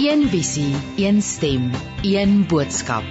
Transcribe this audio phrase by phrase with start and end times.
[0.00, 1.70] Een visie, een stem,
[2.02, 3.04] een boodskap.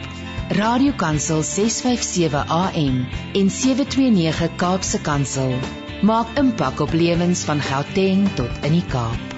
[0.49, 5.53] Radiokansel 657 AM en 729 Kaapse Kansel
[6.01, 9.37] maak impak op lewens van Gauteng tot in die Kaap.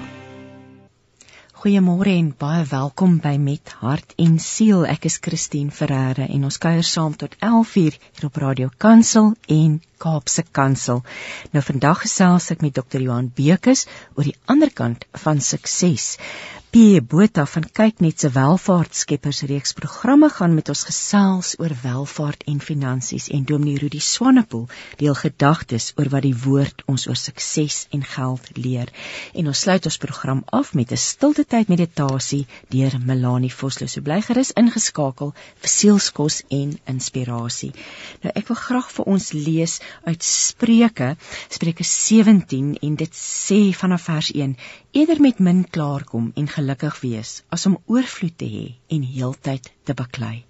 [1.52, 4.86] Goeiemôre en baie welkom by Met Hart en Siel.
[4.86, 9.82] Ek is Christine Ferreira en ons kuier saam tot 11:00 hier op Radio Kansel en
[10.04, 11.00] Kaapse Kansel.
[11.56, 13.00] Nou vandag gesels ek met Dr.
[13.06, 16.12] Johan Bekes oor die ander kant van sukses.
[16.74, 22.40] P Botha van kyk net se welvaartskeppers reeks programme gaan met ons gesels oor welvaart
[22.50, 24.64] en finansies en Dominee Rudi Swanepoel
[24.98, 28.90] deel gedagtes oor wat die woord ons oor sukses en geld leer.
[29.38, 33.86] En ons sluit ons program af met 'n stilte tyd meditasie deur Melanie Vosloo.
[33.86, 37.72] So bly gerus ingeskakel vir sielskos en inspirasie.
[38.24, 41.16] Nou ek wil graag vir ons lees uit Spreuke,
[41.48, 44.56] Spreuke 17 en dit sê vanaf vers 1:
[44.92, 49.94] Eerder met min klaarkom en gelukkig wees as om oorvloed te hê en heeltyd te
[49.94, 50.44] baklei.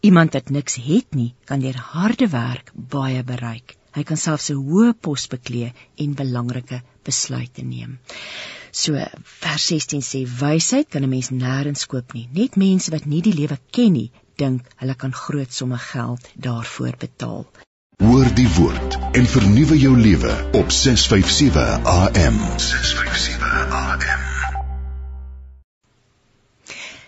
[0.00, 3.76] Iemand wat niks het nie, kan deur harde werk baie bereik.
[3.96, 5.72] Hy kan selfs 'n hoë pos beklee
[6.04, 7.98] en belangrike besluite neem.
[8.72, 8.92] So
[9.42, 12.28] vers 16 sê wysheid kan 'n mens nêrens koop nie.
[12.32, 14.10] Net mense wat nie die lewe ken nie,
[14.42, 17.46] dink hulle kan groot somme geld daarvoor betaal.
[17.96, 22.36] Hoor die woord en vernuwe jou lewe op 657 AM.
[22.60, 24.24] 657 AM.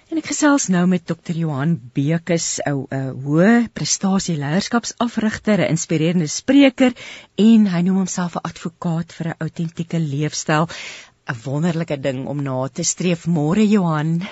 [0.08, 1.36] En ek gesels nou met Dr.
[1.36, 6.96] Johan Bekes, 'n hoë prestasie leierskapsafrigter, 'n inspirerende spreker
[7.36, 10.72] en hy noem homself 'n advokaat vir 'n autentieke leefstyl.
[11.28, 13.26] 'n Wonderlike ding om na te streef.
[13.26, 14.22] Môre Johan.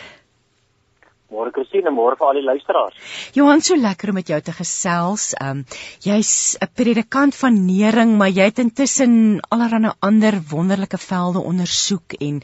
[1.26, 2.98] Môre Christine, môre vir al die luisteraars.
[3.34, 5.32] Johan, so lekker om met jou te gesels.
[5.34, 5.64] Ehm um,
[6.04, 12.42] jy's 'n predikant van nering, maar jy het intussen allerlei ander wonderlike velde ondersoek en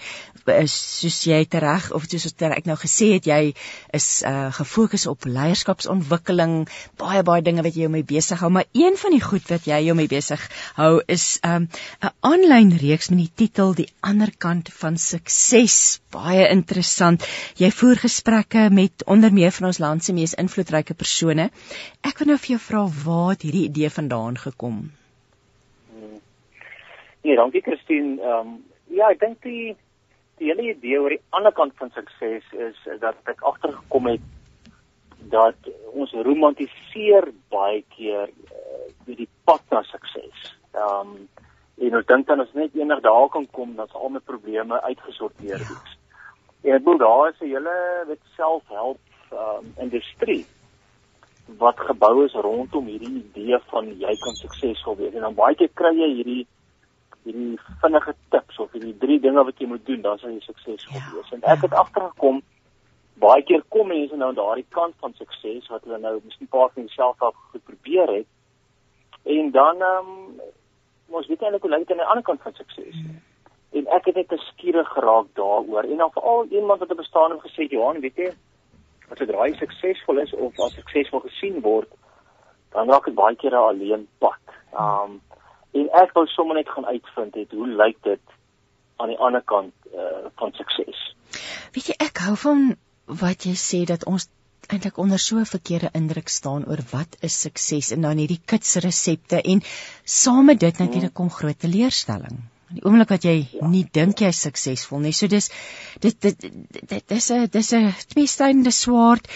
[0.50, 3.55] is soos jy reg of soos ek nou gesê het jy
[3.94, 8.67] is uh gefokus op leierskapsontwikkeling baie baie dinge wat jy jou mee besig hou maar
[8.72, 10.41] een van die goed wat jy jou mee besig
[10.77, 11.68] hou is um
[12.02, 17.23] 'n aanlyn reeks met die titel die ander kant van sukses baie interessant
[17.57, 21.50] jy voer gesprekke met onder meer van ons land se mees invloedryke persone
[22.10, 24.83] ek wil nou vir jou vra waar het hierdie idee vandaan gekom
[27.22, 28.20] Nee, dankie Christine.
[28.20, 29.77] Ehm um, ja, ek dink die
[30.40, 34.24] die hele idee oor die ander kant van sukses is dat ek agtergekom het
[35.30, 40.48] dat ons romantiseer baie keer uh, die pad na sukses.
[40.74, 41.14] Ehm um,
[41.83, 45.62] en ons dink dan as net eendag daar kan kom dat al my probleme uitgesorteer
[45.62, 45.78] ja.
[46.62, 46.70] Is.
[46.70, 48.98] En ek bedoel daar is 'n hele wet selfhelp
[49.33, 50.46] um, industrie
[51.58, 55.70] wat gebou is rondom hierdie idee van jy kan suksesvol wees en dan baie keer
[55.74, 56.46] kry jy hierdie
[57.24, 60.98] hierdie vinnige tips of hierdie drie dinge wat jy moet doen dan sal jy suksesvol
[60.98, 61.33] ja, wees.
[61.33, 61.67] En ek ja.
[61.67, 62.42] het agtergekom
[63.22, 66.70] baie keer kom mense nou aan daardie kant van sukses wat hulle nou miskien paar
[66.74, 68.27] van self al geprobeer het.
[69.36, 70.40] En dan ehm um,
[71.12, 72.95] ons weet eintlik hoe lyk dit aan die ander kant van sukses.
[72.95, 73.20] Hmm.
[73.72, 75.88] En ek het net geskiere geraak daaroor.
[75.88, 78.33] En dan veral iemand wat op bestaan het gesê, "Johan, weet jy,
[79.10, 81.88] as jy draai suksesvol is of as suksesvol gesien word,
[82.72, 85.20] dan raak dit baie keer 'n alleen pad." Um,
[85.72, 88.20] en ek wou sommer net gaan uitvind het hoe lyk dit
[88.96, 91.00] aan die ander kant uh, van sukses.
[91.72, 94.28] Weet jy ek hou van wat jy sê dat ons
[94.68, 98.77] eintlik onder so 'n verkeerde indruk staan oor wat is sukses en dan hierdie kits
[98.84, 99.60] resepte en
[100.04, 102.39] saam met dit natuurlik kom groot teleurstelling.
[102.72, 103.68] Die oomblik wat jy ja.
[103.68, 105.12] nie dink jy is suksesvol nie.
[105.12, 105.50] So dis
[106.00, 109.28] dit dit dis 'n dis 'n tweestydende swaard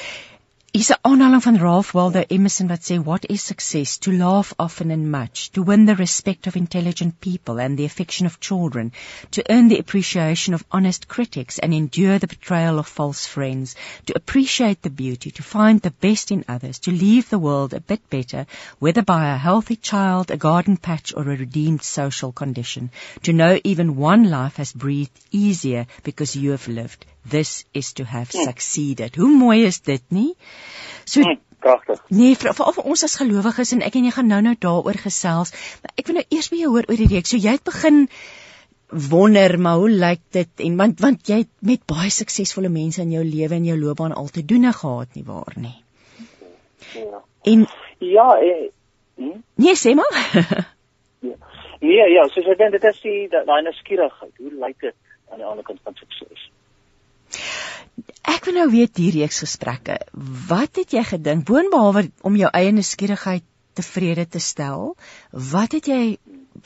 [0.76, 3.96] Is 'n aanhaling van Ralph Waldo Emerson wat sê what is success?
[3.96, 5.50] To laugh often and much.
[5.52, 8.92] To win the respect of intelligent people and the affection of children.
[9.30, 13.74] To earn the appreciation of honest critics and endure the betrayal of false friends.
[14.04, 15.30] To appreciate the beauty.
[15.30, 16.78] To find the best in others.
[16.80, 18.46] To leave the world a bit better
[18.78, 22.90] whether by a healthy child a garden patch or a redeemed social condition.
[23.22, 28.04] To know even one life has breathed easier because you have lived this is to
[28.04, 29.16] have succeeded.
[29.16, 30.34] Hoe mooi is dit nie?
[31.04, 32.00] So hmm, pragtig.
[32.08, 35.94] Nee, vir, vir, ons as gelowiges en ek en jy gaan nou-nou daaroor gesels, maar
[35.96, 37.32] ek wil nou eers by jou hoor oor die reeks.
[37.34, 38.06] So jy het begin
[39.10, 43.16] wonder maar hoe lyk dit en want want jy het met baie suksesvolle mense in
[43.16, 45.74] jou lewe en jou loopbaan al te doen gehad nie waar nie.
[46.94, 47.22] Ja.
[47.50, 47.66] En
[47.98, 48.68] ja, eh,
[49.16, 49.40] hm?
[49.54, 50.14] Nee, sê maar.
[51.30, 51.34] ja.
[51.80, 54.32] Nee, ja, soos ek dink dit is die daai nuuskierigheid.
[54.40, 54.94] Hoe lyk dit
[55.30, 56.46] aan die ander kant van sukses?
[58.26, 59.98] Ek wil nou weet hierdie reeks gesprekke.
[60.48, 63.44] Wat het jy gedink boonbehalwe om jou eie nuuskierigheid
[63.78, 64.94] tevrede te stel?
[65.30, 66.16] Wat het jy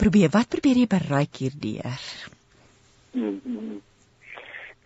[0.01, 0.33] probeer?
[0.33, 2.01] Wat probeer jy bereik hierdeur?
[3.13, 3.79] Hmm, hmm.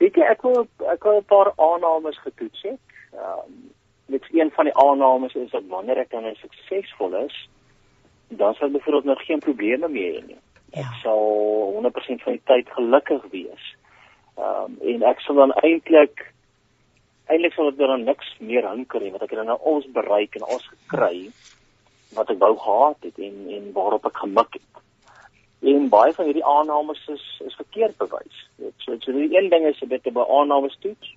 [0.02, 2.80] Weet jy ek wil ek wil 'n paar aannames getoets het.
[3.12, 3.72] Ehm um,
[4.06, 7.48] net een van die aannames is dat wanneer ek dan suksesvol is,
[8.28, 10.40] dan sal ek byvoorbeeld nog geen probleme meer hê nie.
[10.74, 10.80] Ja.
[10.80, 11.22] Ek sal
[11.78, 13.64] 100% van die tyd gelukkig wees.
[14.38, 16.24] Ehm um, en ek sal dan eintlik
[17.26, 20.46] eintlik sal dit dan niks meer hinker nie want ek dan nou alles bereik en
[20.48, 21.30] alles gekry
[22.14, 24.82] wat ek wou gehad het en en waarop ek gemik het
[25.72, 28.40] en baie van hierdie aannames is is verkeerd bewys.
[28.56, 31.14] Dit so so die een ding is 'n bietjie by aannames toets.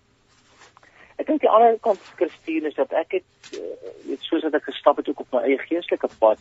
[1.18, 4.70] Ek dink die ander kant Christine is dat ek het uh, weet soos dat ek
[4.70, 6.40] gestap het ook op my eie geestelike pad.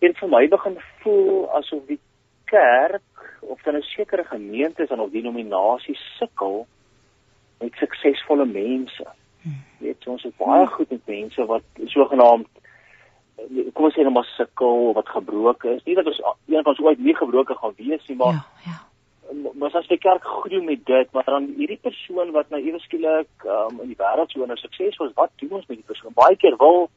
[0.00, 2.00] En vir my begin voel asof die
[2.44, 3.07] kerk
[3.40, 6.66] of dan 'n sekere gemeente is aan op denominasie sukkel
[7.58, 9.06] met suksesvolle mense.
[9.42, 9.64] Hmm.
[9.78, 12.46] Weet ons is baie goed met mense wat sogenaamd
[13.72, 15.84] kom ons sê net maar sukkel wat gebroken is.
[15.86, 18.76] Nie dat ons een van ons ooit nie gebroken gaan wees nie, maar ja, ja.
[19.60, 23.44] Maar as die kerk groei met dit, maar dan hierdie persoon wat nou ewe skielik
[23.44, 26.14] um, in die wêreld so 'n sukses was, wat doen ons met die persoon?
[26.14, 26.88] Baie keer wil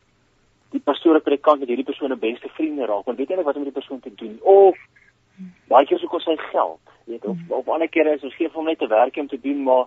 [0.71, 3.35] die pastoor op die kant met hierdie persoon 'n beste vriende raak, want weet jy
[3.35, 4.39] net wat om met die persoon te doen?
[4.41, 4.77] Of
[5.71, 8.65] baie keer soek ons sy geld, weet of of ander kere is ons gee hom
[8.69, 9.85] net te werk om te doen, maar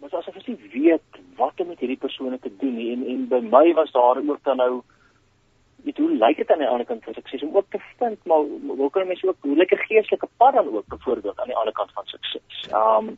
[0.00, 3.28] maar as ons nie weet wat om met hierdie persone te doen nie en en
[3.28, 4.82] by my was daar ook dan nou
[5.84, 7.04] weet hoe lyk dit aan die ander kant?
[7.04, 8.42] Van sukses om ook te vind maar
[8.80, 11.92] hoe kan mense ook hoe lekker geestelike pad dan ook byvoorbeeld aan die ander kant
[11.92, 12.68] van sukses.
[12.70, 13.16] Um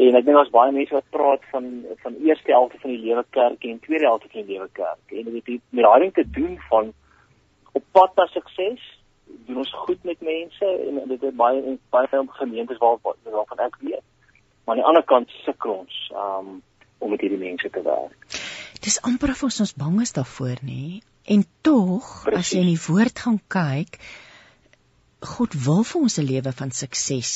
[0.00, 1.66] en ek dink daar's baie mense wat praat van
[2.02, 5.04] van eerste helfte van die lewe kerk en tweede helfte van die lewe kerk.
[5.08, 6.92] En dit het met daai ding te doen van
[7.72, 8.86] op pad na sukses
[9.46, 14.06] doen ons goed met mense en dit is baie baie gemeentes waar waarvan ek weet.
[14.64, 16.58] Maar aan die ander kant sukkel ons um
[17.00, 18.40] om met hierdie mense te werk.
[18.84, 21.00] Dis amper of ons ons bang is daarvoor, nê?
[21.24, 23.96] En tog, as jy in die woord gaan kyk,
[25.20, 27.32] God wil vir ons 'n lewe van sukses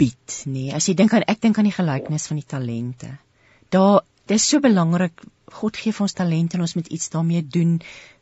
[0.00, 0.72] bied, nee.
[0.72, 3.10] As jy dink aan ek dink aan die gelykenis van die talente.
[3.70, 7.78] Daar dis so belangrik God gee vir ons talente en ons moet iets daarmee doen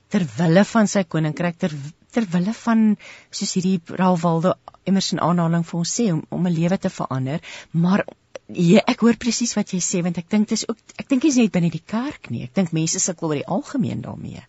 [0.09, 1.73] ter wille van sy koninkryk ter
[2.15, 2.83] ter wille van
[3.31, 4.55] soos hierdie Ralph Waldo
[4.85, 7.41] Emerson aanhaling vir ons sê om om 'n lewe te verander,
[7.73, 8.05] maar
[8.53, 11.25] Ja, ek hoor presies wat jy sê want ek dink dit is ook ek dink
[11.25, 12.43] is net binne die kerk nie.
[12.45, 14.43] Ek dink mense sukkel oor die algemeen daarmee.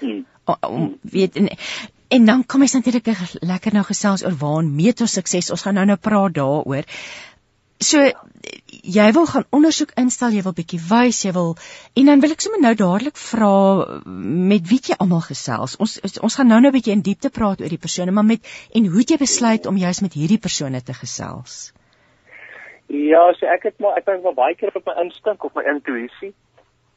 [0.00, 0.22] Hmm.
[0.48, 1.50] Om weet en,
[2.16, 3.10] en dan kom ons natuurlik
[3.42, 5.50] lekker nou gesels oor waar meet ons sukses.
[5.52, 6.88] Ons gaan nou nou praat daaroor.
[7.82, 7.98] So
[8.82, 11.54] jy wil gaan ondersoek instel, jy wil bietjie wys, jy wil
[11.98, 13.52] en dan wil ek sommer nou dadelik vra
[14.06, 15.76] met wie jy almal gesels.
[15.82, 18.86] Ons ons gaan nou nou bietjie in diepte praat oor die persone, maar met en
[18.92, 21.72] hoe jy besluit om juist met hierdie persone te gesels.
[22.92, 25.64] Ja, so ek het maar ek dink maar baie keer op my instink of my
[25.74, 26.34] intuïsie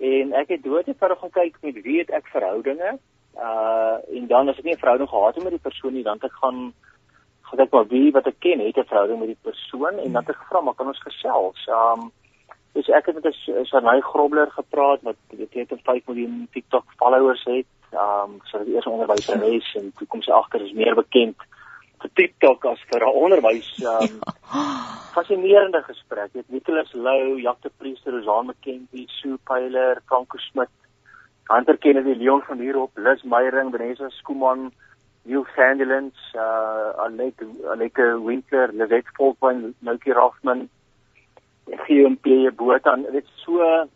[0.06, 2.98] en ek het dood het verder gaan kyk met wie het ek verhoudinge.
[3.36, 6.20] Uh en dan as ek nie 'n verhouding gehad het met die persoon nie, dan
[6.20, 6.74] het ek gaan
[7.60, 10.30] ek maar wie wat ek ken het 'n verhouding met die persoon en dan het
[10.30, 11.68] ek gevra maar kan ons gesels.
[11.68, 12.12] Um
[12.74, 17.44] dus ek het met 'n Sanay Grobler gepraat wat weet het 5 miljoen TikTok followers
[17.44, 17.72] het.
[17.92, 21.36] Um sy so het eers onderwyseres en toe kom sy agter is meer bekend
[22.02, 23.70] vir TikTok as vir haar onderwys.
[23.82, 24.20] Um,
[25.16, 26.34] fascinerende gesprek.
[26.34, 30.72] Dit Nicholas Lou, Jacques Priester, Rosan McKenzie, Sue Pyler, Franco Smit,
[31.50, 34.72] Hunter Kennedy, Leon van Heerop, Liz Meyering, Vanessa Skuman,
[35.26, 37.42] Neil Sandilands, uh Alec
[37.74, 40.70] Alec Winkler, Lizette Volkman, Noukie Raffman,
[41.86, 42.56] Guillaume P.
[42.56, 42.96] Botha.
[43.12, 43.88] Dit so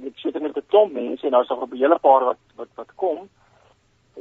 [0.00, 2.94] dit sit met 'n klomp mense en daar's nog 'n hele paar wat wat wat
[2.94, 3.28] kom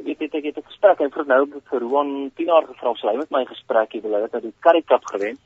[0.03, 3.31] weet ek het 'n gesprek en vir nou vir Roan 10 jaar gevra sy met
[3.31, 5.37] my gesprek het hulle het die Currie Cup gewen.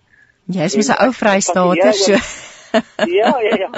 [0.46, 2.14] Jy is mos 'n ou Vrystaat so.
[3.20, 3.70] ja, ja, ja.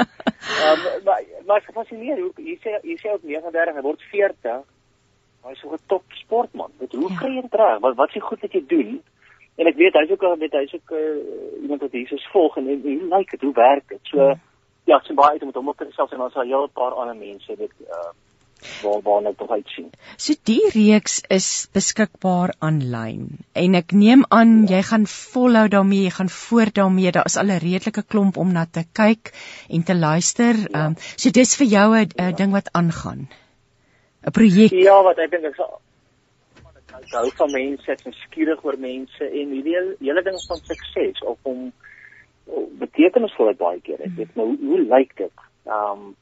[0.65, 4.63] Um, maar maar ek fascineer hoe jy sê jy sê op 39 hy word 40.
[5.45, 6.71] Hy's so 'n top sportman.
[6.79, 7.17] Weet hoe ja.
[7.19, 7.79] kry jy dit reg?
[7.79, 9.01] Wat wat is goed wat jy doen?
[9.55, 12.67] En ek weet hy's ook al met hy's ook uh, iemand wat Jesus volg en,
[12.67, 13.41] en hoe lyk dit?
[13.41, 13.99] Hoe werk dit?
[14.03, 14.35] So ja,
[14.83, 16.71] ja ek sien baie uit om met hom op te gesels en ons sal 'n
[16.73, 18.11] paar ander mense dit uh
[18.81, 19.89] waar waar net tog uitsien.
[20.17, 24.77] So die reeks is beskikbaar aanlyn en ek neem aan ja.
[24.77, 27.11] jy gaan volhou daarmee, jy gaan voort daarmee.
[27.11, 29.33] Daar is al 'n redelike klomp om na te kyk
[29.69, 30.55] en te luister.
[30.55, 30.85] Ja.
[30.85, 32.31] Um, so dis vir jou 'n ja.
[32.31, 33.27] ding wat aangaan.
[34.25, 34.71] 'n Projek.
[34.71, 35.81] Ja, wat ek dink sal
[37.01, 41.21] ek hou van mense, ek is skieurig oor mense en hierdie hele ding van sukses
[41.27, 41.71] of om
[42.79, 44.01] betekenisvol baie keer.
[44.05, 45.45] Ek weet maar hoe, hoe lyk dit?
[45.67, 46.13] Ehm um,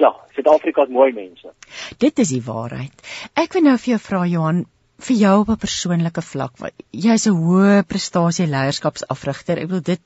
[0.00, 1.50] ja, Suid-Afrika het mooi mense.
[2.00, 3.02] Dit is die waarheid.
[3.36, 4.62] Ek wil nou vir jou vra Johan,
[5.04, 6.54] vir jou op 'n persoonlike vlak,
[6.90, 9.58] jy's 'n hoë prestasie leierskapsafrigter.
[9.58, 10.00] Ek wil dit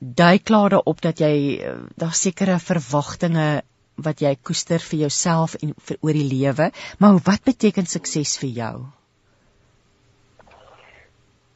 [0.00, 3.62] dui klaar daarop dat jy eh, daar sekere verwagtinge
[4.04, 8.50] wat jy koester vir jouself en vir oor die lewe, maar wat beteken sukses vir
[8.62, 8.74] jou?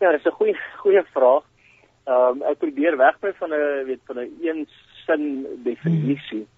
[0.00, 1.44] Ja, dis 'n goeie goeie vraag.
[2.06, 4.66] Ehm um, ek probeer wegbly van 'n weet van 'n een
[5.06, 6.44] sin definisie.
[6.44, 6.52] Hmm.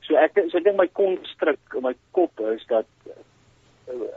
[0.00, 4.10] So ek so ek dink my konstruk in my kop is dat uh,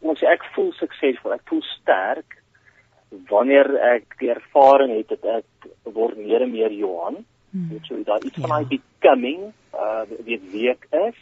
[0.00, 2.36] ons ek voel suksesvol, ek voel sterk
[3.30, 7.24] wanneer ek die ervaring het dat ek word meer en meer Johan.
[7.50, 7.68] Hmm.
[7.72, 8.46] Weet jy, daar iets ja.
[8.46, 11.18] van my becoming uh weet wie ek is.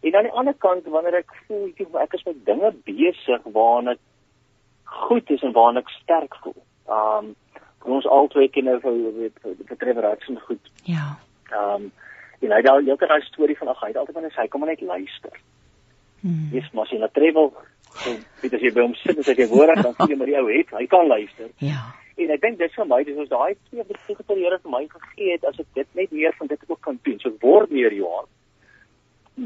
[0.00, 3.96] En aan die ander kant wanneer ek voel ek, ek is met dinge besig waarna
[3.96, 4.02] ek
[4.84, 6.60] goed is en waarna ek sterk voel.
[6.86, 7.34] Um
[7.84, 10.72] ons albei ken nou weet vir Trevor Hudson goed.
[10.88, 11.16] Ja.
[11.52, 11.92] Um
[12.44, 14.80] en hy daai kan daai storie van ag hy het altyd wanneer hy kom net
[14.80, 15.36] luister.
[16.20, 16.50] Hmm.
[16.52, 17.52] Dis mos in 'n travel
[18.02, 20.38] So, weet as jy by hom sit en jy hoor dan sien jy maar die
[20.40, 21.50] ou het, hy kan luister.
[21.62, 21.82] Ja.
[22.14, 24.72] En ek dink dit vir my, dis ons daai twee besighede wat die Here vir
[24.74, 27.18] my gegee het as ek dit net meer van dit ook kan doen.
[27.22, 28.28] So word meer Johan.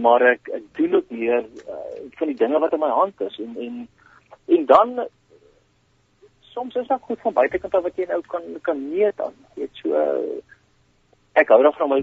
[0.05, 1.87] Maar ek ek doen ook meer uh,
[2.19, 3.79] van die dinge wat in my hand is en en
[4.57, 4.93] en dan
[6.53, 9.37] soms is dit goed van buitekant af wat jy nou kan kan meet aan.
[9.57, 10.58] Jy weet so uh,
[11.41, 12.01] ek hou daarvan om my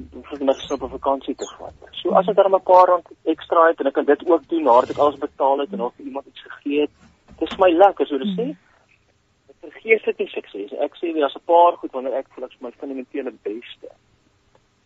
[0.47, 1.73] my op vakansie te gaan.
[2.01, 4.63] So as ek dan 'n paar rand ekstra het en ek kan dit ook doen
[4.63, 6.91] nadat ek alles betaal het en of iemand iets gegee het,
[7.39, 8.45] dis my lekker so te sê.
[9.47, 10.73] Dit vergeet dit nie sukses.
[10.79, 13.89] Ek sê weer as 'n paar goed wanneer ek voel ek is my fundamentele beste.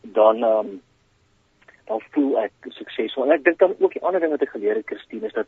[0.02, 0.82] Dan ehm um,
[1.88, 3.24] dan voel ek suksesvol.
[3.26, 5.48] En ek dink dan ook die ander ding wat ek geleer het Christine is dat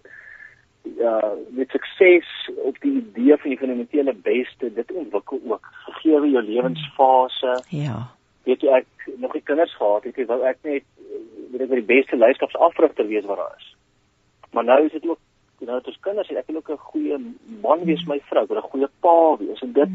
[0.97, 6.41] uh, met sukses op die idee van die fundamentele beste, dit ontwikkel ook gegee jou
[6.41, 7.63] lewensfase.
[7.69, 8.09] Ja
[8.43, 10.87] weet jy ek nog nie kinders gehad het, ek wou ek net
[11.51, 13.75] weet ek wat die beste leierskapsafrigter wees wat daar is.
[14.51, 15.19] Maar nou is dit ook
[15.61, 17.17] nou het ons kinders en ek wil ook 'n goeie
[17.61, 19.89] man wees my vrou, wil 'n goeie pa wees en dit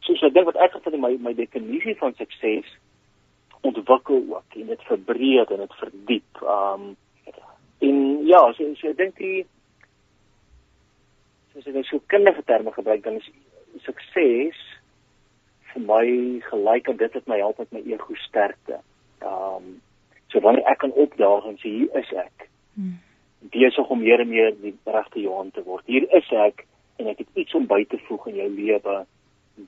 [0.00, 2.66] soos ek dink wat ek gevind in my my definisie van sukses
[3.60, 6.42] ontwikkel ook en dit verbreed en dit verdiep.
[6.42, 6.96] Um
[7.78, 9.46] en ja, so, so ek dink die
[11.52, 13.30] soos ek nou so kinderlike terme gebruik dan is
[13.84, 14.58] sukses
[15.74, 16.06] vir my
[16.48, 18.80] gelyk aan dit wat my help met my ego sterkte.
[19.22, 19.80] Ehm um,
[20.32, 22.46] so wanneer ek kan opdaag en sê hier is ek.
[22.74, 23.00] Hmm.
[23.52, 25.84] Besig om meer en meer die regte Johan te word.
[25.86, 26.64] Hier is ek
[26.96, 29.02] en ek het iets om by te voeg in jou lewe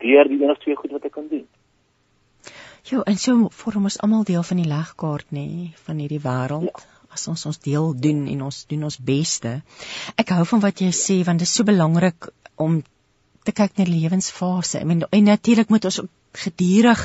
[0.01, 1.45] deur die enigste twee goed wat ek kan doen.
[2.85, 6.73] Jo, en so vorm ons almal deel van die legkaart nê, nee, van hierdie wêreld.
[6.73, 9.59] Ja as ons ons deel doen en ons doen ons beste.
[10.21, 12.29] Ek hou van wat jy sê want dit is so belangrik
[12.61, 12.81] om
[13.45, 14.81] te kyk na die lewensfase.
[14.81, 16.01] I mean, en natuurlik moet ons
[16.45, 17.05] gedurig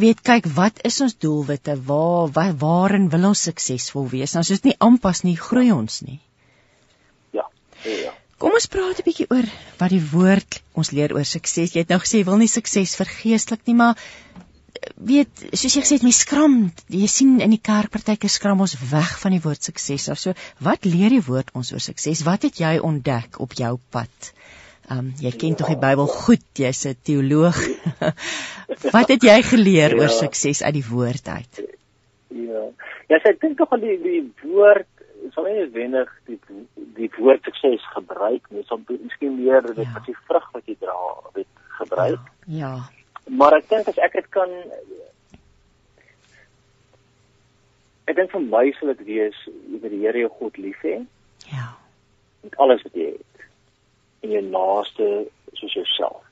[0.00, 1.76] weet kyk wat is ons doelwitte?
[1.88, 4.32] Waar waar waarin wil ons suksesvol wees?
[4.32, 6.20] Nou as dit nie aanpas nie, groei ons nie.
[7.36, 7.44] Ja.
[7.84, 8.14] Ja.
[8.40, 9.48] Kom ons praat 'n bietjie oor
[9.78, 11.74] wat die woord ons leer oor sukses.
[11.74, 13.96] Jy het nou gesê jy wil nie sukses vergeestelik nie, maar
[14.96, 18.74] weet soos jy gesê het my skram jy sien in die kerk partyke skram ons
[18.90, 22.42] weg van die woord sukses of so wat leer die woord ons oor sukses wat
[22.42, 24.61] het jy ontdek op jou pad Ehm
[24.92, 27.58] um, jy ken tog die Bybel goed, jy's 'n teoloog.
[28.94, 30.02] Wat het jy geleer ja.
[30.02, 31.62] oor sukses uit die woord uit?
[32.28, 32.64] Ja.
[33.08, 34.88] Ja, ek dink tog al die die woord
[35.34, 36.38] sal nie wenig die
[36.96, 39.92] die woord sukses gebruik nie, soms miskien meer dit ja.
[39.94, 40.96] wat die vrug wat jy dra,
[41.36, 42.26] weet gebruik.
[42.46, 42.74] Ja.
[42.74, 42.74] ja.
[43.30, 44.50] Maar ek dink as ek dit kan
[48.10, 50.96] Ek dink vir my sal dit wees oor die Here jou God lief hê.
[51.52, 51.68] Ja.
[52.42, 53.31] Met alles wat jy het
[54.22, 55.08] en jou naaste
[55.58, 56.22] soos jouself.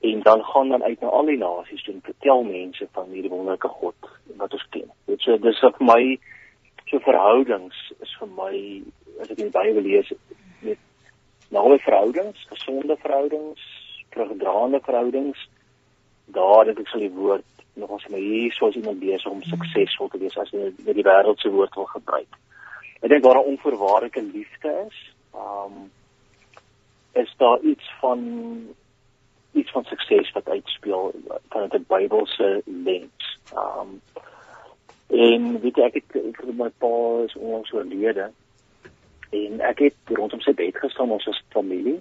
[0.00, 3.32] En dan gaan dan uit na al die nasies toe en vertel mense van hierdie
[3.32, 4.88] wonderlike God wat ons ken.
[5.04, 6.02] Dit so dis vir my
[6.90, 8.54] so verhoudings is vir my
[9.20, 10.12] as ek die Bybel lees
[10.64, 10.80] met
[11.52, 13.62] nawe verhoudings, gesonde verhoudings,
[14.14, 15.48] terugdraande verhoudings,
[16.34, 17.46] daar dit ek sal die woord
[17.80, 21.40] nog ons my hier soos iemand besig om suksesvol te wees as jy die wêreld
[21.40, 22.40] se woord wil gebruik.
[23.00, 24.98] Ek dink waar 'n onvoorwaardelike liefde is,
[25.34, 25.90] um
[27.12, 28.20] is daar iets van
[29.52, 31.12] iets van sukses wat uitspeel
[31.48, 33.38] van 'n Bybelse lens.
[33.54, 34.00] Um
[35.10, 38.30] en weet jy ek het ek het my pa is onlangs oorlede
[39.30, 41.98] en ek het rondom sy bed gestaan ons as familie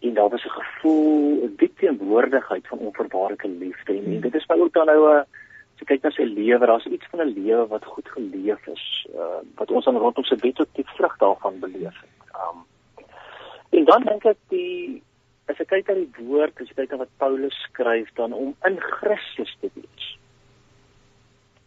[0.00, 4.46] en daar was 'n gevoel 'n diep teenwoordigheid van onverwaarlike liefde en, en dit is
[4.46, 5.26] my ook dan nou 'n
[5.74, 9.06] as jy kyk na sy lewe daar's iets van 'n lewe wat goed geleef is
[9.14, 12.18] uh, wat ons aan rondom sy bed ook die vrug daarvan beleef het.
[12.34, 12.62] Um
[13.74, 15.02] En dan dink ek die
[15.50, 18.54] as ek kyk na die woord, as ek kyk na wat Paulus skryf dan om
[18.68, 20.10] in Christus te wees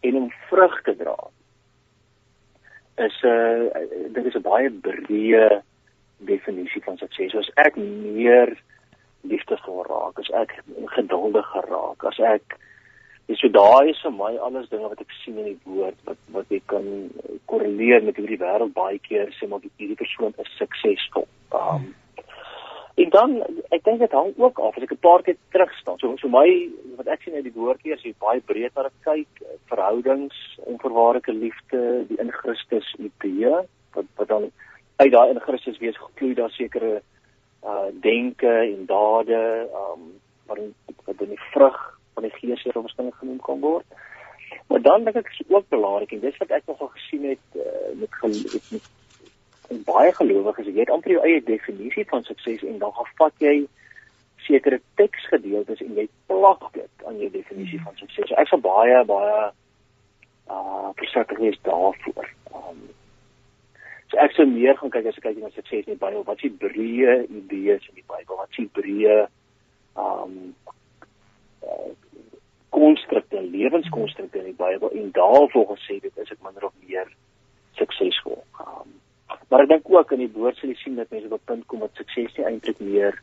[0.06, 1.16] en om vrug te dra.
[3.02, 5.62] Is 'n uh, dit is 'n baie breë
[6.18, 7.34] definisie van sukses.
[7.34, 8.56] As ek meer
[9.22, 10.54] liefdevol raak, as ek
[10.94, 12.58] geduldiger raak, as ek
[13.28, 16.20] dis so daai is vir my alles dinge wat ek sien in die woord wat
[16.36, 16.86] wat ek kan
[17.52, 21.28] korreleer met hoe die wêreld baie keer sê maar hierdie persoon is suksesvol.
[21.52, 21.94] Um,
[22.98, 23.34] En dan
[23.70, 25.98] ek dink dit hang ook af as ek 'n paar keer terug staan.
[25.98, 29.30] So so my wat ek sien uit die woordjie is jy baie breed na kyk,
[29.70, 30.34] verhoudings,
[30.66, 33.54] onverwaarlike liefde, die in Christus idee
[33.94, 34.50] wat wat dan
[34.96, 37.02] uit daai in Christus wees gekloei daar sekere
[37.62, 40.02] uh denke en dade um
[40.46, 40.58] wat
[41.06, 43.98] wat in die vrug van die gees hier omsting genoem kan word.
[44.68, 47.92] Maar dan dink ek is ook belangrik en dis wat ek nogal gesien het uh,
[48.00, 48.94] met, met, met
[49.68, 53.56] en baie gelowiges, jy het amper jou eie definisie van sukses en dan vat jy
[54.46, 58.30] sekere teksgedeeltes en jy plak dit aan jou definisie van sukses.
[58.30, 59.40] So ek sal baie baie
[60.48, 62.30] uh verseker wees daarvoor.
[62.56, 62.80] Um,
[64.08, 66.40] so ek sou meer gaan kyk as ek kyk na sukses in die Bybel, wat
[66.40, 68.40] is die breë idees in die Bybel?
[68.40, 69.18] Wat is die breë
[70.00, 70.38] um
[71.60, 71.92] uh,
[72.70, 77.08] konstrukte, lewenskonstrukte in die Bybel en daarvolgens sê dit is ek minder of meer
[77.80, 78.42] suksesvol.
[78.60, 78.98] Um,
[79.48, 81.66] Maar ek dink ook in die woord sal jy sien dat mense op 'n punt
[81.66, 83.20] kom wat sukses nie eintlik meer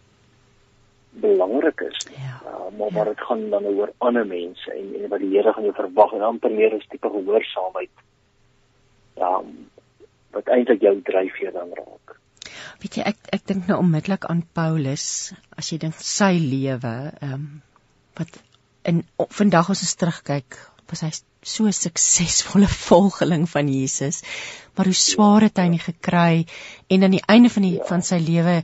[1.22, 2.18] belangrik is nie.
[2.18, 2.40] Ja.
[2.46, 3.26] Uh, maar maar dit ja.
[3.26, 6.52] gaan dan oor ander mense en, en wat die Here van jou verwag en amper
[6.52, 7.94] meer 'n tipe gehoorsaamheid.
[9.16, 9.44] Ja,
[10.32, 12.18] wat eintlik jou dryfveer dan raak.
[12.82, 17.34] Weet jy ek ek dink nou onmiddellik aan Paulus as jy dink sy lewe, ehm
[17.34, 17.62] um,
[18.18, 18.42] wat
[18.86, 20.58] in vandag ons terugkyk
[20.90, 21.12] was hy
[21.46, 24.22] so suksesvolle volgeling van Jesus.
[24.76, 26.46] Maar hoe swaar het hy nie gekry
[26.88, 28.62] en aan die einde van die van sy lewe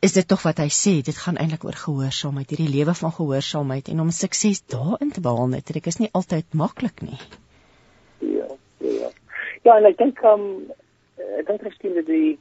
[0.00, 3.90] is dit tog wat hy sê, dit gaan eintlik oor gehoorsaamheid, hierdie lewe van gehoorsaamheid
[3.92, 7.18] en om sukses daarin te behaal net, dit is nie altyd maklik nie.
[8.24, 8.48] Ja,
[8.80, 9.10] ja.
[9.66, 10.46] Ja, en ek dink um
[11.18, 12.38] ek dink dat die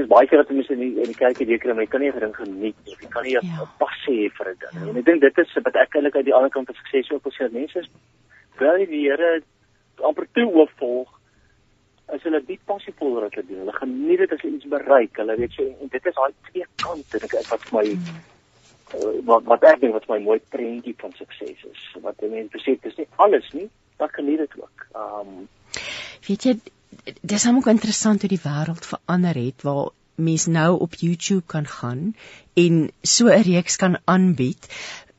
[0.00, 2.00] is baie keer dat mense in die, in die kerk hier kry, maar jy kan
[2.00, 2.96] nie vir ding geniet nie.
[3.00, 3.66] Jy kan nie 'n ja.
[3.78, 4.76] passie hê vir 'n ding.
[4.80, 4.88] Ja.
[4.90, 7.24] En ek dink dit is wat ek eintlik uit die ander kant van sukses ook
[7.24, 7.90] wil sê, mense is
[8.58, 9.42] wel die Here
[10.00, 11.08] amper toe opvolg
[12.12, 13.62] as hulle dit passievol wat hulle doen.
[13.64, 15.16] Hulle geniet dit as hulle iets bereik.
[15.16, 18.20] Hulle weet jy en dit is daai twee kante ek wat vir my hmm.
[18.98, 21.88] uh, wat wat ek dink wat my mooi prentjie van sukses is.
[22.04, 23.68] Wat mense besef dis nie alles nie,
[23.98, 24.86] maar geniet dit ook.
[24.94, 25.48] Um
[26.28, 26.56] weet jy
[27.20, 31.66] dis hom ook interessant hoe die wêreld verander het waar mens nou op YouTube kan
[31.66, 32.14] gaan
[32.54, 34.68] en so 'n reeks kan aanbied.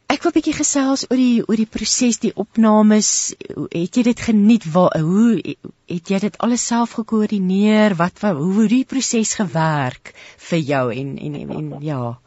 [0.08, 3.34] Ek wil 'n bietjie gesels oor die oor die proses, die opnames.
[3.70, 4.72] Het jy dit geniet?
[4.74, 5.56] Waar hoe
[5.86, 7.96] het jy dit alles self gekoördineer?
[7.96, 12.20] Wat hoe hoe die proses gewerk vir jou en en en, en ja.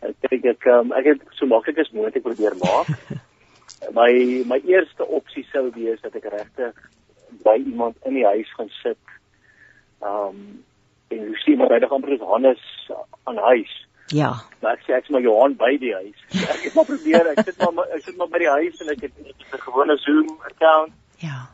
[0.00, 2.88] Ek dink ek um, ek het so maklik as moontlik probeer maak.
[3.98, 4.10] my
[4.46, 6.90] my eerste opsie sou wees dat ek regtig
[7.44, 9.00] by iemand in die huis gaan sit.
[10.00, 10.64] Um
[11.12, 12.62] en jy sien maar reg amper is Hannes
[13.28, 13.72] aan huis.
[14.12, 14.32] Ja.
[14.60, 16.24] Maar ek sê ek's maar Johan by die huis.
[16.32, 19.04] Ek het maar probeer, ek sit maar ek sit maar by die huis en ek
[19.06, 20.92] het 'n gewone Zoom account.
[21.22, 21.48] Ja.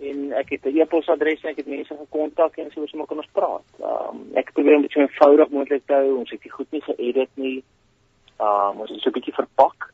[0.00, 3.32] En ek het 'n e-posadres en ek het mense gekontak en so ons moet ons
[3.32, 3.68] praat.
[3.80, 6.18] Um ek probeer om dit so eenvoudig moontlik te hou.
[6.18, 7.64] Ons het dit goed nie geëdit nie.
[8.40, 9.92] Um ons het so 'n bietjie verpak.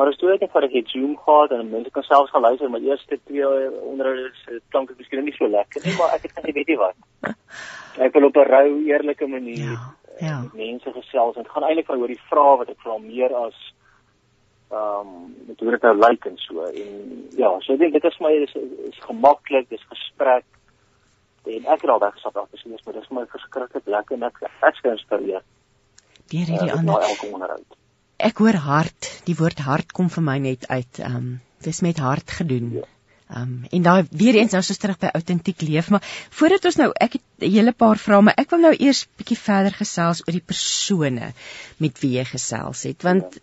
[0.00, 3.18] Maar ek net vir 'n Zoom gehad en mense kan selfs gaan luister, maar eerste
[3.26, 3.44] twee
[3.84, 6.68] onderhoude is dit klink dit miskien nie so lekker nie, maar ek het net weet
[6.72, 6.96] jy wat.
[8.04, 10.40] Ek wil op 'n rou eerlike manier ja, ja.
[10.40, 13.58] met mense gesels en dit gaan eintlik oor die vrae wat ek vra meer as
[14.70, 18.04] ehm um, met hoe dit nou lyk en so en ja, so ek dink dit
[18.04, 18.54] is vir my is,
[18.88, 20.46] is gemaklik, dis gesprek
[21.44, 24.40] en ek het al weggestap daar presies, maar dis vir my verskriklik lekker en ek
[24.48, 25.44] ek skyn geïnspireer.
[26.30, 27.04] Deur hierdie uh, ander
[28.26, 30.98] ek hoor hart, die woord hart kom vir my net uit.
[30.98, 31.30] Ehm um,
[31.60, 32.72] dis met hart gedoen.
[32.80, 32.86] Ja.
[33.30, 36.06] Ehm um, en daai weer eens nou so terug by autentiek leef, maar
[36.38, 39.38] voordat ons nou ek het 'n hele paar vrae, maar ek wil nou eers bietjie
[39.38, 41.32] verder gesels oor die persone
[41.76, 43.38] met wie jy gesels het, want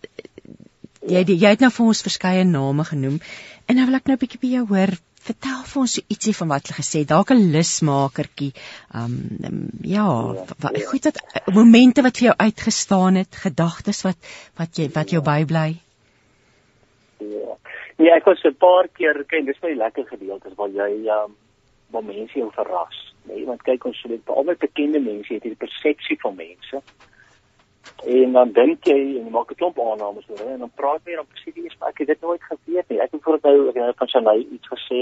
[1.07, 1.19] ja.
[1.19, 3.21] jy jy het nou vir ons verskeie name genoem
[3.65, 4.97] en nou wil ek nou bietjie by jou hoor
[5.29, 8.53] vertel vir ons so ietsie van wat hulle gesê dalk 'n lusmakertjie.
[8.99, 9.17] Um,
[9.49, 10.45] um ja, ja.
[10.65, 10.85] wat ja.
[10.91, 11.19] goed dat
[11.53, 14.17] momente wat vir jou uitgestaan het gedagtes wat
[14.59, 15.27] wat jy wat jou ja.
[15.31, 15.69] bybly.
[17.19, 17.57] Ja.
[17.97, 21.35] Nee ek was 'n paar keer kyk dis baie lekker gedeeltes waar jy um
[21.91, 25.63] waar mense jou verras nee want kyk ons sê dit albei bekende mense het hierdie
[25.65, 26.81] persepsie van mense
[28.05, 31.15] en dan dink jy en jy maak 'n klomp aannames oor en dan praat jy
[31.15, 33.75] dan presies jy sê ek het dit nooit geweet nie ek het voor nou ek
[33.75, 35.01] het van Shanay iets gesê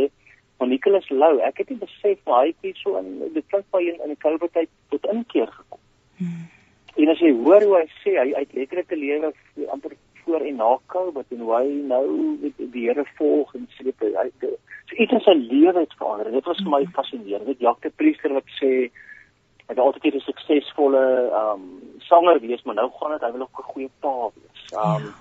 [0.57, 3.65] van Nicholas Lou ek het nie besef maar hy het iets so in dit klink
[3.71, 5.79] baie in, in die COVID tyd tot inkeer gekom
[6.17, 6.47] hmm.
[6.95, 9.33] en as jy hoor hoe hy sê hy uit letterlike lewe
[9.75, 12.05] amper voor en na COVID en hoe hy nou
[12.41, 16.45] met die Here volg en sê hy so iets in sy lewe het verander dit
[16.45, 16.95] was vir my hmm.
[16.95, 18.89] fascinerend dit Jacques Priester wat sê
[19.65, 21.03] hy het altyd 'n suksesvolle
[21.41, 21.63] um,
[21.99, 24.61] sanger wees, maar nou gaan dit hy wil ook 'n goeie pa wees.
[24.73, 25.13] Um,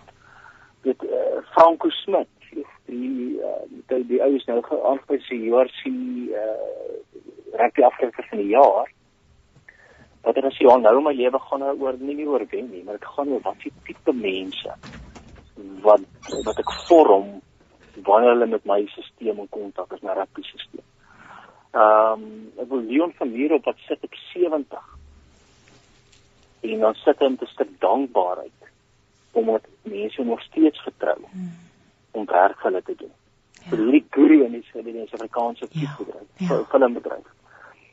[0.82, 2.28] dit uh, Franco Smit,
[2.86, 6.92] die uh, die, die ou is nou aangewys sy JRC uh
[7.54, 8.90] rugby afgelope van die jaar.
[10.24, 12.82] wat er as jy nou my lewe gaan nou oor nie meer oor wen nie,
[12.84, 14.76] maar dit gaan oor wat se tipe mense
[15.84, 16.00] wat
[16.46, 17.28] wat ek vorm
[18.06, 20.82] wanneer hulle met my stelsel in kontak is, my rugby stelsel.
[21.74, 24.90] Ehm um, ek wil Leon van hier op wat sit ek 70.
[26.70, 28.60] En dan sit hy met 'n stuk dankbaarheid
[29.34, 31.54] omdat mense nog steeds vertrou hmm.
[32.10, 33.14] om werk vir hulle te doen.
[33.52, 33.68] Ja.
[33.70, 35.96] Vir hierdie guru in die Suid-Afrikaanse ja.
[35.98, 36.64] bedryf, ja.
[36.70, 37.26] filmbedryf.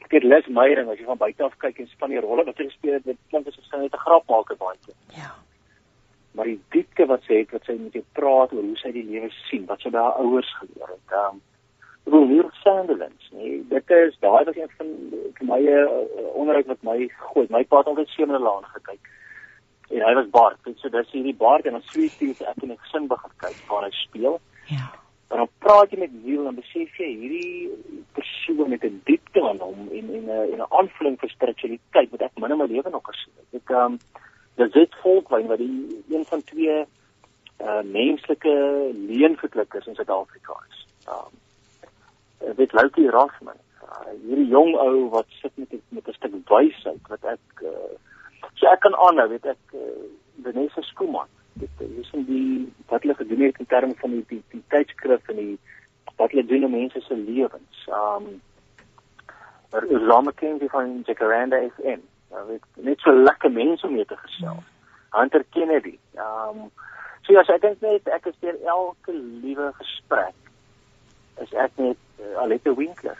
[0.05, 2.57] Ek het les Meyering as jy van buite af kyk en span die rolle wat
[2.57, 4.99] hy gespeel het, dit klink asof hy net 'n grap maak baie keer.
[5.17, 5.33] Ja
[6.31, 9.07] maar die diepte wat sy het wat sy met jou praat oor hoe sy die
[9.07, 11.15] lewe sien, wat sy by haar ouers geleer het.
[11.15, 11.47] Ehm um,
[12.03, 14.87] hoe hier Sanderlands, nee, dit is daai was een van
[15.37, 17.47] vir my 'n uh, eh, onderhoud wat my gooi.
[17.49, 18.99] My pa het altyd sewe laan gekyk.
[19.89, 20.57] En hy was Bart.
[20.63, 23.57] Dit so dis hierdie Bart en dan Sweet se ek in 'n gesin begin kyk
[23.67, 24.39] waar hy speel.
[24.65, 24.91] Ja.
[25.31, 27.69] En dan praat jy met Neil en besef jy hierdie
[28.11, 32.39] persoon met 'n diepte aan hom en en 'n 'n aanvulling vir spiritualiteit wat ek
[32.39, 33.61] min in my lewe nog gesien het.
[33.61, 33.99] Ek um,
[34.55, 36.85] dis dit volkwyn wat die een van twee
[37.61, 38.53] uh menslike
[38.93, 40.85] leenverklikkers in Suid-Afrika is.
[41.07, 41.31] Um
[42.55, 43.59] dit Loutie Rasman.
[43.83, 47.91] Uh, hierdie jong ou wat sit met met 'n stuk wysheid wat ek uh
[48.53, 49.79] so ek kan aanhou, weet ek uh,
[50.43, 51.27] Vanessa Skuman.
[51.53, 55.29] Dit is in die wat hulle gedoen het in terme van die die, die tydskrif
[55.29, 55.59] en die
[56.17, 57.87] wat hulle doen om mense se lewens.
[57.87, 58.41] Um
[59.71, 62.01] maar Islamic King van Jacaranda FM
[62.31, 64.63] Ja, weet net so lekker mense om mee te gesels.
[65.09, 65.97] Hunter Kennedy.
[66.15, 66.69] Um,
[67.21, 70.40] so ja, so ek dink net ek is deur elke liewe gesprek
[71.43, 73.17] is ek net uh, Alette Winkler.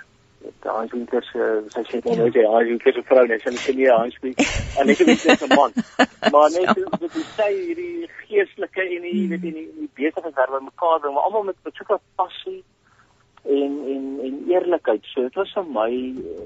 [0.66, 3.90] Hans Winkler se sy sê nou jy Hans Winkler se vrou net sy sê nie
[3.90, 4.56] Hans Winkler.
[4.82, 5.78] Alette Winkler se man.
[6.32, 10.30] Maar net so dit is sy hierdie geestelike en die weet in die, die besige
[10.30, 12.60] wêreld mekaar bring, maar almal met met soveel passie
[13.44, 15.08] en en en eerlikheid.
[15.14, 16.46] So dit was vir my uh,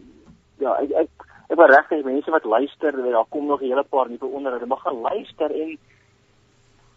[0.64, 4.10] ja, ek ek ek wil regtig mense wat luister, daar kom nog 'n hele paar
[4.10, 5.78] nuwe onderhoude, maar gaan luister en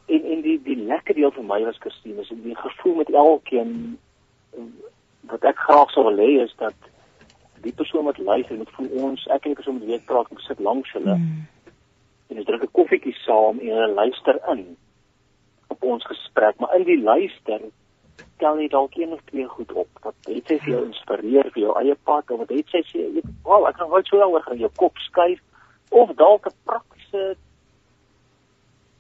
[0.07, 3.99] en en die die lekker deel vir my was Christine, is die gevoel met elkeen
[5.31, 6.75] wat ek graag sou wil hê is dat
[7.63, 10.45] die persoon wat luister moet voel ons ek en die persoon moet weet praat en
[10.47, 11.17] sit langs hulle.
[11.17, 11.47] Mm.
[12.29, 14.77] En ons drink 'n koffietjie saam en hulle luister in
[15.69, 17.61] op ons gesprek, maar in die luister
[18.39, 21.63] tel jy dalk een of twee goed op wat het sy vir jou inspireer vir
[21.63, 24.45] jou eie pad of wat het sy sê jy wow ek kan nooit so daaroor
[24.47, 25.41] gaan jou kop skuif
[25.91, 27.37] of dalk 'n praktiese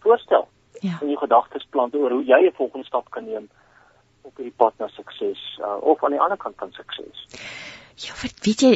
[0.04, 0.48] voorstel
[0.80, 0.98] ja.
[1.02, 3.48] in jou gedagtes plant oor hoe jy 'n volgende stap kan neem
[4.28, 7.26] op hierdie pad na sukses uh, of aan die ander kant van sukses
[8.04, 8.74] ja wat weet jy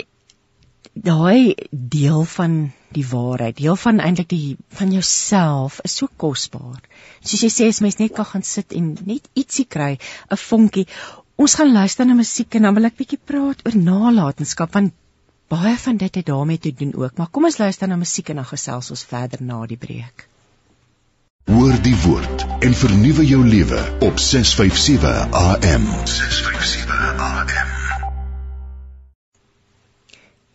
[0.92, 6.82] daai deel van die waarheid, deel van eintlik die van jouself is so kosbaar.
[7.24, 9.96] Soos jy sê as mens net kan gaan sit en net ietsie kry,
[10.30, 10.86] 'n vonkie.
[11.36, 14.92] Ons gaan luister na musiek en dan wil ek bietjie praat oor nalatenskap want
[15.48, 17.16] baie van dit het daarmee te doen ook.
[17.16, 20.28] Maar kom ons luister na musiek en dan gesels ons verder na die breek.
[21.50, 25.86] Hoor die woord en vernuwe jou lewe op 657 AM.
[26.04, 27.71] 657 AM.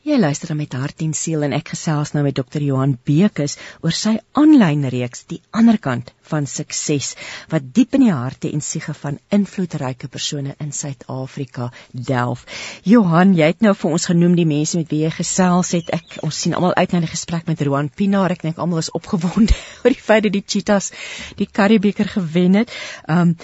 [0.08, 2.64] Jy luister met hart en siel en ek gesels nou met Dr.
[2.64, 7.10] Johan Bekes oor sy aanlyn reeks Die ander kant van sukses
[7.52, 12.48] wat diep in die harte en siege van invloedryke persone in Suid-Afrika delf.
[12.88, 15.92] Johan, jy het nou vir ons genoem die mense met wie jy gesels het.
[15.92, 18.32] Ek ons sien almal uit na die gesprek met Roan Pinaar.
[18.32, 20.94] Ek dink almal is opgewonde oor die feit dat die Cheetahs
[21.36, 22.72] die Karibeker gewen het.
[23.12, 23.36] Um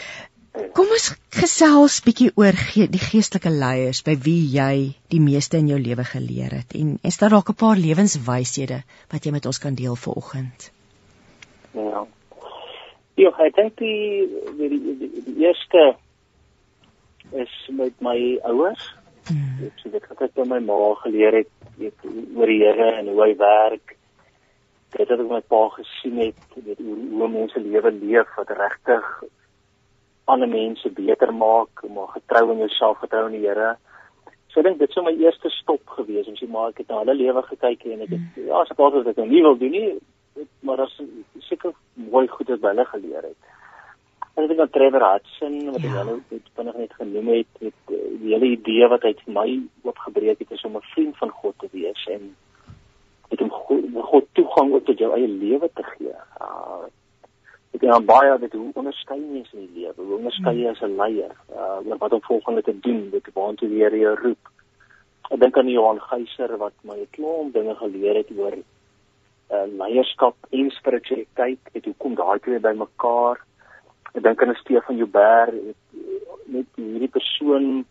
[0.54, 4.74] Kom ons gesels bietjie oor ge die geestelike leiers by wie jy
[5.10, 8.78] die meeste in jou lewe geleer het en is daar dalk 'n paar lewenswyshede
[9.14, 10.70] wat jy met ons kan deel vanoggend?
[11.74, 12.06] Ja.
[13.16, 15.98] Ja, ek dink die die, die, die, die eerste
[17.32, 18.94] is met my ouers.
[19.26, 19.58] Hmm.
[19.66, 23.22] Ek sê dit het by my ma geleer het weet oor die Here en hoe
[23.26, 23.98] hy werk.
[24.94, 28.54] Dit het ek met my pa gesien het, weet hoe, hoe mense lewe leef wat
[28.54, 29.24] regtig
[30.26, 33.76] ander mense beter maak, maar getrou in jouself, getrou in die Here.
[34.54, 37.02] So ek dink dit sou my eerste stop gewees om sê maar ek het na
[37.02, 38.46] hulle lewe gekyk en ek het mm.
[38.48, 39.90] ja, as ek altyd dit nou nie wil doen nie,
[40.62, 40.94] maar as
[41.48, 41.74] seker
[42.14, 43.52] mooi goed het by hulle geleer het.
[44.34, 45.92] En ek dink aan Trevor Hudson wat ja.
[45.98, 49.48] hy nou net vinnig net genoem het, met die hele idee wat hy vir my
[49.90, 52.32] oopgebreek het is om 'n vriend van God te wees en
[53.30, 56.16] met hom God, God toegang tot jou eie lewe te gee.
[56.42, 56.86] Uh,
[57.74, 60.82] ek het dan baie dit hoe onderskei mens in die lewe hoe onderskei jy as
[60.82, 61.34] 'n leier?
[61.50, 64.52] Uh wat om volgende te doen dit waar toe weer jy roep?
[65.32, 68.56] Ek dink aan Johan Geyser wat my 'n klomp dinge geleer het oor
[69.52, 73.42] uh leierskap en spiritualiteit het hoekom daai twee bymekaar?
[74.14, 75.54] Ek dink aan Stefan Joubert
[76.46, 77.86] met hierdie persoon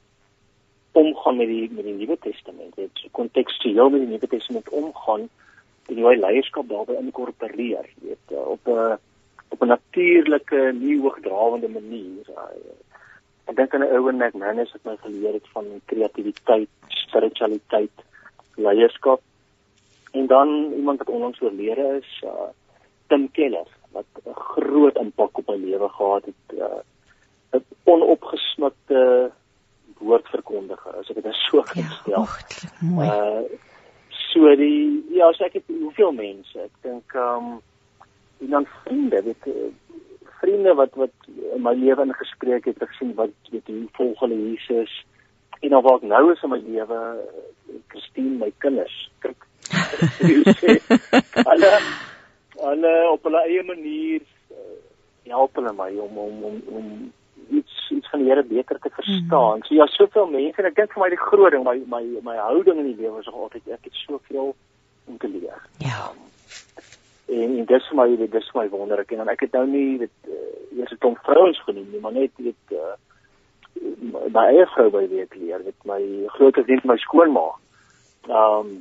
[0.93, 5.29] omgaan met die met die Nuwe Testament dit kontekstueel met die Nuwe Testament omgaan
[5.89, 8.99] en jy leierskap daarbey inkorporeer, weet uh, op 'n
[9.53, 12.25] op 'n natuurlike, nie hoogdrawende manier.
[13.47, 17.97] Ek dink aan 'n Owen McManus wat my geleer het van kreatiwiteit, spiritualiteit,
[18.57, 19.21] leierskap.
[20.13, 22.51] En dan iemand wat onlangs oorlede is, uh,
[23.07, 26.59] Tim Keller wat 'n groot impak op my lewe gehad het.
[26.59, 26.81] Uh,
[27.53, 29.31] 'n onopgesmukte
[29.99, 32.21] woordverkondiger, as ek dit so kan Ja, stel.
[32.21, 32.39] oeg,
[32.81, 33.07] mooi.
[33.09, 33.43] Uh
[34.33, 36.59] so die ja, so ek het hoeveel mense.
[36.59, 37.61] Ek dink ehm um,
[38.43, 39.49] en dan vriende, weet
[40.43, 41.15] vriende wat wat
[41.55, 44.93] in my lewe ingespreek het, ek gesien wat weet hoe volg hulle Jesus.
[45.61, 47.01] En dan waar ek nou is in my lewe,
[47.95, 48.97] Christine, my kinders.
[49.23, 49.47] Kyk.
[51.51, 51.73] hulle
[52.63, 54.79] hulle op hulle eie manier uh,
[55.31, 56.89] help hulle my om om om om
[57.53, 59.63] iets iets van die Here beter te verstaan.
[59.63, 59.65] Mm.
[59.69, 62.37] So ja, soveel mense en ek dink vir my die groot ding, my my my
[62.43, 64.55] houding in die lewe is altyd ek het soveel
[65.07, 65.63] om te leer.
[65.87, 66.11] Ja.
[67.33, 69.65] En, en dis vir my dit is vir my wonderlik en dan ek het nou
[69.71, 72.95] nie weet uh, eers 'n klomp vrouens genoem nie, maar net weet uh,
[74.37, 76.01] my eie vrou by wie ek leer, weet my
[76.37, 77.49] groot vriend my skoonma.
[78.29, 78.73] Ehm um,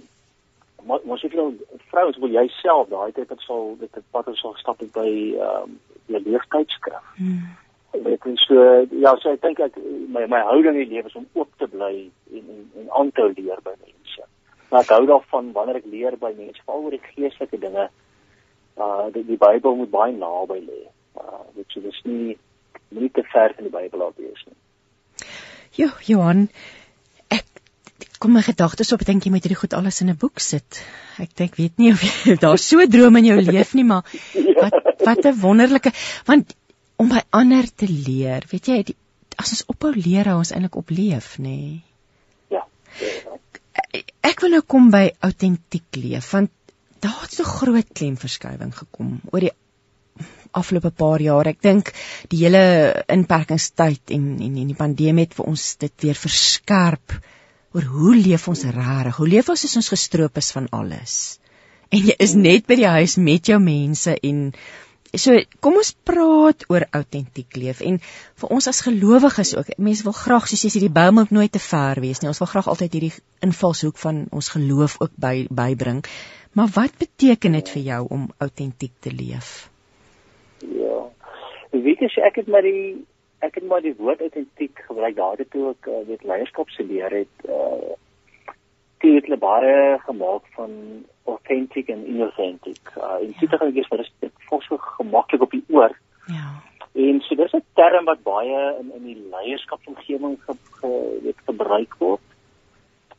[0.85, 1.51] maar mos ek nou
[1.91, 5.07] vrouens wil jy self daai tyd het sal dit het pad sal stap het by
[5.07, 7.03] ehm um, die leeftydskrif.
[7.17, 7.43] Hmm.
[7.91, 9.77] Dit is so ja, so ek dink ek
[10.15, 11.93] my my houding in die lewe is om oop te bly
[12.33, 14.27] en en, en aan te leer by mense.
[14.71, 17.89] Maar ek hou daarvan wanneer ek leer by mense, veral oor die geestelike dinge.
[18.81, 20.81] Uh die, die Bybel moet baie naby lê.
[21.19, 22.37] Uh dit so dis nie
[22.91, 24.57] nie te ver van die Bybel af wees nie.
[25.79, 26.47] Jo, Johan,
[27.31, 27.45] ek
[28.19, 30.81] kom my gedagtes op, dink jy moet hierdie goed alles in 'n boek sit.
[31.19, 34.03] Ek dink weet nie of jy daar so droom in jou leef nie, maar
[34.63, 35.93] wat wat 'n wonderlike
[36.25, 36.55] want
[37.01, 38.97] om by ander te leer, weet jy, die,
[39.41, 41.57] as ons ophou leer, hou ons eintlik op leef, nê.
[41.57, 41.81] Nee.
[42.53, 42.67] Ja.
[44.21, 46.51] Ek wil nou kom by autentiek leef want
[47.01, 49.53] daar het so groot klemverskywing gekom oor die
[50.51, 51.47] afgelope paar jaar.
[51.47, 51.93] Ek dink
[52.31, 52.63] die hele
[53.11, 57.15] inperkingstyd en en en die pandemie het vir ons dit weer verskerp
[57.71, 59.17] oor hoe leef ons regtig?
[59.17, 61.17] Hoe leef ons as ons gestroop is van alles?
[61.91, 64.51] En jy is net by die huis met jou mense en
[65.11, 67.97] so kom ons praat oor autentiek leef en
[68.43, 69.73] vir ons as gelowiges ook.
[69.77, 72.29] Mense wil graag soos jy sê die boom moet nooit te ver wees nie.
[72.31, 76.03] Ons wil graag altyd hierdie invalshoek van ons geloof ook by bybring.
[76.51, 79.69] Maar wat beteken dit vir jou om autentiek te leef?
[80.59, 80.99] Ja.
[81.71, 83.05] Jy weet as ek het maar die
[83.41, 87.45] ek het maar die woord autentiek gebruik daardie toe ek uh, weet leierskap studeer het
[87.49, 87.95] uh
[89.01, 90.73] dit het hulle baie gemaak van
[91.25, 92.91] authentic en inauthentic.
[92.97, 95.95] Uh en dit gaan ek sê dit is vol so gemaklik op die oor.
[96.27, 96.49] Ja.
[96.93, 100.91] En so dis 'n term wat baie in in die leierskapsomgewing ge, ge,
[101.23, 102.27] weet gebruik word.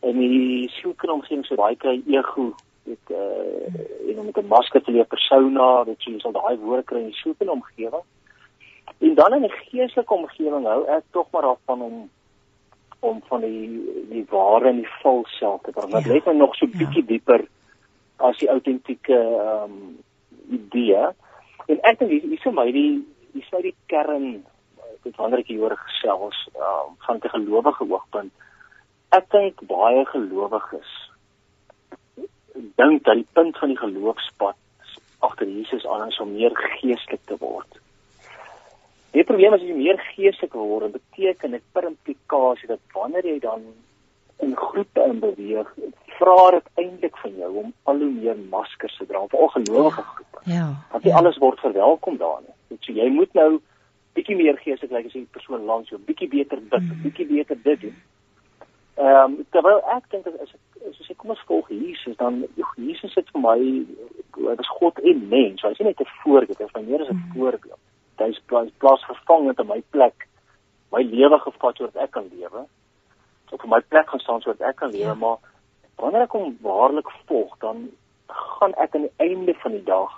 [0.03, 2.53] In die sielkundeomgewing so baie kry ego
[2.93, 6.83] dit uh en om met 'n masker te leef persona, dit jy sal daai woorde
[6.83, 8.05] kry in die sielkundeomgewing.
[8.99, 12.11] En dan in 'n geestelike omgewing hou ek tog maar daarvan om
[13.01, 15.91] om van die die ware en die vals self te praat.
[15.91, 16.13] Dit Ja.
[16.13, 16.77] lê dan nog so Ja.
[16.79, 17.47] bietjie dieper
[18.17, 19.99] as die autentieke ehm um,
[20.51, 21.07] idee.
[21.67, 24.45] En ek dink hier is vir my die hier is my die kern
[25.03, 28.33] dit wanneer ek hieroor gesels um, van 'n gelowige oogpunt.
[29.11, 31.02] Ek dink baie gelowiges
[32.55, 34.57] dink dat die punt van die geloofspad
[35.19, 37.79] agter Jesus aan is om meer geestelik te word.
[39.13, 43.39] Die probleem is as jy meer geestelik word, beteken dit per implikasie dat wanneer jy
[43.45, 43.67] dan
[44.43, 45.69] in groepe in beweeg,
[46.19, 50.41] vra dit eintlik van jou om al hoe meer maskers te dra, veral gelowige groepe.
[50.51, 50.71] Ja.
[50.91, 52.49] Want nie alles word verwelkom daarin.
[52.73, 53.61] Dit so jy moet nou
[54.17, 57.03] bietjie meer geestelik lyk as die persoon langs jou, bietjie beter bid, Mm.
[57.05, 57.97] bietjie beter dit doen.
[58.95, 62.43] Ehm um, terwyl ek dink as as ek as ek kom ons volg Jesus dan
[62.61, 65.63] joh, Jesus het vir my hy was God en mens.
[65.63, 67.81] Hy is nie net 'n voorbeeld, hy is my meer as 'n voorbeeld.
[68.19, 70.29] Hy is plaas, plaas vervangend in my plek.
[70.93, 72.67] My lewe gevat sodat ek kan lewe.
[73.53, 75.15] Op my plek gaan staan sodat ek kan lewe, Ja.
[75.15, 75.39] maar
[75.97, 77.91] wanneer ek hom waarlik volg, dan
[78.29, 80.13] gaan ek aan die einde van die dag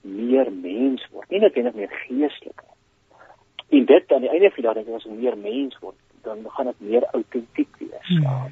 [0.00, 3.78] meer mens word, nie net meer geestelik nie.
[3.78, 5.96] En dit aan die einde van die dag dink ek as ek meer mens word,
[6.24, 8.08] dan gaan dit meer autentiek wees.
[8.08, 8.22] Hmm.
[8.22, 8.50] Ja.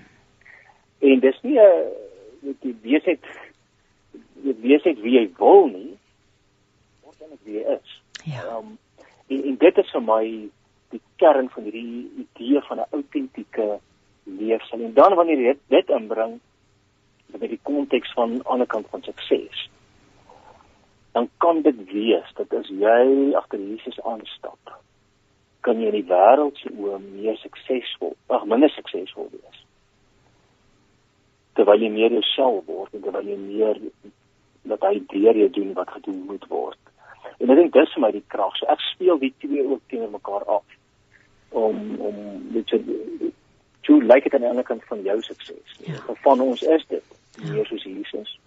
[0.98, 3.24] En dis nie 'n die wesheid
[4.42, 5.98] die wesheid wie jy wil nie,
[7.02, 8.00] word dan wie jy is.
[8.24, 8.56] Ja.
[8.56, 8.78] Um,
[9.26, 10.24] en, en dit is vir my
[10.92, 13.78] die kern van hierdie idee van 'n autentieke
[14.22, 14.80] leefstyl.
[14.80, 16.40] En dan wanneer jy dit, dit inbring
[17.26, 19.68] met die konteks van aan die ander kant van sukses,
[21.12, 24.80] dan kan dit wees dat as jy agter Jesus aanstap,
[25.62, 29.60] kan jy in die wêreld se oë meer suksesvol, ag minder suksesvol wees.
[31.58, 33.80] Terwyl jy meer jouself word en terwyl jy meer
[34.70, 36.78] dat hy deur jou doen wat gedoen moet word.
[37.38, 38.54] En ek dink dis vir my die krag.
[38.58, 40.78] So ek speel die twee ook teenoor mekaar af
[41.62, 42.18] om om
[42.54, 42.78] dit te
[43.82, 45.78] to like dit aan die ander kant van jou sukses.
[45.86, 45.98] Ja.
[46.22, 48.38] Van ons is dit meer soos Jesus.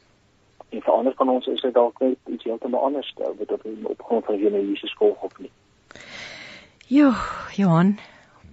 [0.70, 4.08] En vir ander van ons is dit dalk net iets heeltemal anders, wat op op
[4.08, 5.52] grond van wie Jesus volg of nie.
[6.88, 7.14] Jo,
[7.58, 7.96] Johan,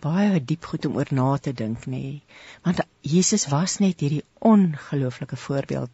[0.00, 1.98] baie diep goed om oor na te dink, nê.
[1.98, 2.38] Nee.
[2.64, 5.90] Want Jesus was net hierdie ongelooflike voorbeeld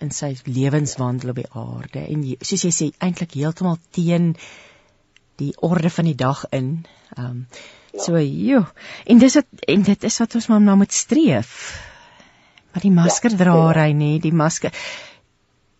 [0.00, 4.32] in sy lewenswandel op die aarde en soos jy sê eintlik heeltemal teen
[5.42, 6.74] die orde van die dag in.
[7.16, 7.46] Ehm um,
[7.92, 8.00] Ja.
[8.00, 8.68] So, joh.
[9.04, 11.50] En dis wat en dit is wat ons maar na moet streef.
[12.72, 13.82] Maar die masker ja, dra ja.
[13.82, 14.72] hy nê, die masker.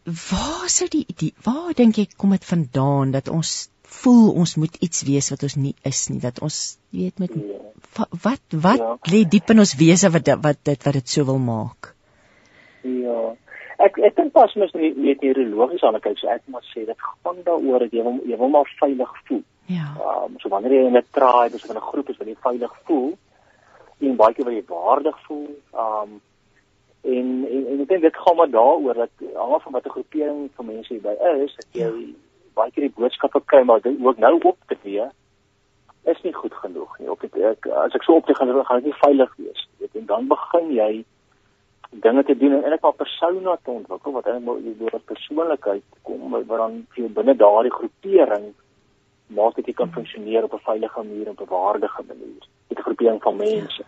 [0.04, 4.76] Waar sou die, die waar dink jy kom dit vandaan dat ons voel ons moet
[4.84, 6.58] iets wees wat ons nie is nie, dat ons
[6.96, 7.60] weet met ja.
[8.24, 8.96] wat wat ja.
[9.12, 11.92] lê diep in ons wese wat wat dit wat dit so wil maak.
[12.82, 13.34] Ja.
[13.82, 17.06] Ek ek dink pas mens net net neurologies aan kyk, so ek moet sê dit
[17.08, 19.44] gaan daaroor dat jy wil jy wil maar veilig voel.
[19.70, 19.88] Ja.
[19.98, 22.36] Um, so wanneer jy in 'n traai is of in 'n groep is waar jy
[22.48, 23.16] veilig voel,
[24.00, 25.48] en baie keer wil jy waardig voel.
[25.74, 26.20] Um,
[27.02, 30.66] en, en en ek dink dit gaan maar daaroor dat almal van watter groepering van
[30.66, 32.12] mense jy by is, dat jy ja.
[32.54, 35.08] Baie keer die boodskappe kry maar dit ook nou op te gee
[36.04, 37.10] is nie goed genoeg nie.
[37.10, 39.66] Op ek as ek so op te gaan gaan ek nie veilig wees.
[39.78, 41.04] Weet en dan begin jy
[41.90, 46.30] dinge te doen en eintlik maar persona te ontwikkel wat eintlik deur 'n persoonlikheid kom
[46.30, 48.52] wat dan vir binne daardie groepering
[49.26, 52.78] maak dit jy kan funksioneer op 'n veilige manier en op 'n waardige manier met
[52.78, 53.84] 'n groepering van mense.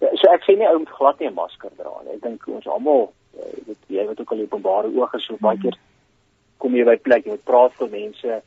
[0.00, 2.14] Ja, so ek sê nie ou moet glad nie 'n masker dra nie.
[2.14, 5.76] Ek dink ons almal eh, weet jy wat ook al openbare oë so baie keer
[6.62, 8.38] kom jy by plek jy moet praat vir mense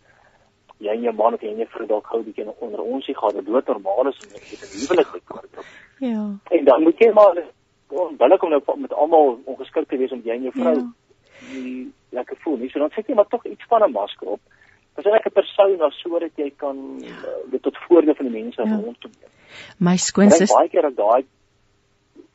[0.83, 3.05] jy en jou man of jy en jou vrou dalk gou 'n bietjie onder ons
[3.05, 5.65] hier gaan dit dood normaal is om net 'n huwelik te kry.
[5.99, 6.23] Ja.
[6.55, 7.43] En dan moet jy maar
[7.87, 11.89] onbillik om nou met almal ongeskik te wees om jy en jou vrou ja.
[12.09, 12.69] lekker voel nie.
[12.69, 14.41] So dan sit jy maar tog iets van 'n masker op
[14.95, 17.07] as ek 'n persoon was sodat jy kan ja.
[17.09, 18.75] uh, dit tot voordeel van die mense ja.
[18.75, 19.31] rondom jou.
[19.77, 21.25] My skoonsis baie keer dat daai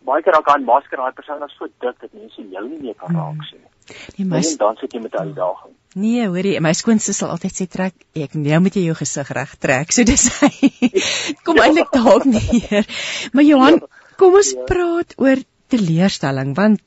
[0.00, 2.94] baie keer raak 'n masker daai persoon is so dik dat mense jou nie meer
[2.94, 3.77] kan raak sien nie.
[4.16, 5.74] Nee, my dan sit jy met 'n uitdaging.
[5.98, 9.54] Nee, hoorie, my skoonsis sal altyd sê trek ek nou moet jy jou gesig reg
[9.58, 9.92] trek.
[9.94, 10.72] So dis hy.
[11.44, 12.84] kom eintlik dalk neer.
[13.32, 14.12] Maar Johan, ja.
[14.20, 14.66] kom ons ja.
[14.68, 15.40] praat oor
[15.72, 16.84] teleurstelling want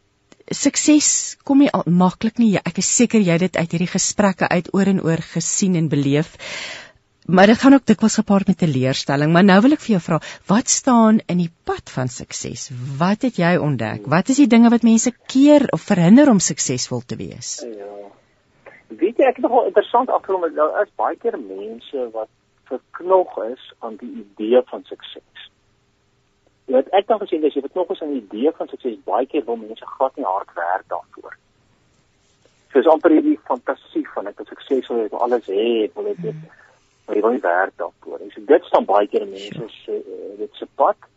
[0.52, 2.58] sukses kom nie maklik nie.
[2.60, 5.90] Ek is seker jy het dit uit hierdie gesprekke uit oor en oor gesien en
[5.90, 6.36] beleef.
[7.32, 9.32] Maar dit gaan ook dikwels gepaard met 'n leerstelling.
[9.32, 12.72] Maar nou wil ek vir jou vra, wat staan in die pad van sukses?
[12.98, 14.06] Wat het jy ontdek?
[14.06, 17.66] Wat is die dinge wat mense keer of verhinder om suksesvol te wees?
[17.78, 17.92] Ja.
[18.88, 22.28] Weet jy, ek het nogal interessant afgekom, daar is baie keer mense wat
[22.64, 25.50] verknog is aan die idee van sukses.
[26.66, 29.26] Jy weet ek dan gesê as jy het nog eens 'n idee van sukses baie
[29.26, 31.38] keer wil mense glad nie hard werk daarvoor.
[32.72, 35.46] So is amper hierdie fantasie van ek het sukses wil hê, alles
[35.96, 36.36] wil ek dit
[37.06, 38.32] maar jy wil nie werk daarvoor nie.
[38.32, 41.10] So dit staan baie keer mense se uh, dit se pad.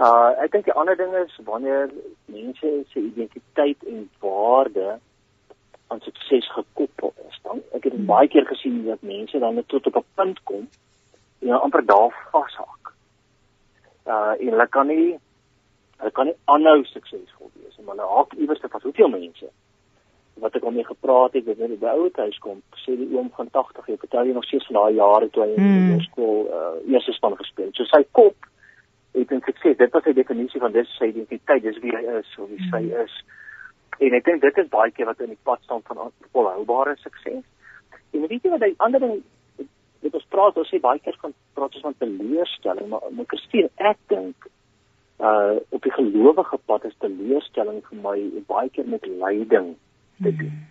[0.00, 1.90] Uh ek dink die ander ding is wanneer
[2.26, 4.98] mense se identiteit en waarde
[5.90, 7.40] aan sukses gekoppel is.
[7.42, 10.68] Dan ek het baie keer gesien dat mense dan net tot op 'n punt kom
[11.40, 12.80] en amper daar vashak
[14.06, 15.18] uh en hulle kan nie
[15.98, 19.48] hulle kan nie aanhou suksesvol wees en hulle haak iewers te vas hoeveel mense
[20.42, 23.30] wat ek al mee gepraat het, wanneer jy by ouer huis kom, sê die oom
[23.36, 25.90] van 80, jy vertel jy nog steeds van daai jare toe hy mm.
[25.96, 27.80] in skool uh eerste span gespeel het.
[27.80, 28.48] So sy kop
[29.16, 32.30] het en sukses, dit was sy definisie van dis sy identiteit, dis wie hy is,
[32.38, 33.04] hoe hy sy mm.
[33.04, 33.18] is.
[34.00, 37.44] En ek dink dit is baie keer wat in die pad staan van volhoubare sukses.
[38.14, 39.20] En weet jy wat die ander ding
[40.00, 43.70] dit ons praat ons sê baie keer van praat ons van teleurstelling maar my Christine
[43.90, 44.48] ek dink
[45.20, 48.16] uh op die gelowige pad is teleurstelling vir my
[48.48, 49.74] baie keer met lyding
[50.22, 50.48] te doen.
[50.48, 50.68] Hmm.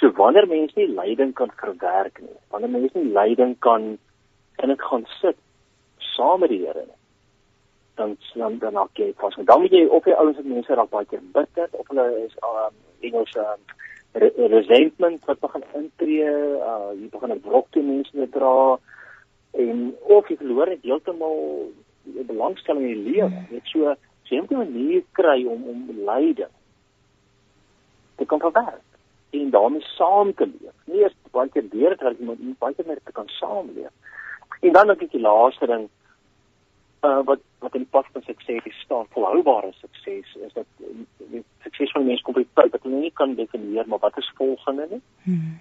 [0.00, 3.98] So wanneer mense nie lyding kan verwerk nie, wanneer mense nie lyding kan
[4.62, 5.36] in dit gaan sit
[6.14, 6.96] saam met die Here nie,
[8.00, 9.36] dan dan dan ook jy pas.
[9.36, 12.32] Dan moet jy op jy ouens met mense raak baie keer bitter of hulle is
[12.48, 13.60] um Engels um
[14.56, 16.32] resentment wat begin intree,
[16.70, 18.56] uh jy begin 'n brok te mense dra
[19.52, 21.40] en of jy verloor net heeltemal
[22.04, 23.44] die belangstelling in die lewe.
[23.52, 26.54] Net so so jy moet 'n manier kry om om lyding
[28.16, 28.89] te kan verwerk
[29.30, 30.76] en daarmee saam te leef.
[30.84, 33.92] Nie eers baie keer deur te werk, maar baie keer net te kan saamleef.
[34.60, 35.88] En dan net die laaste ding
[37.08, 40.66] uh wat wat in pas van sukses staan volhoubare sukses is dat
[41.16, 44.32] die sukses van mense kom by tyd dat hulle nie kan definieer maar wat is
[44.36, 45.00] volgende nie.
[45.22, 45.54] Hmm.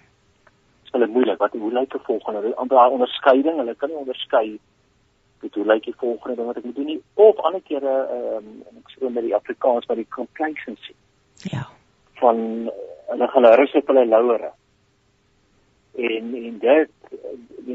[0.44, 2.42] Dit is hulle moeilik wat hoe lyk die volgende?
[2.42, 4.60] Hulle amper daai onderskeiding, hulle kan nie onderskei
[5.40, 8.52] dit hoe lyk die volgende ding wat ek moet doen nie of ander kere ehm
[8.52, 10.96] um, ek sê met die Afrikaans met die complacency.
[11.48, 11.70] Ja.
[12.20, 12.72] van
[13.10, 14.52] hulle gaan nou rus op hulle lauwere.
[15.96, 16.90] En en dit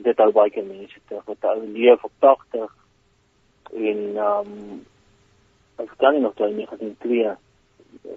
[0.04, 2.74] dit hou baie mense terug wat ou leef op 80
[3.72, 4.84] en ehm um,
[5.82, 7.34] ek kan nie nog toe in 1902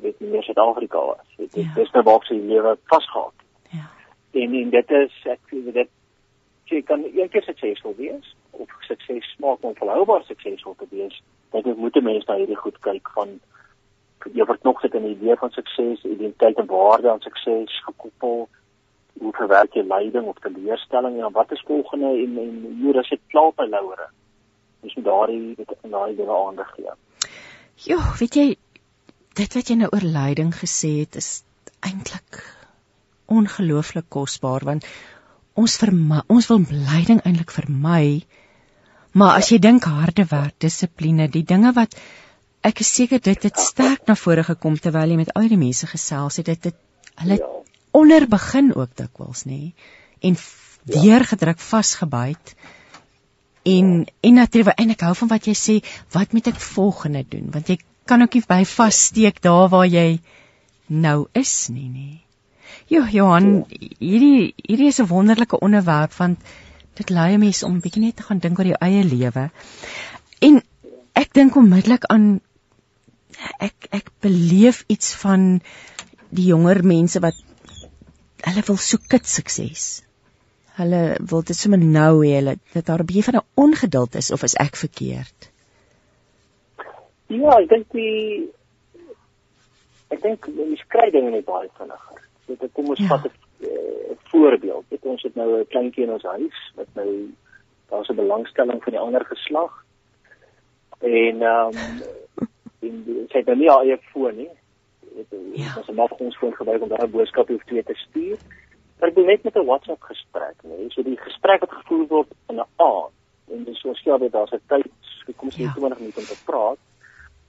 [0.02, 1.36] weet nie meer Suid-Afrika was.
[1.38, 1.82] Dit ja.
[1.82, 3.32] is nou waar sy lewe vasgehou.
[3.74, 3.90] Ja.
[4.42, 5.90] En en dit is ek dit
[6.68, 11.22] jy kan een keer suksesvol wees of sukses smaak om volhoubaar suksesvol te wees.
[11.52, 13.40] Dink ek moet 'n mens na hierdie goed kyk van
[14.34, 18.48] jy word nog sit in die idee van sukses, identiteit en waarde aan sukses gekoppel.
[19.18, 23.22] Hoe verwerk jy lyding of teleurstelling en wat is volgende en en hoe as dit
[23.34, 24.10] klaar by louere?
[24.86, 26.94] Dis moet daardie met daai dinge aandag gee.
[27.88, 28.48] Jo, weet jy
[29.38, 31.32] dit wat jy nou oor lyding gesê het is
[31.86, 32.42] eintlik
[33.28, 34.86] ongelooflik kosbaar want
[35.58, 38.22] ons vermy, ons wil lyding eintlik vermy.
[39.18, 41.96] Maar as jy dink harde werk, dissipline, die dinge wat
[42.62, 45.88] ek is seker dit het sterk na vore gekom terwyl jy met al die mense
[45.88, 46.46] gesels het.
[46.46, 46.76] Dit het
[47.22, 47.52] hulle ja.
[47.92, 49.74] onder begin ook dikwels nê?
[50.22, 51.02] En ja.
[51.02, 52.56] deurgedruk vasgebyt.
[53.68, 55.78] En en natuurlik en ek hou van wat jy sê
[56.16, 57.50] wat moet ek volgende doen?
[57.52, 60.20] Want jy kan ook nie by vassteek daar waar jy
[60.88, 62.10] nou is nie nê?
[62.88, 63.66] Jo Johan
[64.00, 66.40] hierdie hierdie is 'n wonderlike onderwerp want
[66.96, 69.50] dit lei mense om bietjie net te gaan dink oor jou eie lewe.
[70.42, 70.62] En
[71.14, 72.40] ek dink onmiddellik aan
[73.60, 75.62] ek ek beleef iets van
[76.30, 77.36] die jonger mense wat
[78.48, 80.04] hulle wil soek kit sukses.
[80.78, 84.32] Hulle wil dit sommer nou hê, hulle dat daar 'n bietjie van 'n ongeduld is
[84.32, 85.52] of is ek verkeerd?
[87.28, 88.50] Ja, ek dink die
[90.10, 92.22] ek dink die skryding net baie vinniger.
[92.48, 93.08] Dit kom ons ja.
[93.08, 93.32] vat 'n
[93.66, 94.86] uh, voorbeeld.
[94.90, 97.34] Dit ons het nou 'n kleintjie in ons huis wat nou
[97.90, 99.84] daar's 'n belangstelling van die ander geslag.
[101.00, 102.48] En ehm um,
[102.80, 104.50] en sy het nou nie haar eie foon nie.
[105.18, 105.74] Dit ja.
[105.80, 108.38] is 'n mafgons foon gebruik om daai boodskap hoef twee te stuur.
[109.00, 112.28] Maar ek wil net met 'n WhatsApp gesprek, nee, so die gesprek wat gevoer word
[112.50, 113.14] in 'n aand
[113.52, 114.92] en dis so skerp dat daar's 'n tyd,
[115.38, 116.78] kom ons sê 20 minute om te praat.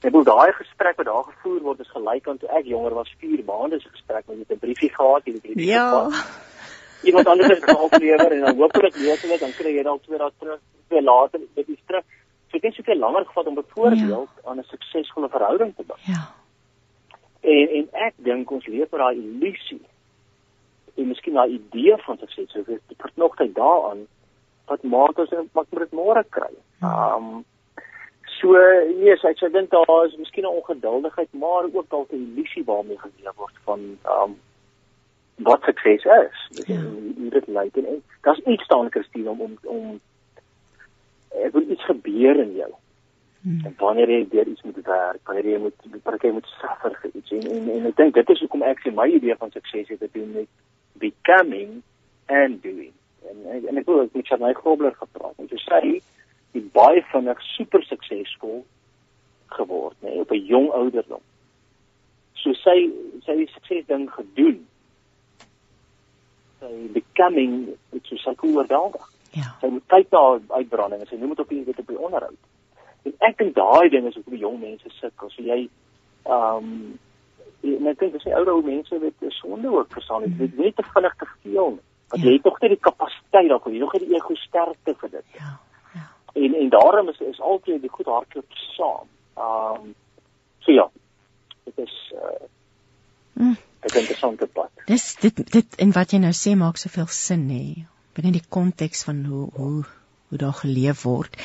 [0.00, 3.14] Ek wil daai gesprek wat daar gevoer word is gelyk aan toe ek jonger was
[3.18, 5.64] 4 maande se gesprek met 'n briefie gehad, jy weet jy.
[5.64, 6.10] Ja.
[7.02, 10.32] Iemand anders het geoplewer en dan hopelik lees hulle dan kry jy dalk twee dae
[10.38, 12.04] terug, twee later, dit is terug.
[12.48, 14.50] So dit het soveel langer gevat om byvoorbeeld ja.
[14.50, 15.98] aan 'n suksesvolle verhouding te bou.
[16.02, 16.34] Ja.
[17.40, 19.82] En en ek dink ons leef met daai illusie
[20.94, 24.06] en miskien daai idee van sukses, so dit nog tyd daaraan
[24.66, 26.50] wat maak ons wat moet dit môre kry.
[26.80, 27.14] Ja.
[27.16, 27.44] Um
[28.38, 28.54] so
[29.04, 32.98] yes, ek sê dink daar is miskien 'n ongeduldigheid, maar ook dalk 'n illusie waarmee
[32.98, 34.36] geleef word van um
[35.36, 36.66] wat sukses is.
[36.66, 36.82] Ja.
[37.30, 40.00] Dit lyk en daar's iets staan Christine om om om
[41.30, 42.70] ek wil iets gebeur in jou.
[43.40, 43.60] Hmm.
[43.64, 47.10] En wanneer jy deur iets moet werk, wanneer jy moet wanneer jy moet suffer vir
[47.14, 49.92] iets en en, en ek dink dit is hoekom ek sê my idee van sukses
[49.92, 50.48] het te doen met
[50.98, 51.82] becoming
[52.26, 52.92] and doing.
[53.30, 55.38] En en ek wil ek het my grobler gepraat.
[55.38, 56.00] Ek sê
[56.56, 58.64] die baie vinnig super suksesvol
[59.54, 61.22] geword, nê, nee, op 'n jong ouderdom.
[62.34, 62.90] So sy
[63.24, 64.66] sy het sukses ding gedoen.
[66.60, 69.06] Sy becoming, dit is so cool oordadig.
[69.30, 69.50] Ja.
[69.60, 70.22] Sy moet kyk na
[70.56, 72.38] uitbranding en sy noem dit op die weet op die onderhoud.
[73.08, 75.30] En ek dink daai ding is hoekom die jong mense sukkel.
[75.34, 75.60] So jy
[76.24, 76.96] ehm um,
[77.68, 80.58] en ek dink as jy ouer ou mense weet is sonde ook verstaan jy weet
[80.62, 81.78] net te vinnig te veel.
[82.08, 82.28] Want ja.
[82.28, 85.26] jy het tog nie die kapasiteit daarvoor jy nog nie die ego sterkte vir dit.
[85.38, 85.54] Ja.
[85.94, 86.06] Ja.
[86.44, 89.08] En en daarom is is altyd die goed hardloop saam.
[89.36, 89.94] Ehm um,
[90.64, 90.88] so ja.
[91.68, 93.56] Dit is uh mm.
[93.82, 94.70] 'n interessante pad.
[94.86, 97.86] Dis dit dit en wat jy nou sê maak soveel sin nê
[98.18, 99.84] binne die konteks van hoe hoe
[100.28, 101.36] hoe daar geleef word.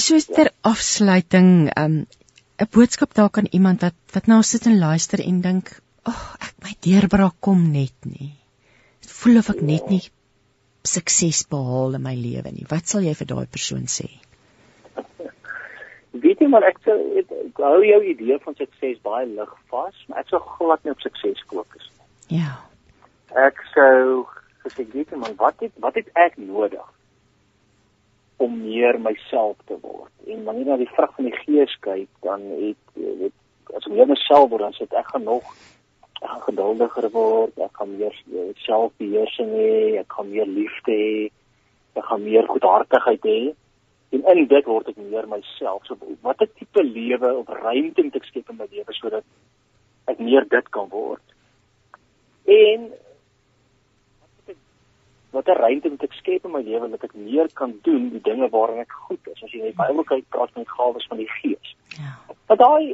[0.00, 2.04] Soos ter afsluiting, um
[2.62, 5.72] 'n boodskap dalk aan iemand wat wat nou sit en luister en dink,
[6.02, 8.34] "Ag, oh, ek my deurbraak kom net nie.
[9.02, 10.02] Dit voel of ek net nie
[10.82, 14.08] sukses behaal in my lewe nie." Wat sal jy vir daai persoon sê?
[16.12, 20.18] Weet jy maar ek sê ek hou jou idee van sukses baie lig vas, maar
[20.20, 22.38] ek sou glad nie op sukses fokus nie.
[22.38, 22.62] Ja.
[23.34, 24.26] Ek sou
[24.66, 26.90] gesê weet jy man wat het wat het ek nodig
[28.44, 30.10] om meer myself te word?
[30.26, 34.10] En wanneer jy na die vrug van die gees kyk dan het weet as meer
[34.10, 35.54] myself word dan sit ek gaan nog
[36.20, 38.20] ek gaan geduldiger word ek gaan meer
[38.66, 41.16] selfbeheersing hê ek gaan meer liefde hê
[41.94, 43.40] ek gaan meer goedhartigheid hê.
[44.14, 45.86] En in dit word ek meer myself.
[45.86, 49.26] So watter tipe lewe of ruimte moet ek skep in my lewe sodat
[50.10, 51.22] ek meer dit kan word?
[52.50, 52.90] En
[55.34, 58.20] wat 'n ruimte moet ek skep in my lewe dat ek meer kan doen die
[58.20, 59.42] dinge waarin ek goed is.
[59.42, 61.76] As jy die Bybel kyk, praat met gawes van die Gees.
[61.88, 62.14] Ja.
[62.46, 62.84] Maar daai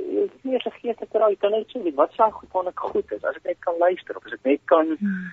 [0.43, 3.25] nie eers 'n geestelike raai, kan net sê wat sê goed wanneer ek goed is,
[3.25, 5.31] as ek net kan luister of as ek net kan hmm.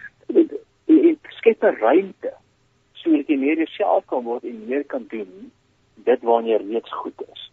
[1.40, 2.34] skep 'n ruimte
[2.94, 5.52] sodat jy meer jouself kan word en meer kan doen
[5.96, 7.52] dit wanneer jy reeds goed is.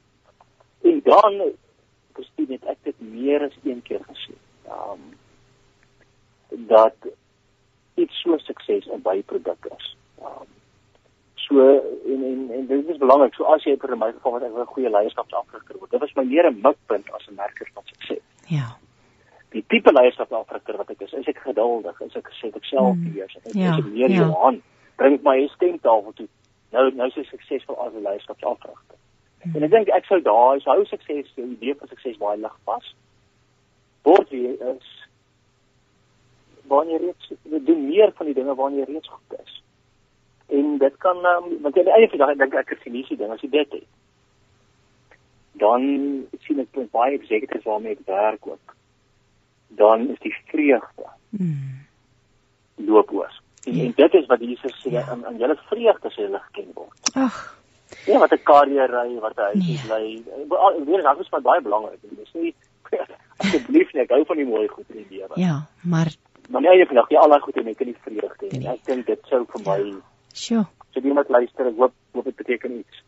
[0.83, 1.53] En dan
[2.13, 4.41] presies net ek het meer as een keer gesien.
[4.67, 5.13] Um
[6.71, 6.97] dat
[7.97, 9.97] iets so sukses 'n byproduk is.
[10.21, 10.47] Um
[11.35, 11.61] so
[12.07, 13.35] en en en dit is belangrik.
[13.35, 15.91] So as jy vir my geval wat ek 'n goeie leierskapsafrikker word.
[15.91, 18.23] Dit was my meer 'n mikpunt as 'n merker van sukses.
[18.49, 18.77] Ja.
[19.51, 23.05] Die tipe leierskapsafrikker wat ek is, is ek geduldig, is ek gesê ek self Mm.
[23.13, 23.37] beheers.
[23.37, 24.17] Ek Ja, is meer ja.
[24.27, 24.63] Johan.
[24.97, 26.29] Bring my stemtafel toe.
[26.73, 28.97] Nou nou is ek suksesvol as 'n leierskapsafrikker.
[29.55, 32.95] En ek dink ek sou daai sou sukses, die idee van sukses baie lig pas.
[34.05, 35.04] Word jy is
[36.69, 39.63] wanneer jy reeds jy doen meer van die dinge wanneer jy reeds goed is.
[40.49, 42.93] En dit kan um, want aan die einde van die dag dink ek ek sien
[42.93, 43.87] die ding as jy dit het.
[45.53, 45.83] Dan
[46.45, 48.75] sien ek met baie executives waarmee ek werk ook.
[49.69, 51.83] Dan is die vreugde Mm.
[52.77, 53.33] loop oor.
[53.67, 53.85] En, Ja.
[53.85, 55.03] en dit is wat Jesus sê Ja.
[55.09, 57.11] aan aan julle vreugde sê hulle geken word.
[57.15, 57.63] Ag,
[58.07, 59.75] Ja, wat 'n carrière, wat 'n huis Nee.
[59.75, 60.23] is lê.
[60.87, 62.01] Weer is baie belangrik.
[62.03, 62.55] Dit is nie
[63.39, 65.33] asseblief nie, ek hou van die mooi goed in die lewe.
[65.41, 66.07] ja, maar
[66.49, 68.69] Maar nee, jy vandag jy al daai goed en ek kan nie vreugde nie.
[68.75, 69.79] Ek dink dit sou vir my
[70.35, 70.67] sjoe.
[70.95, 73.01] so iemand luister, ek hoop hoop dit beteken iets.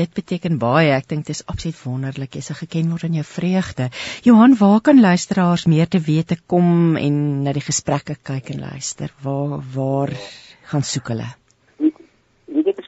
[0.00, 0.92] Dit beteken baie.
[0.94, 3.88] Ek dink dit is absoluut wonderlik jy se geken word in jou vreugde.
[4.26, 9.14] Johan, waar kan luisteraars meer te wete kom en na die gesprekke kyk en luister?
[9.24, 10.14] Waar waar
[10.70, 11.30] gaan soek hulle?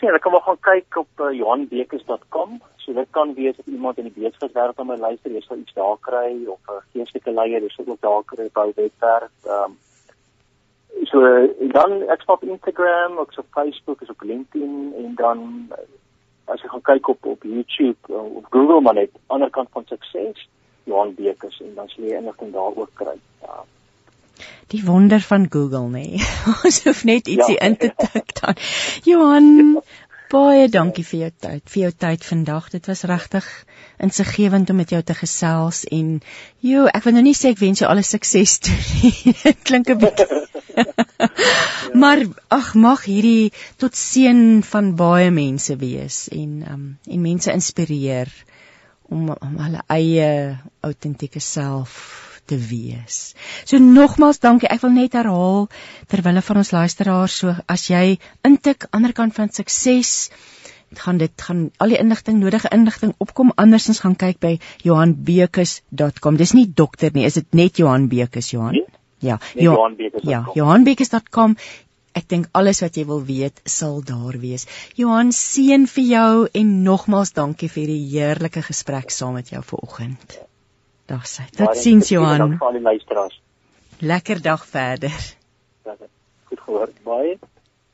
[0.03, 2.57] Presies, ek kan maar gaan kyk op uh, johanbekes.com.
[2.83, 5.77] So dit kan wees dat iemand in die besigheidswêreld aan my luister, jy sal iets
[5.77, 9.31] daar kry of 'n geestelike leier, jy sal ook daar kry by webwerf.
[9.47, 11.23] Ehm um, so
[11.77, 15.39] dan ek op Instagram, ook op Facebook, is op LinkedIn en dan
[15.71, 15.87] eh,
[16.51, 19.87] as jy gaan kyk op op YouTube uh, of Google maar net ander kant van
[19.87, 20.49] sukses
[20.85, 23.19] Johan Bekes en dan sal jy inligting daar ook kry.
[23.47, 23.63] Ja.
[24.73, 26.07] Die wonder van Google, nê.
[26.17, 26.23] Nee.
[26.65, 27.67] Ons hoef net ietsie Ja.
[27.67, 28.57] in te tik dan.
[29.05, 29.81] Johan,
[30.33, 32.71] baie dankie vir jou tyd, vir jou tyd vandag.
[32.73, 33.49] Dit was regtig
[34.03, 36.21] insiggewend om met jou te gesels en
[36.61, 39.35] jo, ek wil nou nie sê ek wens jou alle sukses toe nie.
[39.45, 40.41] Dit klink 'n bietjie
[42.03, 48.33] maar ag mag hierdie tot seën van baie mense wees en um, en mense inspireer
[49.13, 50.29] om om hulle eie
[50.81, 53.35] autentieke self te wees.
[53.65, 54.69] So nogmaals dankie.
[54.69, 55.69] Ek wil net herhaal
[56.11, 60.31] terwyl van ons luisteraars so as jy intik ander kant van sukses
[60.95, 66.37] gaan dit gaan al die inligting nodige inligting opkom andersins gaan kyk by johanbekes.com.
[66.37, 68.73] Dis nie dokter nie, is dit net Johan Bekes Johan?
[68.77, 68.87] Nee.
[69.23, 70.31] Ja, Net Jo- johanbekes.com.
[70.31, 71.57] Ja, johanbekes.com.
[72.13, 74.67] Ek dink alles wat jy wil weet sal daar wees.
[75.01, 80.37] Johan seën vir jou en nogmaals dankie vir die heerlike gesprek saam met jou vanoggend.
[81.07, 81.43] Dag sy.
[81.57, 82.41] Totsiens dankie Johan.
[82.41, 83.41] aan al die luisteraars.
[83.99, 85.35] Lekker dag verder.
[86.45, 86.89] Goed gehoor.
[87.05, 87.39] Baie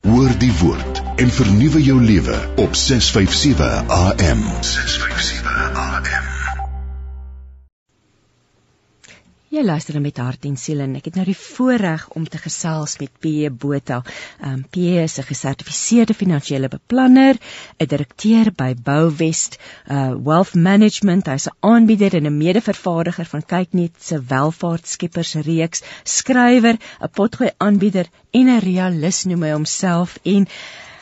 [0.06, 4.44] Hoor die woord en vernuwe jou lewe op 657 AM.
[4.60, 6.47] 657 AM.
[9.48, 12.98] Jy luister met hart en siel en ek het nou die voorreg om te gesels
[13.00, 14.02] met P Botha.
[14.44, 17.38] Um P is 'n gesertifiseerde finansiële beplanner,
[17.80, 19.56] 'n direkteur by Bouwest
[19.88, 21.32] uh Wealth Management.
[21.32, 28.06] Hy's 'n aanbieder en 'n mede-vervaardiger van Kyknet se welvaartskippers reeks, skrywer, 'n potgooi aanbieder
[28.30, 30.46] en 'n realis noem hy homself en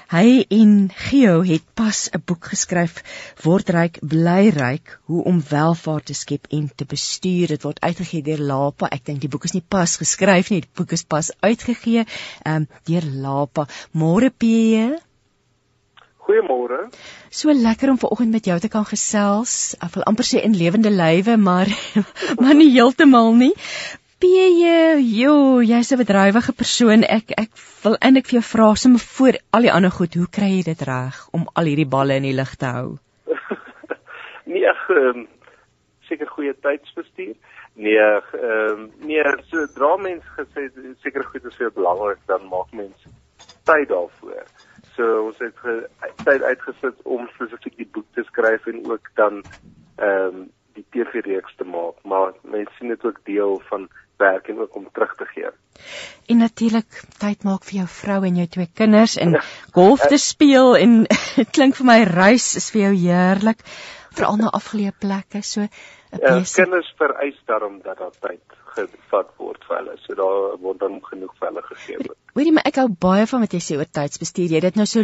[0.07, 3.03] Hy en Geo het pas 'n boek geskryf,
[3.43, 7.49] Word ryk, bly ryk, hoe om welvaart te skep en te bestuur.
[7.49, 8.87] Dit word uitgegee deur Lapa.
[8.87, 12.07] Ek dink die boek is nie pas geskryf nie, die boek is pas uitgegee
[12.45, 13.67] ehm um, deur Lapa.
[13.93, 14.47] Môre P.
[16.27, 16.89] Goeiemôre.
[17.31, 19.75] So lekker om vanoggend met jou te kan gesels.
[19.81, 21.67] Ek wil amper sê in lewende lywe, maar
[22.41, 23.55] maar nie heeltemal nie.
[24.19, 24.25] P,
[25.21, 27.03] jo, jy's 'n bedrywige persoon.
[27.05, 27.51] Ek ek
[27.83, 30.83] wil eintlik vir jou vra sommer voor al die ander goed, hoe kry jy dit
[30.89, 32.97] reg om al hierdie balle in die lug te hou?
[34.53, 35.27] nee, ek um,
[36.09, 37.37] seker goeie tydsbestuur.
[37.75, 38.07] Nee,
[38.41, 40.65] ehm nee, sodra mens gesê
[41.05, 43.05] seker goed is jou belangrik, dan maak mens
[43.69, 44.49] tyd daarvoor.
[44.97, 45.77] So ons het ge,
[46.25, 49.43] tyd uitgesit om spesifiek die boek te skryf en ook dan
[49.99, 50.47] ehm um,
[50.77, 53.89] die TV-reeks te maak, maar mense sien dit ook deel van
[54.19, 55.51] werk en ook om terug te gee.
[56.27, 59.37] En natuurlik tyd maak vir jou vrou en jou twee kinders en
[59.77, 60.97] golf te speel en
[61.37, 63.63] dit klink vir my reis is vir jou heerlik,
[64.17, 65.69] veral na afgeleë plekke, so 'n
[66.23, 66.65] Ja, besig.
[66.65, 68.41] kinders vereis daarom dat daar tyd
[68.77, 69.97] gevat word vir hulle.
[70.07, 71.97] So daar word dan genoeg vir hulle gegee.
[71.99, 72.19] word.
[72.35, 74.49] Hoorie, maar ek hou baie van wat jy sê oor tydsbestuur.
[74.49, 75.03] Jy het dit nou so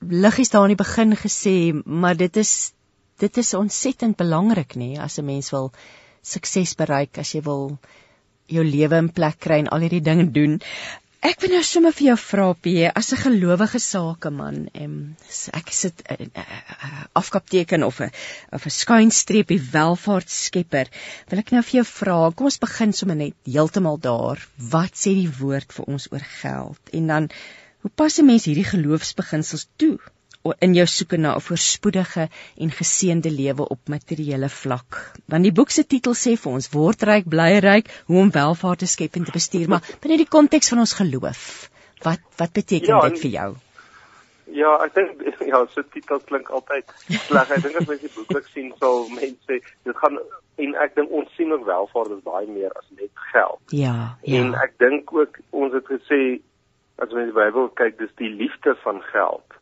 [0.00, 2.72] liggies daar aan die begin gesê, maar dit is
[3.18, 5.72] dit is ontsettend belangrik nê as 'n mens wil
[6.22, 7.78] sukses bereik, as jy wil
[8.50, 10.58] jou lewe in plek kry en al hierdie dinge doen.
[11.24, 15.16] Ek wil nou sommer vir jou vra P, as 'n gelowige sakeman, em
[15.60, 16.30] ek sit 'n
[17.20, 18.10] afkapteken of 'n
[18.52, 20.90] of 'n skuinstreepie welvaartskepper,
[21.30, 24.38] wil ek nou vir jou vra, kom ons begin sommer net heeltemal daar.
[24.58, 26.82] Wat sê die woord vir ons oor geld?
[26.92, 27.30] En dan
[27.80, 29.98] hoe pas 'n mens hierdie geloofsbeginsels toe
[30.44, 35.12] in jou soeke na 'n voorspoedige en geseënde lewe op materiële vlak.
[35.26, 38.78] Want die boek se titel sê vir ons word ryk, bly ryk, hoe om welvaart
[38.78, 41.70] te skep en te bestuur, maar binne die konteks van ons geloof,
[42.02, 43.54] wat wat beteken ja, dit vir jou?
[44.46, 47.50] Ja, ek dink ja, so titel klink altyd sleg.
[47.50, 50.18] Ek dink as mense die boek sien, sal mense dit gaan
[50.56, 53.60] en ek dink ons sien ook welvaart is baie meer as net geld.
[53.72, 54.40] Ja, ja.
[54.40, 56.40] En ek dink ook ons het gesê
[57.00, 59.54] as mense die Bybel kyk, dis die liefde van geld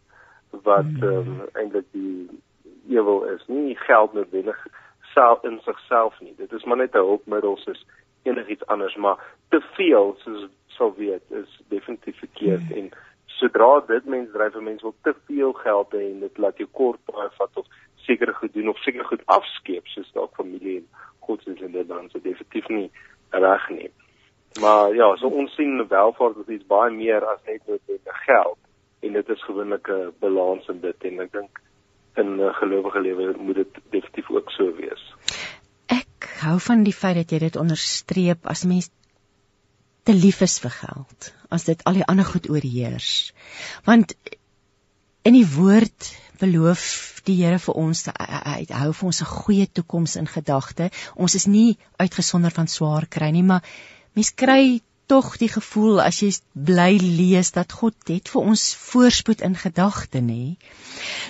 [0.62, 1.03] wat hmm.
[1.03, 2.40] ehm um, eintlik die
[2.88, 3.42] ewel is.
[3.46, 4.66] Nie geld noodwendig
[5.14, 6.34] self in sigself nie.
[6.36, 7.86] Dit is maar net 'n hulpmiddel soos
[8.22, 12.76] enigiets anders, maar te veel soos sou weet is definitief verkeerd mm.
[12.76, 12.90] en
[13.26, 16.68] sodra dit mens dryf 'n mens wil te veel geld hê en dit laat jou
[16.72, 20.88] kort baie vat of seker goed doen of seker goed afskeep soos dalk familie en
[21.18, 22.90] godsdienst en dit dan so definitief nie
[23.30, 23.90] reg nie.
[24.61, 28.59] Maar ja, so ons sien welvaart as iets baie meer as net noodwendig geld
[29.03, 31.61] en dit is gewoonlik 'n balans in dit en ek dink
[32.16, 35.03] in 'n gelowige lewe moet dit definitief ook so wees.
[35.86, 38.90] Ek hou van die feit dat jy dit onderstreep as mens
[40.03, 43.32] te lief is vir geld, as dit al die ander goed oorheers.
[43.84, 44.14] Want
[45.22, 46.11] in die woord
[46.42, 50.90] beloof die Here vir ons hy hou vir ons 'n goeie toekoms in gedagte.
[51.14, 53.62] Ons is nie uitgesonder van swaar kry nie, maar
[54.14, 59.42] mens kry tog die gevoel as jy bly lees dat God het vir ons voorspoed
[59.42, 60.57] in gedagte nê.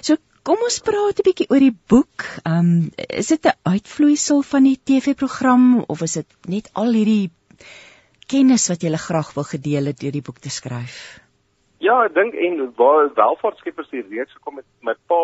[0.00, 2.26] So kom ons praat 'n bietjie oor die boek.
[2.46, 7.30] Um is dit 'n uitvloeisel van die TV-program of is dit net al hierdie
[8.26, 11.20] kennis wat jy graag wil gedeel het deur die boek te skryf?
[11.78, 15.18] Ja, ek dink en waar welvaartskeppers hier reeds gekom het met pa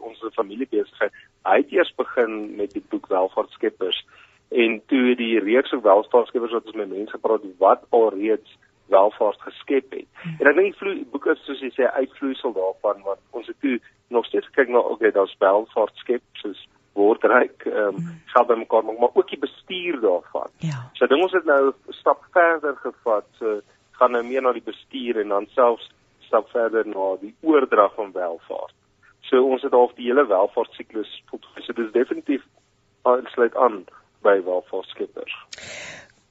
[0.00, 1.12] ons familiebesigheid.
[1.44, 4.06] Hy het eers begin met die boek Welvaartskeppers
[4.48, 8.56] en toe die reeks van welvaartskepers wat ons met mense gepraat het wat alreeds
[8.88, 10.08] welvaart geskep het.
[10.22, 10.36] Hmm.
[10.40, 13.76] En ek dink die boek is soos jy sê uitvloeisel daarvan want ons het toe
[14.14, 16.64] nog steeds kyk na okay, daar's welvaart skep soos
[16.98, 20.50] word ryk, ehm um, geld bymekaar maak, maar ook die bestuur daarvan.
[20.64, 20.80] Ja.
[20.98, 23.60] So dink ons het nou 'n stap verder gevat, so
[24.00, 25.90] gaan nou meer na die bestuur en dan selfs
[26.26, 28.74] stap verder na die oordrag van welvaart.
[29.20, 32.42] So ons het half die hele welvaartsiklus tot so dis definitief
[33.02, 33.84] aansluit aan
[34.24, 35.34] by welvaartskeppers.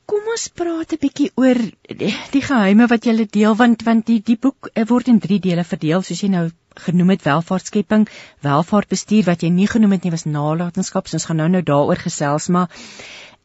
[0.07, 1.57] Kom ons praat 'n bietjie oor
[2.01, 5.39] die, die geheime wat jy deel want want die die boek eh, word in 3
[5.43, 6.45] dele verdeel soos jy nou
[6.85, 8.05] genoem het welvaartskepping,
[8.45, 11.09] welvaartbestuur wat jy nie genoem het nie was nalatenskap.
[11.11, 12.69] Ons gaan nou nou daaroor gesels, maar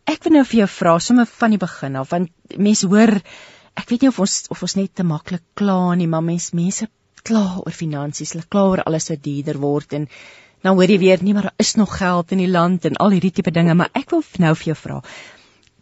[0.07, 2.30] ek wil nou vir jou vra sommer van die begin af want
[2.68, 3.14] mense hoor
[3.74, 6.88] ek weet nie of ons of ons net te maklik kla nie, maar mense mense
[7.26, 10.09] kla oor finansies, hulle kla oor alles wat duurder word en
[10.62, 13.10] nou hoor jy weer nie maar daar is nog geld in die land en al
[13.10, 15.02] hierdie tipe dinge, maar ek wil nou vir jou vra.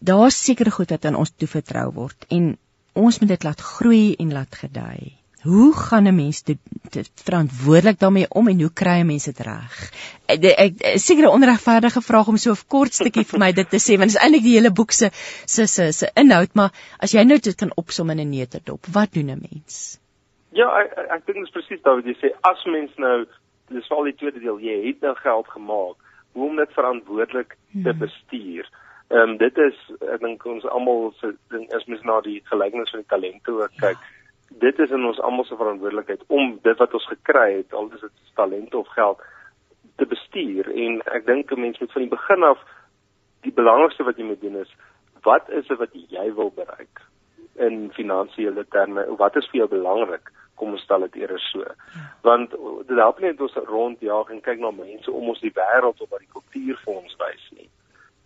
[0.01, 2.57] Daar's sekere goed wat aan ons toevertrou word en
[2.97, 5.21] ons moet dit laat groei en laat gedei.
[5.43, 6.59] Hoe gaan 'n mens dit,
[6.91, 9.93] dit verantwoordelik daarmee om en hoe kry 'n mens dit reg?
[10.27, 13.77] Ek ek seker 'n onregverdige vraag om so 'n kort stukkie vir my dit te
[13.77, 15.11] sê want dit is eintlik die hele boek se
[15.47, 19.13] se se se inhoud, maar as jy nou dit kan opsom in 'n neutedop, wat
[19.13, 19.99] doen 'n mens?
[20.53, 23.27] Ja, ek ek dink dit is presies wat jy sê as mens nou
[23.75, 25.97] dis al die tweede deel jy het nou geld gemaak
[26.33, 27.99] hoe om dit verantwoordelik te hmm.
[27.99, 28.71] bestuur.
[29.09, 29.79] Ehm um, dit is
[30.15, 33.77] ek dink ons almal se ding is mens na die gelykenis van die talente ook
[33.83, 33.99] kyk.
[33.99, 34.17] Ja.
[34.67, 38.01] Dit is in ons almal se verantwoordelikheid om dit wat ons gekry het, al is
[38.07, 39.23] dit talente of geld
[39.97, 42.63] te bestuur en ek dink 'n mens moet van die begin af
[43.41, 44.73] die belangrikste wat jy moet doen is
[45.23, 47.03] wat is dit wat jy wil bereik
[47.61, 49.05] in finansiële terme?
[49.17, 50.31] Wat is vir jou belangrik?
[50.61, 51.65] Kom ons stel dit eers so.
[51.65, 52.05] Ja.
[52.27, 52.53] Want
[52.89, 56.13] dit help nie net ons rondjaag en kyk na mense om ons die wêreld of
[56.13, 57.71] wat die kultuur vir ons wys nie.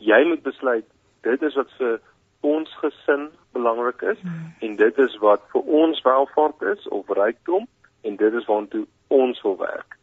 [0.02, 0.88] Jy moet besluit
[1.24, 2.00] dit is wat vir
[2.44, 4.50] ons gesin belangrik is hmm.
[4.66, 7.68] en dit is wat vir ons welvaart is of rykdom
[8.04, 9.96] en dit is waartoe ons wil werk.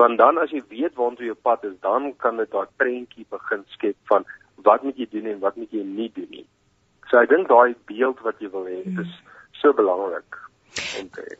[0.00, 3.64] Want dan as jy weet waartoe jou pad is, dan kan dit daai prentjie begin
[3.74, 4.26] skep van
[4.66, 6.46] wat moet jy doen en wat moet jy nie doen nie.
[7.08, 9.00] So ek dink daai beeld wat jy wil hê, hmm.
[9.00, 9.16] is
[9.62, 10.42] so belangrik.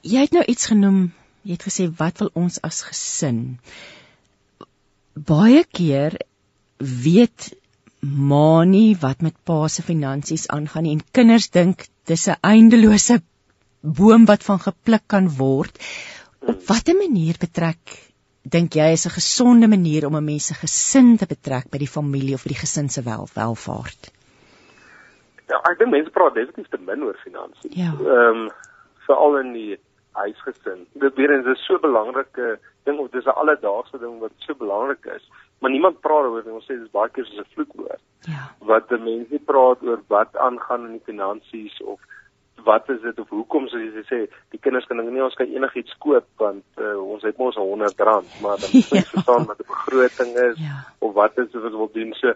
[0.02, 1.12] Jy het nou iets genoem.
[1.42, 3.58] Jy het gesê wat wil ons as gesin?
[5.14, 6.18] Baie keer
[6.78, 7.52] weet
[8.00, 13.22] ma nie wat met pa se finansies aangaan nie en kinders dink dis 'n eindelose
[13.82, 15.78] boom wat van gepluk kan word.
[16.40, 18.08] Op watter manier betrek
[18.42, 21.94] dink jy is 'n gesonde manier om 'n mens se gesin te betrek by die
[21.96, 24.12] familie of by die gesin se wel, welvaart?
[25.48, 27.72] Ja, ek dink mense praat definitief te min oor finansies.
[27.74, 27.92] Ja.
[27.92, 28.50] Ehm um,
[29.08, 29.78] veral in die
[30.18, 30.86] huisgesin.
[31.04, 35.04] Dit weer eens is so belangrike ding of dis 'n alledaagse ding wat so belangrik
[35.16, 35.24] is,
[35.60, 36.54] maar niemand praat daaroor nie.
[36.54, 38.02] Ons sê dis baie keer soos 'n vloekwoord.
[38.26, 38.42] Ja.
[38.60, 42.00] Wat mense praat oor wat aangaan in die finansies of
[42.64, 44.18] wat is dit of hoekom soos jy sê
[44.50, 48.26] die kinders kan nie ons kan enigiets koop want uh, ons het mos 100 rand
[48.42, 49.10] maar dan moet jy Ja.
[49.12, 50.76] verstaan wat 'n begroting is Ja.
[50.98, 52.28] of wat is wat wil doen so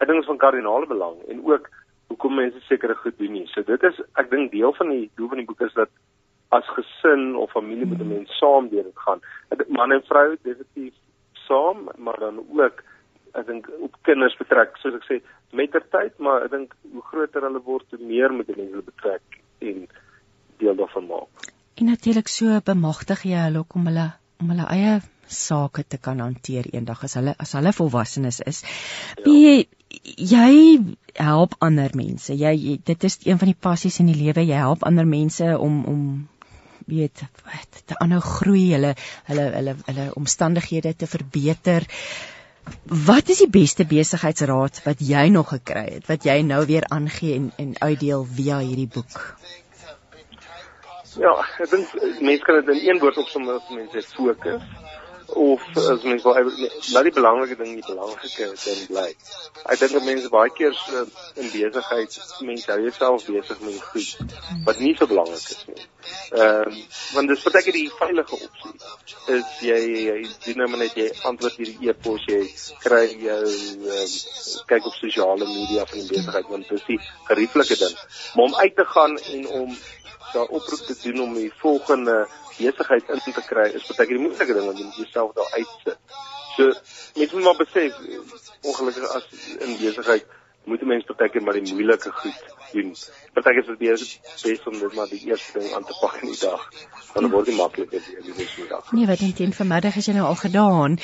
[0.00, 1.68] ek dink is van kardinale belang en ook
[2.08, 5.28] hoekom mense sekere goed doen nie so dit is ek dink deel van die doel
[5.28, 5.88] van die boek is dat
[6.50, 9.20] as gesin of familie moet 'n mens saam deur dit gaan
[9.50, 10.94] Ek man en vrou definitief
[11.46, 12.82] saam maar dan ook
[13.34, 15.20] ek dink op kinders betrek soos ek sê
[15.52, 18.90] met ter tyd maar ek dink hoe groter hulle word hoe meer moet mense hulle
[18.92, 19.86] betrek en
[20.58, 21.50] deel daarvan maak.
[21.80, 26.66] En natuurlik so bemagtig jy hulle om hulle om hulle eie sake te kan hanteer
[26.72, 28.62] eendag as hulle as hulle volwassenes is.
[29.24, 29.62] Ja.
[30.34, 30.50] Jy
[31.18, 32.34] help ander mense.
[32.34, 34.44] Jy, jy dit is een van die passies in die lewe.
[34.46, 36.04] Jy help ander mense om om
[36.90, 38.94] weet wat te aanhou groei, hulle
[39.30, 41.86] hulle hulle hulle omstandighede te verbeter.
[43.06, 47.38] Wat is die beste besigheidsraad wat jy nog gekry het wat jy nou weer aangee
[47.38, 49.18] en en uitdeel via hierdie boek?
[51.18, 54.62] Ja, ek dink mense kan dit in een woord opsom mense fokus
[55.34, 59.06] of as mense wil nee, laat die belangrike ding die belangrike ding bly.
[59.64, 61.04] Ek dink dat mense baie keer so
[61.40, 62.16] in besigheid
[62.48, 64.34] mense hou jouself besig met goed
[64.68, 65.86] wat nie so belangrik is nie.
[66.38, 66.80] Ehm um,
[67.14, 68.74] want dis baie keer die veilige opsie
[69.36, 72.42] is jy jy doen nou net jy antwoord hierdie e-pos jy
[72.82, 74.18] kry jou um,
[74.72, 77.00] kyk op sosiale media van die besigheid want dis die
[77.30, 77.96] gerieflike ding.
[78.34, 79.80] Maar om uit te gaan en om
[80.32, 82.28] daar oproep te doen om die volgende
[82.58, 85.50] besigheid in te kry is baie keer die moeilike ding want jy moet jouself daar
[85.56, 85.98] uitsit.
[86.56, 86.72] So
[87.16, 87.98] mense moet maar besef
[88.62, 89.26] ongelukkig as
[89.58, 90.26] in besigheid
[90.64, 92.40] moet mense baie keer maar die moeilike goed
[92.72, 92.90] doen.
[93.34, 94.04] Baie keer is dit bes
[94.42, 96.66] bes om dit maar die eerste ding aan te pak in die dag.
[97.14, 98.92] Want dit word nie makliker deur die res van die dag.
[98.98, 100.98] Nee, wat in teen vanmiddag is jy nou al gedaan.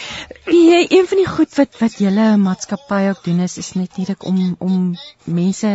[0.53, 4.41] Jy een van die goed wat wat julle maatskappy ook doen is is natuurlik om
[4.69, 4.79] om
[5.25, 5.75] mense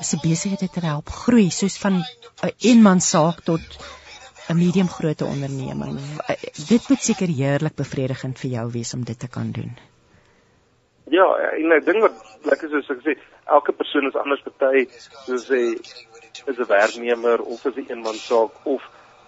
[0.00, 3.80] se besighede te help groei, soos van 'n eenman saak tot
[4.50, 5.98] 'n medium grootte onderneming.
[6.68, 9.76] Dit moet seker heerlik bevredigend vir jou wees om dit te kan doen.
[11.10, 11.26] Ja,
[11.58, 12.18] en ek dink wat
[12.50, 13.14] lekker is soos ek sê,
[13.46, 14.86] elke persoon is anders party,
[15.26, 15.60] soos sê
[16.50, 18.82] is 'n werknemer of is 'n eenman saak of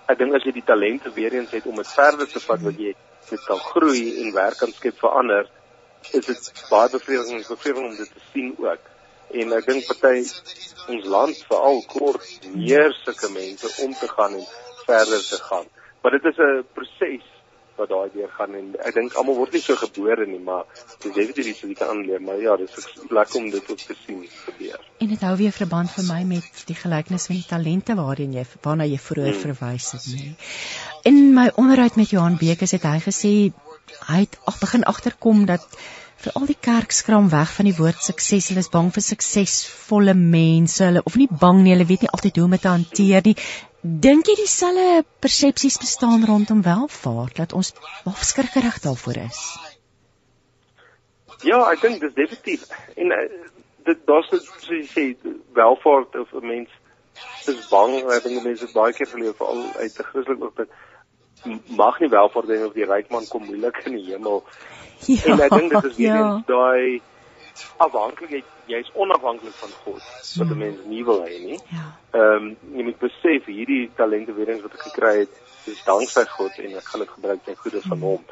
[0.09, 2.79] ek dink as jy die talente weer eens het om dit verder te vat wat
[2.79, 2.95] jy
[3.31, 5.51] dit kan groei en werk kan skep vir ander,
[6.13, 8.91] is dit baie bevredigend, bevredigend om dit te sien ook.
[9.31, 10.17] En ek dink party
[10.93, 14.47] ons land veral kort meer sulke mense om te gaan en
[14.93, 15.71] verder te gaan.
[16.03, 17.29] Maar dit is 'n proses
[17.77, 20.67] wat daai deur gaan en ek dink almal word nie so gebore nie, maar
[21.03, 22.89] dis definitief iets wat jy kan aanleer, maar ja, dis
[23.19, 24.85] lekker om dit ook te sien gebeur.
[25.05, 28.45] En dit hou weer verband vir my met die gelykenis van die talente waarheen jy
[28.67, 29.43] waarna jy vroeër hmm.
[29.47, 30.29] verwys het, nê.
[31.13, 33.35] In my onderhoud met Johan Bekes het hy gesê
[34.09, 35.67] hy het ag begin agterkom dat
[36.23, 38.49] vir al die kerk skram weg van die woord sukses.
[38.53, 40.85] Hulle is bang vir suksesvolle mense.
[40.85, 43.35] Hulle of nie bang nie, hulle weet nie altyd hoe om dit te hanteer nie.
[43.83, 47.73] Dink jy dieselfde persepsies bestaan rondom welvaart dat ons
[48.07, 49.41] afskrikkerig daarvoor is?
[51.43, 53.25] Ja, ek dink dis definitief en uh,
[53.89, 55.05] dit daar's soos jy sê
[55.59, 56.71] welvaart of 'n mens
[57.51, 57.97] is bang.
[58.07, 60.71] Ek dink mense baie keer geleef veral uit 'n Christelike oogpunt
[61.75, 64.45] mag nie welvaart hê of die ryk man kom moeilik in die hemel.
[65.11, 66.43] Ja, en ek dink dit is weer ja.
[66.47, 67.03] daai
[67.77, 70.03] afhanklikheid jy's onafhanklik van God
[70.39, 71.61] wat 'n mens nie wil hê nie.
[71.71, 71.87] Ja.
[72.13, 75.33] Ehm um, jy moet besef hierdie talente weer eens wat ek gekry het,
[75.67, 78.25] is dankse God en ek gaan dit gebruik ten goeie van hom.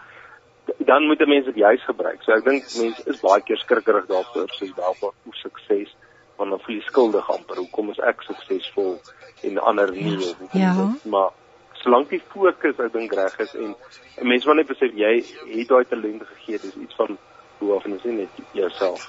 [0.79, 2.23] Dan moet 'n mens dit juis gebruik.
[2.23, 5.95] So ek dink mense is baie keer skrikkerig daarvoor soos welvaart of sukses
[6.37, 7.57] want dan voel jy skuldig amper.
[7.57, 9.01] Hoekom is ek suksesvol
[9.43, 10.16] en ander nie?
[10.16, 10.75] Of Ja.
[10.75, 11.05] dit?
[11.05, 11.31] Maar
[11.73, 13.75] solank die fokus ek dink reg is en
[14.21, 15.25] 'n mens wil net besef jy
[15.59, 17.18] het daai talente gegee, dis iets van
[17.61, 19.07] hoe of net net jouself.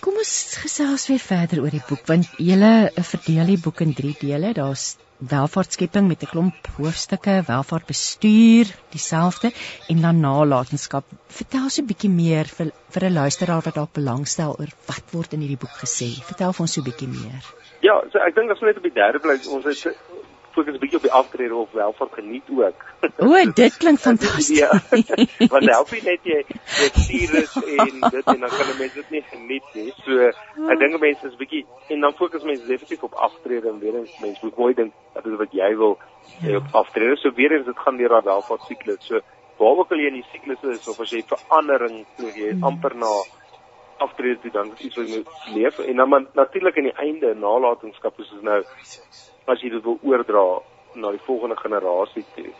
[0.00, 0.32] Kom ons
[0.62, 2.72] gesels weer verder oor die boek want julle
[3.12, 4.52] verdeel die boek in 3 dele.
[4.54, 9.50] Daar's welvaartskepping met 'n klomp hoofstukke, welvaartbestuur, dieselfde
[9.88, 11.04] en dan nalatenskap.
[11.26, 15.32] Vertel so 'n bietjie meer vir vir 'n luisteraar wat dalk belangstel oor wat word
[15.32, 16.10] in hierdie boek gesê.
[16.30, 17.42] Vertel vir ons so 'n bietjie meer.
[17.80, 19.96] Ja, so ek dink as ons net op die derde plek ons het
[20.52, 22.84] fokus 'n bietjie op die aftrede of welvaart geniet ook.
[23.18, 24.58] O, dit klink fantasties.
[24.58, 24.70] Ja.
[25.48, 26.42] Want help jy net jy
[26.80, 29.92] jy virus en dit en dan kan mense dit nie geniet nie.
[30.04, 30.30] So
[30.72, 34.18] ek dink mense is bietjie en dan fokus mense definitief op aftrede en weer eens
[34.20, 35.98] mense moet mooi dink dat dit wat jy wil
[36.42, 37.16] hê op aftrede.
[37.16, 39.06] So weer eens dit gaan deur daai welvaart siklus.
[39.06, 39.20] So
[39.58, 42.64] waar ook al jy in die siklus is of as jy verandering toe jy mm.
[42.64, 43.10] amper na
[43.98, 47.34] aftrede toe dan is iets wat jy moet leef en dan natuurlik aan die einde
[47.34, 48.60] nalatenskap is nou
[49.52, 50.44] as jy dit wil oordra
[50.94, 52.50] na die volgende generasie toe.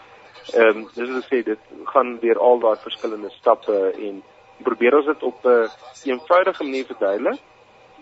[0.55, 3.79] Ehm um, dis wat ek sê dit gaan deur al daai verskillende stappe
[4.09, 4.23] en
[4.65, 5.71] probeer ons dit op 'n uh,
[6.13, 7.41] eenvoudige manier verduidelik,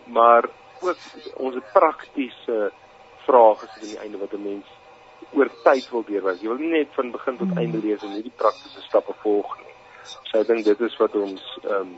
[0.04, 0.48] maar
[0.80, 0.98] ook
[1.36, 2.58] ons praktiese
[3.26, 4.66] vrae gesit aan die einde wat 'n mens
[5.32, 6.42] oor tyd wil deurwerk.
[6.42, 9.56] Jy wil nie net van begin tot einde lees en nie die praktiese stappe volg
[9.58, 9.74] nie.
[10.30, 11.96] So ek dink dit is wat ons ehm um,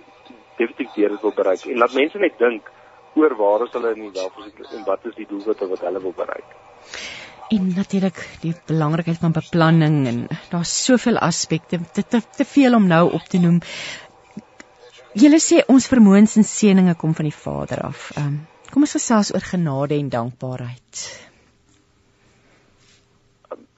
[0.59, 2.71] definitief deur wil bereik en laat mense net dink
[3.15, 6.17] oor waar is hulle in die welvaart en wat is die doelwitte wat hulle wil
[6.17, 6.57] bereik.
[7.49, 10.19] En natuurlik die belangrikheid van beplanning en
[10.51, 13.61] daar's soveel aspekte te, te te veel om nou op te noem.
[15.17, 18.11] Julle sê ons vermoëns en seëninge kom van die Vader af.
[18.17, 21.05] Ehm um, kom ons gesels oor genade en dankbaarheid.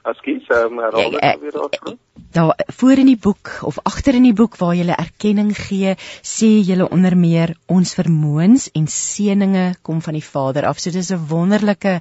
[0.02, 1.98] Askies, ehm um, herhaal dit weer daar
[2.30, 6.50] daar voor in die boek of agter in die boek waar jy erkenning gee, sê
[6.62, 10.78] jy onder meer ons vermoëns en seëninge kom van die Vader af.
[10.78, 12.00] So dis 'n wonderlike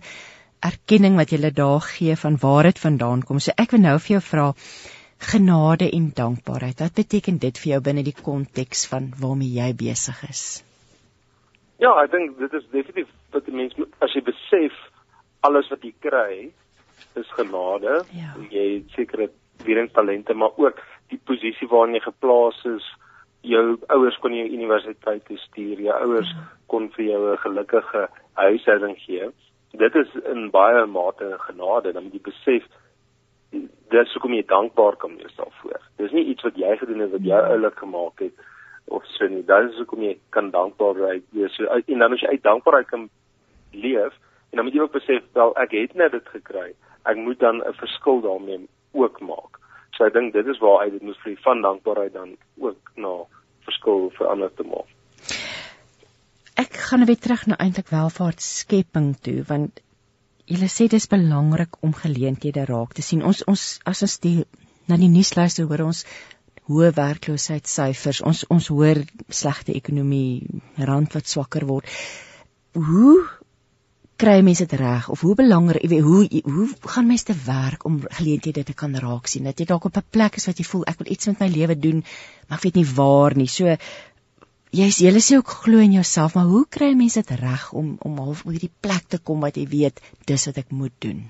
[0.61, 3.39] erkenning wat jy daar gee van waar dit vandaan kom.
[3.39, 4.53] So ek wil nou vir jou vra
[5.19, 6.79] genade en dankbaarheid.
[6.79, 10.43] Wat beteken dit vir jou binne die konteks van waarmee jy besig is?
[11.79, 14.75] Ja, ek dink dit is definitief wat die mens as jy besef
[15.47, 16.51] alles wat jy kry
[17.19, 18.01] is genade.
[18.15, 18.33] Ja.
[18.51, 19.29] Jy het sekere
[19.63, 20.79] weer talente, maar ook
[21.11, 22.87] die posisie waarin jy geplaas is.
[23.47, 26.47] Jou ouers kon jou universiteit toe stuur, jou ouers ja.
[26.67, 29.31] kon vir jou 'n gelukkige huishouding gee.
[29.71, 32.63] Dit is in baie mate genade, dan moet jy besef
[33.89, 35.81] dis hoekom jy dankbaar kan wees daarvoor.
[35.97, 37.53] Dis nie iets wat jy gedoen het wat jou ja.
[37.53, 38.33] oulik gemaak het
[38.89, 39.43] of so nie.
[39.45, 40.97] Dit is hoekom jy kan dankbaar
[41.31, 41.55] wees.
[41.55, 43.09] So en dan as jy uit dankbaarheid kan
[43.71, 44.13] leef,
[44.49, 46.73] en dan moet jy ook besef wel ek het net dit gekry.
[47.05, 49.59] Ek moet dan 'n verskil daarmee ook maak.
[49.97, 53.25] So ek dink dit is waar uit dit moet vir van dankbaarheid dan ook na
[53.65, 54.98] verskil vir ander te maak.
[56.59, 59.79] Ek gaan weer terug na eintlik welvaartskepping toe want
[60.49, 63.23] julle sê dis belangrik om geleenthede raak te sien.
[63.23, 64.35] Ons ons as ons die
[64.91, 66.03] na die nuus luister hoor ons
[66.69, 68.23] hoë werkloosheidssyfers.
[68.31, 68.99] Ons ons hoor
[69.41, 71.87] slegte ekonomie, rand wat swakker word.
[72.75, 73.15] Hoe
[74.19, 77.85] kry mense dit reg of hoe belangrik jy weet hoe hoe gaan mense te werk
[77.87, 80.65] om geleenthede te kan raak sien dat jy dalk op 'n plek is wat jy
[80.67, 82.03] voel ek wil iets met my lewe doen
[82.49, 83.77] maar ek weet nie waar nie so
[84.75, 88.17] jy's jy sê ook glo in jouself maar hoe kry mense dit reg om om
[88.23, 91.23] half oor hierdie plek te kom wat jy weet dis wat ek moet doen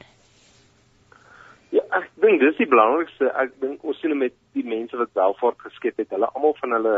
[1.71, 5.59] Ja ek dink dis die belangrikste ek dink ons sien met die mense wat welvaart
[5.69, 6.97] geskep het hulle almal van hulle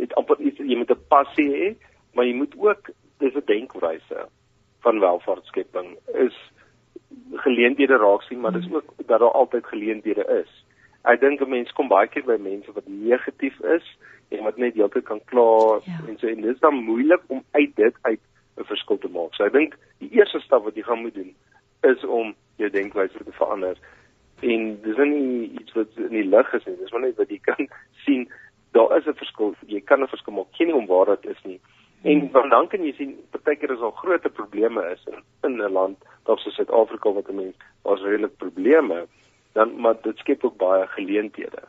[0.00, 1.68] het amper iets jy moet 'n passie hê
[2.14, 4.28] maar jy moet ook dis 'n denkwyse
[4.80, 6.36] van welvaartskepping is
[7.32, 8.74] geleenthede raak sien, maar dis hmm.
[8.74, 10.64] ook dat daar altyd geleenthede is.
[11.02, 13.96] Ek dink 'n mens kom baie keer by mense wat negatief is
[14.30, 16.00] en wat net heeltyd kan kla ja.
[16.08, 18.20] en so en dit is dan moeilik om uit dit uit
[18.56, 19.34] 'n verskil te maak.
[19.34, 21.34] So ek dink die eerste stap wat jy gaan moet doen
[21.82, 23.76] is om jou denkwyse te verander.
[24.40, 26.76] En dis nie iets wat in die lug is nie.
[26.76, 27.68] Dis maar net wat jy kan
[28.04, 28.28] sien
[28.72, 29.54] daar is 'n verskil.
[29.66, 30.52] Jy kan 'n verskil maak.
[30.52, 31.60] Geen om waar dit is nie.
[32.02, 32.48] En hmm.
[32.50, 36.54] dan kan jy sien partykeer is al groot probleme is in, in 'n land soos
[36.54, 39.06] Suid-Afrika wat 'n mens daar's redelik probleme
[39.52, 41.62] dan maar dit skep ook baie geleenthede.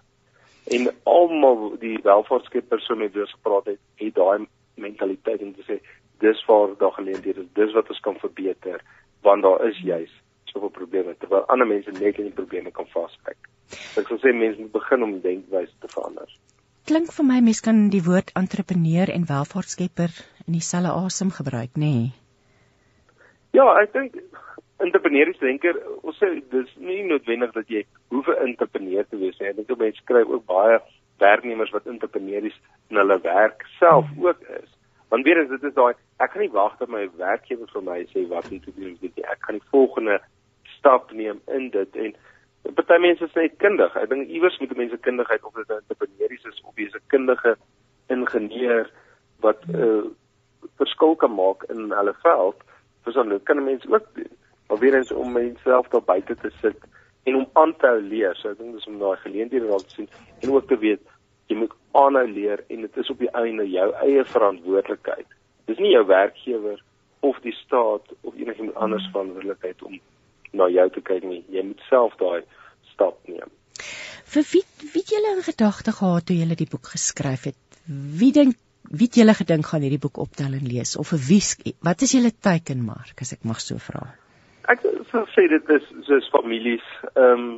[0.77, 4.47] En almal die welvaartskeppers so met ons gepraat het, het daai
[4.81, 5.79] mentaliteit om te sê
[6.23, 8.83] dis waar daar geleenthede is, dis wat ons kan verbeter
[9.25, 10.13] want daar is juis
[10.51, 13.37] soveel probleme terwyl ander mense net in die probleme kan vaskyk.
[13.99, 16.31] Ek sou sê mense moet begin om denkwyse te verander
[16.91, 20.11] klink vir my mens kan die woord entrepreneur en welvaartskepper
[20.45, 21.91] in dieselfde asem gebruik, nê?
[21.91, 22.09] Nee?
[23.55, 24.17] Ja, ek dink
[24.81, 29.49] entrepreneurs denker, ons sê dis nie noodwendig dat jy hoef 'n entrepreneur te wees nie.
[29.49, 30.79] Ek dink mense skryf ook baie
[31.19, 32.57] werknemers wat entrepreneurs
[32.89, 34.69] in hulle werk self ook is.
[35.09, 37.99] Want weer eens dit is daai ek kan nie wag dat my werkgewer vir my
[38.13, 39.11] sê wat om te doen nie.
[39.23, 40.19] Ek kan die volgende
[40.77, 42.15] stap neem in dit en
[42.75, 43.95] Party mense is net kundig.
[43.97, 47.55] Ek dink iewers moet mense kundigheid of dit 'n entrepreneurs is of jy's 'n kundige
[48.07, 48.89] ingenieur
[49.39, 50.03] wat 'n uh,
[50.77, 52.57] verskil kan maak in hulle veld.
[53.03, 54.29] Verstaan, dit kan mense ook doen.
[54.71, 56.77] Maar weer eens om menself daar buite te sit
[57.23, 58.37] en om aan te hou leer.
[58.39, 60.07] So ek dink dis om daai geleenthede raak te sien
[60.39, 61.01] en ook te weet
[61.51, 65.27] jy moet aanhou leer en dit is op die einde jou eie verantwoordelikheid.
[65.67, 66.79] Dis nie jou werkgewer
[67.19, 69.99] of die staat of enigiemand anders verantwoordelikheid om
[70.55, 71.43] na jou te kyk nie.
[71.51, 72.47] Jy moet self daai
[72.93, 73.51] stap neem.
[74.31, 74.63] Vir wie
[74.95, 77.59] wie julle in gedagte gehad toe julle die boek geskryf het?
[78.23, 78.55] Wie dink
[78.87, 82.31] wie julle gedink gaan hierdie boek optel en lees of vir wie wat is julle
[82.31, 84.07] teikenmark as ek mag so vra?
[84.69, 86.85] Ek sou sê dit is soos families.
[87.15, 87.51] Ehm um,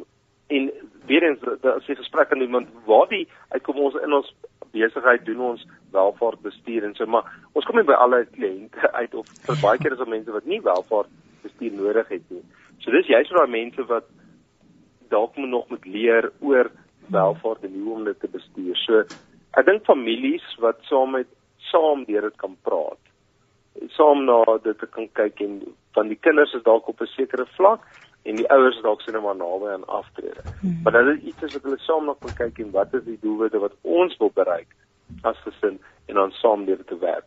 [0.54, 0.72] en
[1.08, 3.26] weer eens as jy gesprek aan iemand waar die
[3.56, 4.30] uitkom ons in ons
[4.74, 5.64] besigheid doen ons
[5.96, 9.82] welvaart bestuur en so maar ons kom nie by alle kliënte uit of vir baie
[9.82, 11.12] keer is daar mense wat nie welvaart
[11.46, 12.44] bestuur nodig het nie.
[12.84, 14.10] So dis juist vir daai mense wat
[15.14, 16.72] dalk moet nog moet leer oor
[17.14, 18.76] welvaart en hoe om dit te bestuur.
[18.86, 19.04] So
[19.60, 21.30] ek dink families wat saam met
[21.72, 23.02] saam deur dit kan praat.
[23.98, 25.62] Saam na dit te kan kyk en
[25.94, 27.82] van die kinders is dalk op 'n sekere vlak
[28.24, 30.42] en die ouers dalk sien maar naby aan aftrede.
[30.62, 30.80] Hmm.
[30.84, 33.60] Maar dit is iets wat hulle saam nog kan kyk en wat is die doelwitte
[33.60, 34.76] wat ons wil bereik
[35.22, 37.26] as gesin en dan saam deur te werk.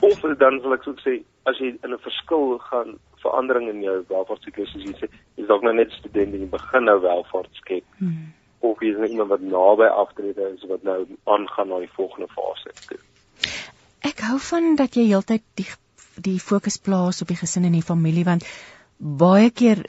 [0.00, 1.18] Of dan sal ek sou sê
[1.50, 5.62] as jy in 'n verskil gaan verandering in jou welvaartsiklus soos jy sê, is dalk
[5.62, 7.84] nou net student en jy begin nou welvaart skep.
[7.98, 8.32] Hmm.
[8.60, 12.28] Of jy is net iemand wat naby aftrede is wat nou aangaan na die volgende
[12.28, 12.98] fase toe.
[14.00, 15.42] Ek hou van dat jy heeltyd
[16.22, 18.46] die fokus plaas op die gesin en die familie want
[18.98, 19.84] baie keer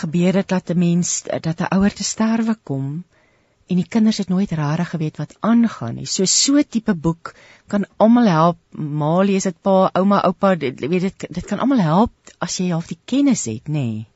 [0.00, 3.04] gebeur dit dat 'n mens dat 'n ouer te sterwe kom
[3.68, 6.06] en die kinders het nooit regtig geweet wat aangaan nie.
[6.06, 7.34] So so tipe boek
[7.68, 8.58] kan almal help.
[8.72, 12.70] Ma lees dit pa, ouma, oupa, dit weet dit dit kan almal help as jy
[12.72, 13.72] half die kennis het, nê.
[13.72, 14.06] Nee.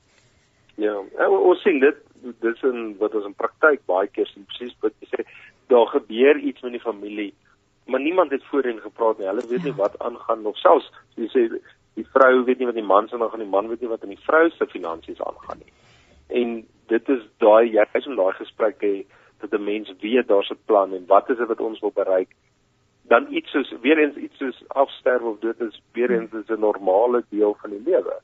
[0.80, 0.94] Ja,
[1.28, 1.96] ons sien dit
[2.40, 5.24] dis in wat ons in praktyk baie keer sien presies wat jy sê
[5.72, 7.32] daar gebeur iets met die familie
[7.86, 9.26] maar niemand het voorheen gepraat nie.
[9.26, 9.80] Hulle weet nie ja.
[9.84, 11.46] wat aangaan of selfs jy sê
[11.94, 14.02] die vrou weet nie wat die man se nog aan die man weet nie wat
[14.02, 15.72] in die vrou se finansies aangaan nie.
[16.40, 16.54] En
[16.92, 18.94] dit is daai jy's in daai gesprek hê
[19.42, 22.34] dat 'n mens weet daar's 'n plan en wat is dit wat ons wil bereik.
[23.02, 26.60] Dan iets soos weer eens iets soos afsterwe of dood is weer eens is 'n
[26.60, 28.20] normale deel van die lewe.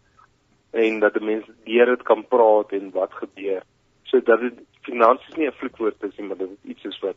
[0.71, 3.63] En dat 'n mens deur dit kan praat en wat gebeur.
[4.03, 7.17] So dat dit finansies nie 'n vloekwoord is nie, maar dit is iets soos wat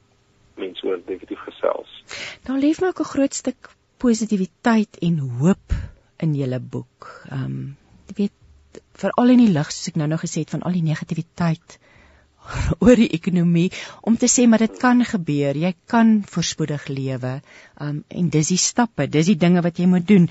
[0.58, 2.04] mense oor definitief gesels.
[2.48, 5.74] Daar leef my ook 'n groot stuk positiwiteit en hoop
[6.18, 7.26] in julle boek.
[7.30, 7.78] Ehm um,
[8.08, 10.84] jy weet veral in die lig soos ek nou nou gesê het van al die
[10.86, 11.78] negativiteit
[12.84, 13.70] oor die ekonomie
[14.02, 15.58] om te sê maar dit kan gebeur.
[15.58, 17.42] Jy kan voorspoedig lewe.
[17.82, 20.30] Um, en dis die stappe, dis die dinge wat jy moet doen.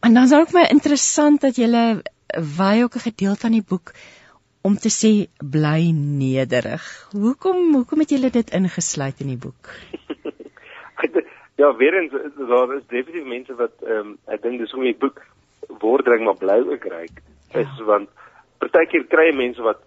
[0.00, 1.68] En dan is ook my interessant dat jy
[2.58, 3.94] wy ook 'n gedeelte van die boek
[4.64, 6.84] om te sê bly nederig.
[7.12, 9.70] Hoekom hoekom het jy dit ingesluit in die boek?
[11.56, 12.12] Ja, weer eens
[12.48, 15.20] daar is definitief mense wat ehm um, ek dink dis hoe my boek
[15.82, 17.20] wordering maar bly ook ryk
[17.52, 17.60] ja.
[17.60, 18.08] is want
[18.58, 19.78] partykeer kry mense wat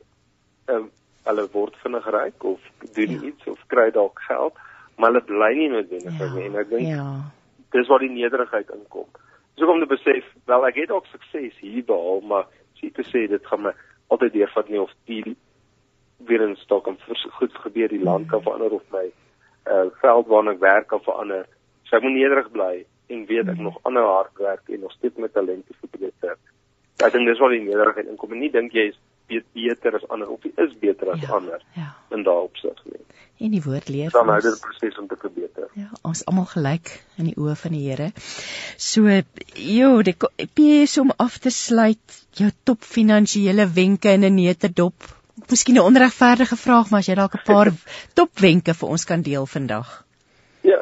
[0.71, 0.85] ehm um,
[1.27, 3.21] hulle word vinnig ryk of doen ja.
[3.31, 4.55] iets of kry dalk geld,
[4.95, 6.29] maar hulle bly nie noodwendig ja.
[6.37, 7.07] nie en ek dink ja.
[7.75, 9.09] dis waar die nederigheid inkom.
[9.59, 12.47] So om te besef, wel ek het ook sukses hier behaal, maar
[12.79, 13.75] sê te sê dit gaan my
[14.07, 15.35] altyd deurvat nie of die
[16.27, 16.97] weer in stok om
[17.39, 19.05] goed gebeur die land kan verander of my
[19.69, 21.45] uh, veld waarna ek werk kan verander
[21.87, 22.73] So ek moet nederig bly
[23.13, 23.67] en weet ek mm.
[23.69, 26.35] nog ander hard werk en nog steeds met talente verbeter.
[26.99, 28.97] Ek dink dis waar die nederigheid inkom en nie dink jy is
[29.27, 31.95] beter as ander of is beter as ja, ander ja.
[32.15, 33.03] in daai opsig nie.
[33.37, 35.67] En die woord leer dan hou dit proses om te verbeter.
[35.77, 38.09] Ja, ons almal gelyk in die oë van die Here.
[38.81, 39.19] So,
[39.61, 40.15] jo, die
[40.57, 45.13] PS om af te sluit jou top finansiële wenke in 'n neutedop.
[45.49, 47.71] Miskien 'n onregverdige vraag, maar as jy dalk 'n paar
[48.19, 50.03] top wenke vir ons kan deel vandag.
[50.61, 50.79] Ja,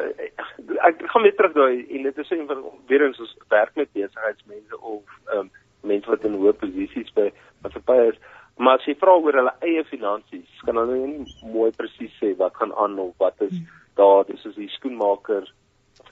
[0.88, 3.92] ek gaan weer terug daai en dit is een van weer eens ons werk met
[3.92, 5.52] besigheidsmense of ehm um,
[5.86, 7.30] mense wat in hoë posisies by
[7.62, 8.18] maatskappye is.
[8.58, 12.56] Maar as jy vra oor hulle eie finansies, kan hulle nie mooi presies sê wat
[12.56, 13.68] gaan aan of wat is hmm.
[14.00, 15.50] daar, dis is die skoenmaker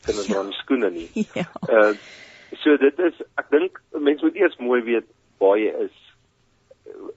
[0.03, 0.39] kinders ja.
[0.39, 1.09] aan skoene nie.
[1.39, 1.47] Ja.
[1.69, 1.93] Uh
[2.61, 5.07] so dit is ek dink mense moet eers mooi weet
[5.41, 5.95] waar jy is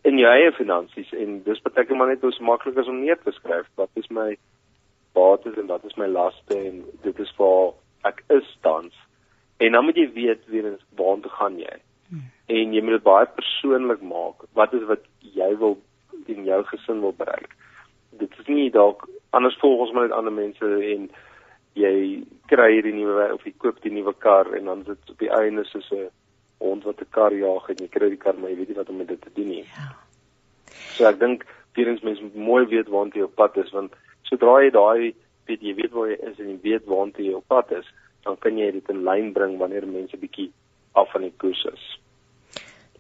[0.09, 3.19] in jou eie finansies en dis baie keer maar net so maklik as om neer
[3.21, 4.31] te skryf wat is my
[5.17, 7.75] bates en wat is my laste en dit is waar
[8.09, 8.95] ek is tans.
[9.59, 11.77] En dan moet jy weet weer eens waar toe gaan jy.
[12.09, 12.25] Hmm.
[12.47, 14.47] En jy moet dit baie persoonlik maak.
[14.53, 15.05] Wat is wat
[15.35, 15.79] jy wil
[16.27, 17.57] in jou gesin wil bereik?
[18.19, 21.09] Dit is nie dalk anders volg ons maar net ander mense en
[21.77, 25.33] jy kry hierdie nuwe of jy koop die nuwe kar en dan sit op die
[25.33, 26.09] einde soos 'n
[26.59, 28.89] hond wat 'n kar jag en jy kry die kar maar jy weet nie wat
[28.89, 29.65] om met dit te doen nie.
[29.65, 29.93] Ja.
[30.97, 31.45] So ek dink
[31.75, 33.93] weer eens mense moet mooi weet waar jy op pad is want
[34.23, 35.15] sodra jy daai
[35.47, 37.89] weet jy weet waar jy is en jy weet waartoe jy op pad is,
[38.25, 40.51] dan kan jy dit in lyn bring wanneer mense bietjie
[40.97, 41.87] af van die koers is.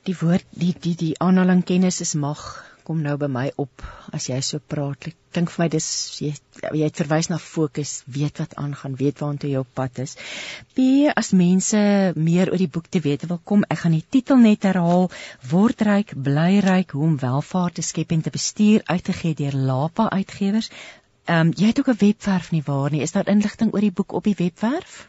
[0.06, 2.46] Die woord die die die aanhaling kennis is mag
[2.86, 3.82] kom nou by my op
[4.14, 5.08] as jy so praat.
[5.10, 5.86] Ek dink vir my dis
[6.22, 6.30] jy
[6.62, 10.14] jy het verwys na fokus, weet wat aangaan, weet waartoe jy op pad is.
[10.78, 11.80] B as mense
[12.28, 15.10] meer oor die boek te weet wil kom, ek gaan die titel net herhaal:
[15.50, 20.08] Word ryk, bly ryk, hoe om welvaart te skep en te bestuur uitgegee deur Lapa
[20.20, 20.70] Uitgewers.
[21.26, 23.02] Ehm um, jy het ook 'n webwerf nie waar nie?
[23.02, 25.08] Is daar inligting oor die boek op die webwerf?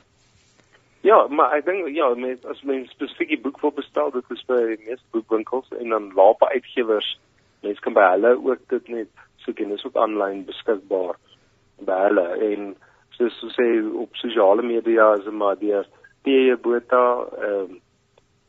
[1.08, 4.42] Ja, maar ek dink ja, mens as mens spesifiek die boek wil bestel, dit is
[4.50, 7.14] by meeste boekwinkels en dan Lapa Uitgewers.
[7.64, 11.16] Mens kan by hulle ook dit net soek en dis ook aanlyn beskikbaar
[11.88, 12.74] by hulle en
[13.16, 13.70] soos so sê
[14.04, 15.88] op sosiale media is dit maar deur
[16.28, 16.58] T.J.
[16.66, 17.06] Botha
[17.40, 17.82] ehm um,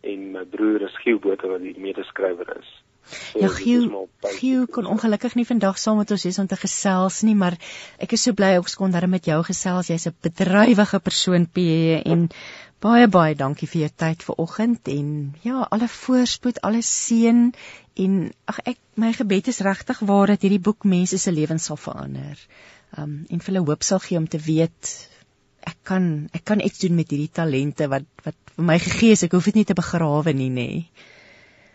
[0.08, 2.68] en my broer is Gieu Botha wat die medeskrywer is.
[3.08, 4.06] So, ja, Gieu,
[4.38, 7.56] Gieu kon ongelukkig nie vandag saam met ons wees om te gesels nie, maar
[7.98, 9.88] ek is so bly ons kon daar met jou gesels.
[9.88, 12.02] Jy's 'n bedrywige persoon, P.J.
[12.04, 12.28] en
[12.80, 17.52] baie baie dankie vir jou tyd vanoggend en ja, alle voorspoed, alle seën
[17.96, 21.76] en ag ek my gebed is regtig waar dat hierdie boek mense se lewens sal
[21.76, 22.38] verander
[22.96, 24.94] um, en vir hulle hoop sal gee om te weet
[25.66, 29.24] ek kan ek kan iets doen met hierdie talente wat wat vir my gegee is.
[29.26, 30.68] Ek hoef dit nie te begrawe nie, nê.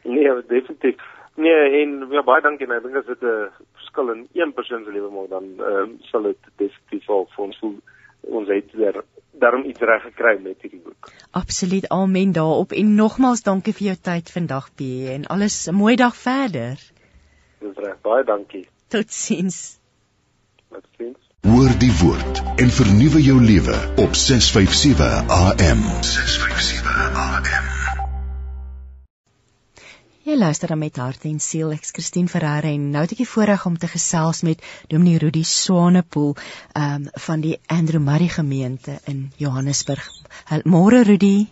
[0.04, 1.04] Nee, definitief.
[1.36, 2.68] Nee, en ja, baie dankie.
[2.70, 5.98] Ek dink as dit 'n verskil in een persoon se lewe maak, dan ehm um,
[6.12, 7.76] sal dit definitief al vir ons voel
[8.24, 11.12] ons het weer daarom iets reg gekry met hierdie boek.
[11.32, 11.88] Absoluut.
[11.90, 12.72] Amen daarop.
[12.72, 14.82] En nogmaals dankie vir jou tyd vandag, P.
[15.16, 16.78] En alles 'n mooi dag verder.
[17.60, 18.02] Dis reg.
[18.02, 18.68] Baie dankie.
[18.88, 19.80] Totsiens.
[20.70, 21.20] Totsiens.
[21.42, 25.82] Hoor die woord en vernuwe jou lewe op 657 AM.
[26.02, 27.63] 657 AM.
[30.24, 31.74] Jy luister dan met hart en siel.
[31.76, 35.42] Ek's Christine Ferreira en nou het ek die voorreg om te gesels met Dominee Rudi
[35.44, 36.32] Swanepoel
[36.80, 40.08] um, van die Andrew Murray gemeente in Johannesburg.
[40.64, 41.50] Môre Rudi.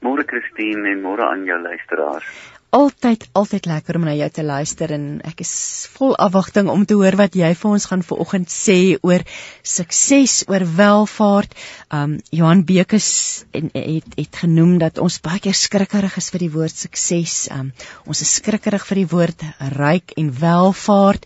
[0.00, 2.32] Môre Christine en môre aan jou luisteraars
[2.74, 5.52] altyd altyd lekker om na jou te luister en ek is
[5.94, 9.24] vol afwagting om te hoor wat jy vir ons gaan vanoggend sê oor
[9.64, 11.56] sukses, oor welvaart.
[11.94, 13.10] Um Johan Bekes
[13.56, 17.48] en het het genoem dat ons baie keer skrikkerig is vir die woord sukses.
[17.52, 17.72] Um
[18.06, 19.46] ons is skrikkerig vir die woord
[19.78, 21.24] ryk en welvaart.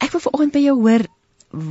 [0.00, 1.04] Ek wil vanoggend by jou hoor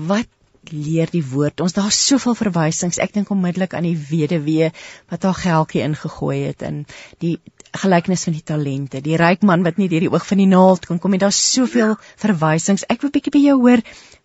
[0.10, 0.30] wat
[0.72, 1.62] leer die woord.
[1.62, 3.00] Ons daar's soveel verwysings.
[3.00, 4.72] Ek dink onmiddellik aan die weduwee
[5.12, 6.86] wat haar geldjie ingegooi het en
[7.24, 7.38] die
[7.78, 10.88] gelykenis van die talente, die ryk man wat nie deur die oog van die naald
[10.90, 11.22] kon kom nie.
[11.22, 12.88] Daar's soveel verwysings.
[12.90, 13.84] Ek wil bietjie by jou hoor,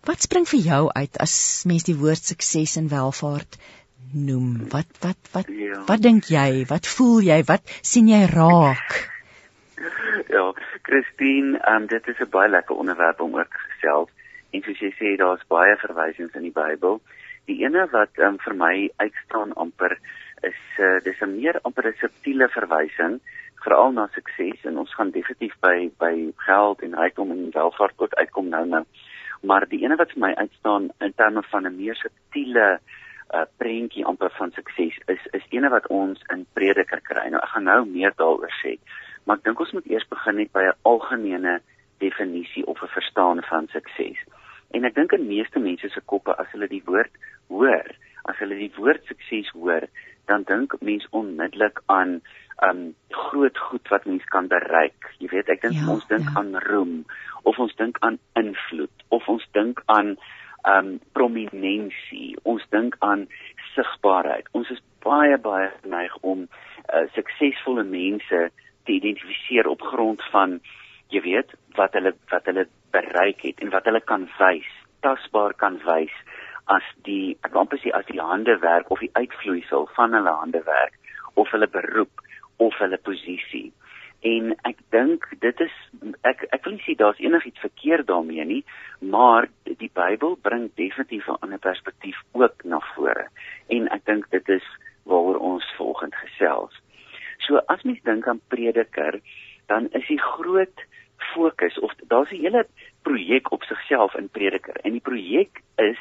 [0.09, 1.35] wat spring vir jou uit as
[1.69, 3.59] mens die woord sukses en welvaart
[4.13, 4.67] noem?
[4.71, 5.81] Wat wat wat ja.
[5.87, 6.65] wat dink jy?
[6.69, 7.41] Wat voel jy?
[7.47, 8.95] Wat sien jy raak?
[10.31, 10.53] Ja,
[10.87, 14.09] Christine, um, dit is 'n baie lekker onderwerp om oor te gesels.
[14.55, 17.01] En soos jy sê, daar's baie verwysings in die Bybel.
[17.49, 19.97] Die ene wat um, vir my uitstaan amper
[20.47, 23.19] is uh, dis 'n meer amper 'n subtiele verwysing
[23.65, 26.13] veral na sukses en ons gaan definitief by by
[26.47, 28.83] geld en rykdom en welvaart ook uitkom nou nou.
[29.41, 32.79] Maar die ene wat vir my uitstaan in terme van 'n meer subtiele
[33.33, 37.27] uh prentjie amper van sukses is is ene wat ons in Prediker kry.
[37.29, 38.77] Nou ek gaan nou meer daaroor sê.
[39.25, 41.59] Maar ek dink ons moet eers begin net by 'n algemene
[41.97, 44.19] definisie of 'n verstaan van sukses.
[44.73, 47.13] En ek dink in meeste mense se koppe as hulle die woord
[47.49, 47.91] hoor,
[48.25, 49.85] as hulle die woord sukses hoor,
[50.25, 52.19] dan dink mens onmiddellik aan
[52.65, 55.11] um groot goed wat mens kan bereik.
[55.19, 56.39] Jy weet, ek dink ja, ons dink ja.
[56.39, 56.95] aan roem
[57.43, 60.15] of ons dink aan invloed of ons dink aan
[60.65, 62.33] um prominensie.
[62.43, 63.27] Ons dink aan
[63.75, 64.47] sigbaarheid.
[64.57, 68.47] Ons is baie baie geneig om uh, suksesvolle mense
[68.85, 70.59] te identifiseer op grond van
[71.13, 74.67] jy weet wat hulle wat hulle bereik het en wat hulle kan wys,
[75.05, 76.13] tasbaar kan wys
[76.65, 77.37] as die
[77.81, 80.95] sê as die hande werk of die uitvloeisel van hulle hande werk
[81.35, 82.23] of hulle beroep
[82.57, 83.71] of hulle posisie.
[84.25, 85.75] En ek dink dit is
[86.25, 88.63] ek ek wil nie sê daar's enigiets verkeerd daarmee nie,
[88.99, 93.27] maar die Bybel bring definitief 'n ander perspektief ook na vore.
[93.69, 94.65] En ek dink dit is
[95.03, 96.73] waaroor ons volgende gesels.
[97.45, 99.19] So as mens dink aan Prediker,
[99.67, 100.85] dan is die groot
[101.33, 102.67] fokus of daar's 'n hele
[103.01, 105.99] projek op sigself in Prediker en die projek is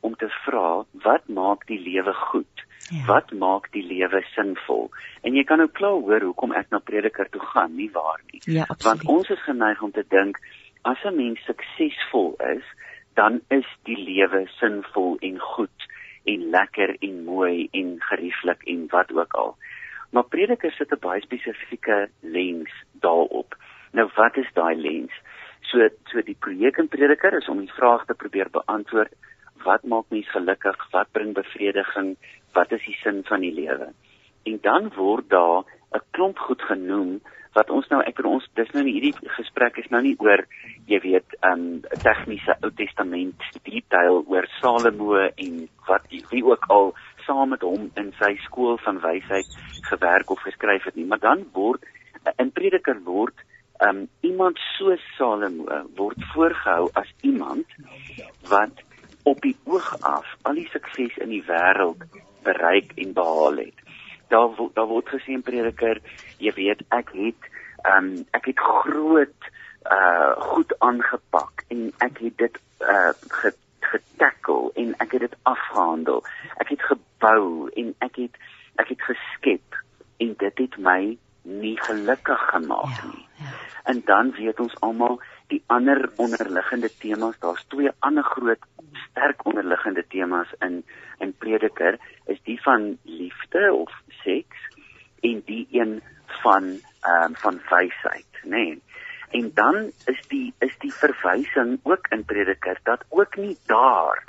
[0.00, 2.64] om te vra wat maak die lewe goed?
[2.90, 3.04] Ja.
[3.06, 4.90] Wat maak die lewe sinvol?
[5.22, 8.40] En jy kan nou klaar hoor hoekom ek na Prediker toe gaan, nie waar nie?
[8.44, 10.38] Ja, Want ons is geneig om te dink
[10.82, 12.64] as 'n mens suksesvol is,
[13.14, 15.88] dan is die lewe sinvol en goed
[16.24, 19.56] en lekker en mooi en gerieflik en wat ook al.
[20.16, 22.72] Maar Prediker sit 'n baie spesifieke lens
[23.04, 23.54] daarop.
[23.92, 25.12] Nou wat is daai lens?
[25.60, 29.12] So so die projek in Prediker is om die vraag te probeer beantwoord
[29.64, 30.90] wat maak mens gelukkig?
[30.90, 32.16] Wat bring bevrediging?
[32.52, 33.88] Wat is die sin van die lewe?
[34.42, 37.20] En dan word daar 'n klomp goed genoem
[37.52, 40.46] wat ons nou ek vir ons dis nou nie hierdie gesprek is nou nie oor
[40.86, 46.94] jy weet 'n um, tegniese Ou Testament detail oor Salomo en wat wie ook al
[47.26, 49.58] saam met hom in sy skool van wysheid
[49.90, 51.84] gewerk of geskryf het nie maar dan word
[52.42, 53.44] in Prediker word
[53.86, 57.66] um, iemand so Salomo word voorgehou as iemand
[58.48, 58.82] wat
[59.26, 62.04] op die oog af al die sukses in die wêreld
[62.46, 63.84] bereik en behaal het.
[64.30, 66.00] Daar daar word gesê in Prediker,
[66.38, 67.50] jy weet, ek het
[67.90, 69.50] um ek het groot
[69.86, 73.12] uh goed aangepak en ek het dit uh
[73.96, 76.24] getackle en ek het dit afgehandel.
[76.62, 78.42] Ek het gebou en ek het
[78.82, 79.80] ek het geskep
[80.24, 83.26] en dit het my nie gelukkig gemaak ja, nie.
[83.40, 83.54] Ja.
[83.92, 85.20] En dan weet ons almal
[85.52, 88.62] die ander onderliggende temas, daar's twee ander groot
[89.10, 90.84] sterk onderliggende temas in
[91.18, 93.92] in Prediker is die van liefde of
[94.22, 94.58] seks
[95.20, 96.02] en die een
[96.42, 98.50] van ehm um, van wysheid, nê.
[98.50, 98.82] Nee.
[99.36, 104.22] En dan is die is die verwysing ook in Prediker dat ook nie daar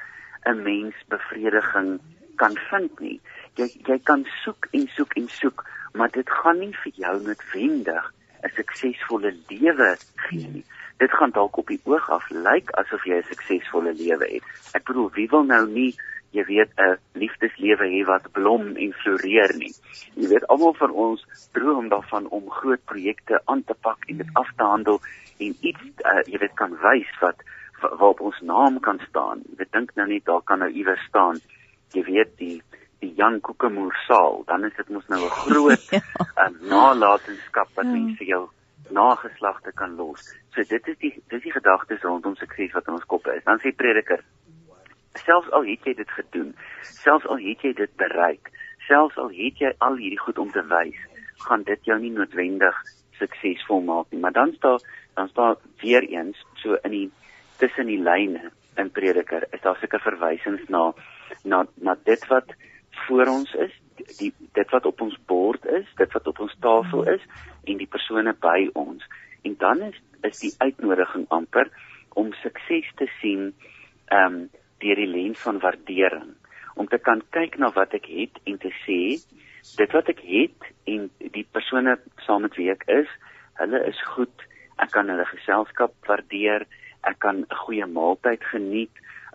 [0.44, 2.00] 'n mens bevrediging
[2.36, 3.22] kan vind nie.
[3.54, 8.14] Jy jy kan soek en soek en soek, maar dit gaan nie vir jou noodwendig
[8.44, 10.66] 'n suksesvolle lewe gee nie.
[10.98, 14.44] Dit gaan dalk op die oog af lyk asof jy 'n suksesvolle lewe het.
[14.74, 15.96] Ek bedoel, wie wil nou nie
[16.36, 19.74] jy weet 'n liefdeslewe hê wat blom en floreer nie.
[20.16, 24.32] Jy weet almal van ons droom daarvan om groot projekte aan te pak en dit
[24.34, 25.00] af te handel
[25.40, 27.44] en iets uh, jy weet kan wys wat
[27.82, 29.44] waarop ons naam kan staan.
[29.60, 31.40] Ek dink nou net daar kan nou iewers staan.
[31.94, 32.62] Jy weet die
[33.00, 36.02] die Jan Kokemoer saal, dan is dit mos nou 'n groot ja.
[36.44, 37.92] uh, nalatenskap wat ja.
[37.92, 38.48] mense jou
[38.90, 40.34] nageslagte kan los.
[40.56, 43.44] So dit is die dis die gedagtes rondom sukses wat in ons koppe is.
[43.44, 44.24] Dan sê prediker
[45.24, 48.52] selfs al het jy dit gedoen, selfs al het jy dit bereik,
[48.88, 51.00] selfs al het jy al hierdie goed om te wys,
[51.48, 52.78] gaan dit jou nie noodwendig
[53.20, 54.22] suksesvol maak nie.
[54.22, 54.80] Maar dan staan
[55.18, 57.12] dan staan weer eens so in die
[57.58, 60.92] tussen die lyne in Prediker is daar seker verwysings na
[61.44, 62.54] na na dit wat
[63.08, 63.74] voor ons is,
[64.20, 67.24] die dit wat op ons bord is, dit wat op ons tafel is
[67.66, 69.04] en die persone by ons.
[69.42, 71.70] En dan is is die uitnodiging amper
[72.18, 73.52] om sukses te sien
[74.08, 74.50] ehm um,
[74.84, 76.36] deur die lens van waardering
[76.76, 79.02] om te kan kyk na wat ek het en te sê
[79.76, 83.10] dit wat ek het en die persone saam met wie ek is,
[83.60, 84.46] hulle is goed.
[84.80, 86.64] Ek kan hulle geselskap waardeer.
[87.04, 88.94] Ek kan 'n goeie maaltyd geniet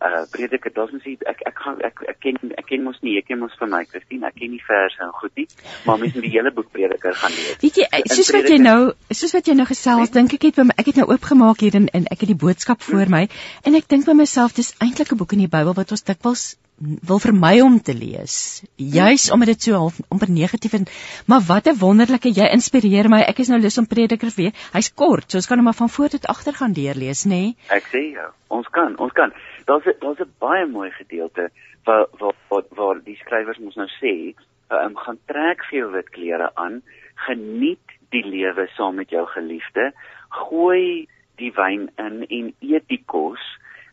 [0.09, 3.29] uh prediker daar's mens ek ek gaan ek, ek ken ek ken mos nie ek
[3.31, 5.47] ken mos van my Christine ek ken nie verse en goed nie
[5.87, 8.81] maar mens moet die hele boek prediker gaan lees weet jy soos wat jy nou
[9.11, 10.15] soos wat jy nou gesels nee?
[10.19, 12.83] dink ek het my, ek het nou oopgemaak hier en, en ek het die boodskap
[12.89, 13.17] voor hmm.
[13.19, 16.07] my en ek dink by myself dis eintlik 'n boek in die Bybel wat ons
[16.09, 16.53] dikwels
[16.83, 20.87] wil vermy om te lees juis omdat dit so half amper negatief en
[21.27, 24.91] maar wat 'n wonderlike jy inspireer my ek is nou lus om prediker weer hy's
[24.95, 27.57] kort so ons kan hom maar van voor tot agter gaan deurlees nê nee?
[27.69, 29.33] ek sê ja ons kan ons kan
[29.65, 31.51] daar's daar's 'n baie mooi gedeelte
[31.85, 34.35] waar waar waar, waar die skrywers mos nou sê,
[34.69, 36.83] ehm um, gaan trek vir jou wit klere aan,
[37.15, 39.93] geniet die lewe saam met jou geliefde,
[40.29, 43.41] gooi die wyn in en eet die kos.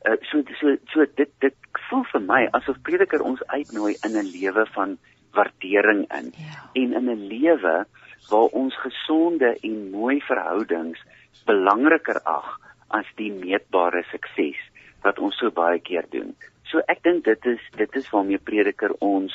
[0.07, 1.55] Uh, so so so dit dit
[1.89, 4.97] voel vir my asof prediker ons uitnooi in 'n lewe van
[5.33, 6.69] waardering in ja.
[6.73, 7.85] en in 'n lewe
[8.29, 10.99] waar ons gesonde en mooi verhoudings
[11.45, 14.57] belangriker ag as die meetbare sukses
[15.03, 16.35] wat ons so baie keer doen.
[16.69, 19.34] So ek dink dit is dit is waarmee prediker ons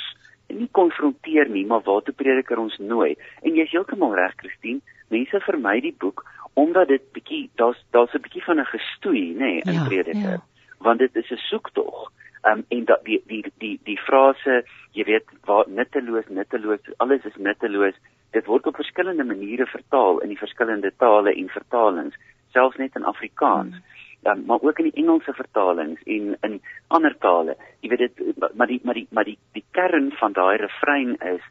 [0.53, 3.15] nie konfronteer nie, maar waartoe prediker ons nooi.
[3.43, 4.83] En jy's heeltemal reg, Christine.
[5.13, 6.25] Mense vermy die boek
[6.55, 10.39] omdat dit bietjie daar's daar's 'n bietjie van 'n gestoei, nê, nee, in ja, prediker.
[10.39, 10.45] Ja.
[10.79, 12.13] Want dit is 'n soektog.
[12.45, 17.37] Um en dat die die die die frase, jy weet, waar nutteloos, nutteloos, alles is
[17.37, 17.95] nutteloos.
[18.31, 22.15] Dit word op verskillende maniere vertaal in die verskillende tale en vertalings,
[22.53, 23.75] selfs net in Afrikaans.
[23.75, 27.57] Hmm um, maar ook in die Engelse vertalings en in ander tale.
[27.81, 31.43] Jy weet dit maar die maar die maar die die kern van daai refrein is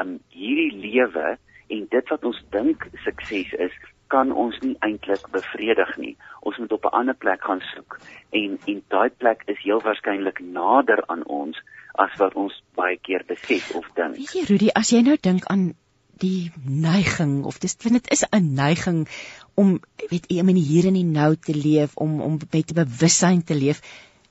[0.00, 1.36] um hierdie lewe
[1.70, 3.74] en dit wat ons dink sukses is
[4.10, 6.16] kan ons nie eintlik bevredig nie.
[6.40, 7.98] Ons moet op 'n ander plek gaan soek
[8.30, 11.60] en en daai plek is heel waarskynlik nader aan ons
[11.94, 14.16] as wat ons baie keer besef of dink.
[14.16, 15.74] Weet jy Rudy, as jy nou dink aan
[16.20, 19.08] die neiging of dis vind dit is 'n neiging
[19.54, 19.78] om
[20.10, 23.82] weet jy om in hier en nou te leef om om met bewussyn te leef.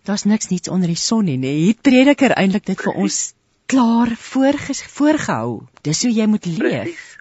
[0.05, 1.65] Daar's niks niets onder die son nie nee.
[1.65, 3.19] Hier prediker eintlik dit vir ons
[3.69, 5.67] klaar voorges, voorgehou.
[5.85, 7.17] Dis hoe jy moet leef.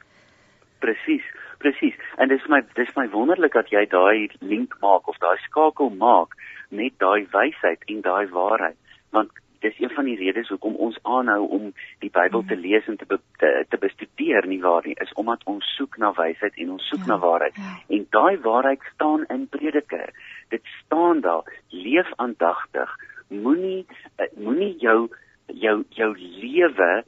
[0.81, 1.27] Presies
[1.59, 5.91] presies en dis my dis my wonderlik dat jy daai link maak of daai skakel
[6.03, 6.37] maak
[6.71, 8.79] met daai wysheid en daai waarheid.
[9.11, 9.33] Want
[9.65, 11.73] dis een van die redes hoekom ons aanhou om
[12.03, 15.45] die Bybel te lees en te be, te, te bestudeer nie waar nie is omdat
[15.51, 17.57] ons soek na wysheid en ons soek ja, na waarheid.
[17.57, 17.77] ja.
[17.97, 20.13] en daai waarheid staan in Prediker.
[20.49, 22.97] Dit staan daar leef aandagtig.
[23.29, 23.87] Moenie
[24.17, 25.09] eh, moenie jou
[25.47, 27.05] jou jou lewe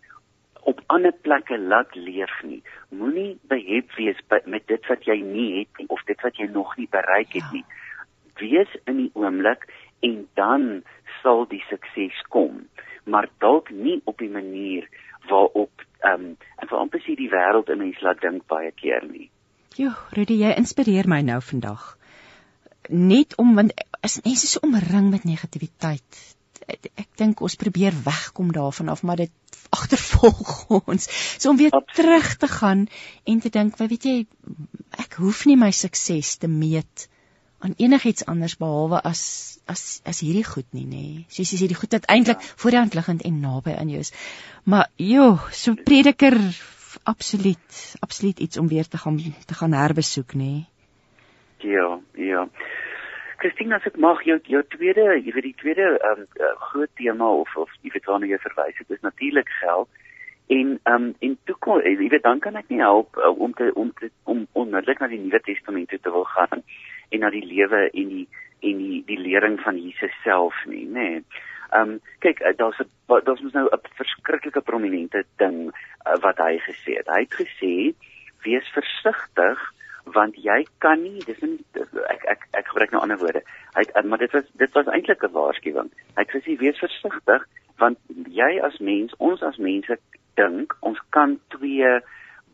[0.61, 2.63] op ander plekke laat leef nie.
[2.89, 6.77] Moenie behep wees met dit wat jy nie het nie of dit wat jy nog
[6.77, 7.61] nie bereik het ja.
[7.61, 7.65] nie.
[8.41, 9.67] Wees in die oomblik
[10.01, 10.83] en dan
[11.23, 12.67] sal die sukses kom
[13.05, 14.89] maar dalk nie op die manier
[15.29, 19.05] waarop ehm um, en vir amper sê die wêreld 'n mens laat dink baie keer
[19.05, 19.31] nie.
[19.77, 21.97] Jo, Rudy, jy inspireer my nou vandag.
[22.89, 26.21] net om want as mense so omring met negativiteit
[26.71, 29.33] ek dink ons probeer wegkom daarvan af maar dit
[29.71, 31.07] agtervolg ons
[31.39, 31.97] so om weer Absoluut.
[31.97, 32.87] terug te gaan
[33.25, 34.17] en te dink weet jy
[34.99, 37.09] ek hoef nie my sukses te meet
[37.61, 39.23] aan enigiets anders behalwe as
[39.71, 41.05] as as hierdie goed nie nê.
[41.29, 42.53] Soos jy sê die goed wat eintlik ja.
[42.63, 44.13] voor die hand liggend en naby aan jou is.
[44.65, 46.39] Maar jo, so prediker
[47.05, 50.53] absoluut absoluut iets om weer te gaan te gaan herbesoek nê.
[51.61, 52.49] Ja, ja.
[53.41, 57.29] Christina, as ek mag jou jou tweede, jy weet die tweede um, uh, groot tema
[57.41, 59.89] of of jy weet waarna jy verwys, dit is natuurlik geld.
[60.51, 63.53] En ehm um, en toe kom jy weet dan kan ek nie help uh, om
[63.55, 66.65] te om te om onmiddellik na die Nuwe Testament toe te wil gaan
[67.09, 68.27] en na die lewe en die
[68.67, 71.07] en die die lering van Jesus self nie, nê.
[71.07, 71.23] Nee.
[71.71, 76.43] Ehm um, kyk, uh, daar's 'n daar's mos nou 'n verskriklike prominente ding uh, wat
[76.43, 77.07] hy gesê het.
[77.07, 77.95] Hy het gesê
[78.43, 79.59] wees versigtig
[80.05, 81.63] want jy kan nie dis nie
[82.09, 83.43] ek ek ek gebruik nou ander woorde.
[83.75, 85.91] Hy het, maar dit was dit was eintlik 'n waarskuwing.
[86.17, 87.47] Hy het gesê wees versigtig
[87.79, 87.99] want
[88.29, 89.99] jy as mens, ons as mense
[90.41, 91.93] dink ons kan twee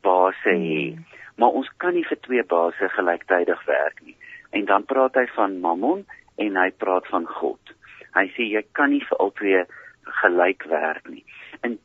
[0.02, 0.82] base hê.
[0.92, 1.04] Hmm.
[1.36, 4.16] Maar ons kan nie vir twee base gelyktydig werk nie.
[4.56, 6.06] En dan praat hy van Mammon
[6.40, 7.74] en hy praat van God.
[8.16, 9.64] Hy sê jy kan nie vir albei
[10.22, 11.24] gelyk werk nie.
[11.66, 11.76] En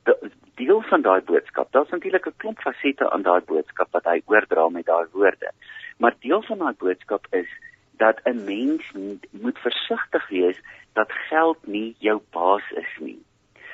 [0.59, 4.69] deel van daai boodskap, daar's natuurlik 'n klomp fasette aan daai boodskap wat hy oordra
[4.69, 5.51] met daai woorde.
[5.97, 7.49] Maar deel van daai boodskap is
[7.97, 8.83] dat 'n mens
[9.31, 10.59] moet versigtig wees
[10.93, 13.23] dat geld nie jou baas is nie.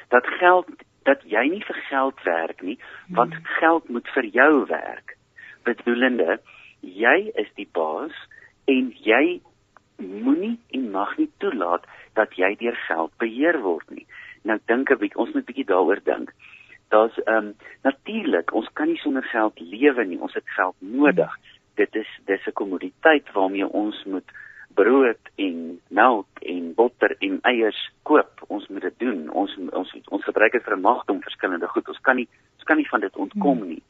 [0.08, 0.68] Dat geld
[1.08, 2.78] dat jy nie vir geld werk nie,
[3.16, 3.46] want hmm.
[3.60, 5.16] geld moet vir jou werk.
[5.64, 6.40] Bedoelende,
[6.82, 8.16] jy is die baas
[8.68, 9.40] en jy
[9.98, 11.88] moenie en mag nie toelaat
[12.20, 14.06] dat jy deur geld beheer word nie.
[14.44, 16.34] Nou dink 'n bietjie, ons moet 'n bietjie daaroor dink.
[16.90, 20.20] Daar's ehm um, natuurlik, ons kan nie sonder geld lewe nie.
[20.20, 21.32] Ons het geld nodig.
[21.76, 24.30] Dit is dis 'n kommoditeit waarmee ons moet
[24.78, 25.58] brood en
[25.90, 28.46] melk en botter en eiers koop.
[28.48, 29.26] Ons moet dit doen.
[29.34, 31.88] Ons ons ons gebruik dit vir 'n magte om verskillende goed.
[31.88, 33.84] Ons kan nie ons kan nie van dit ontkom nie.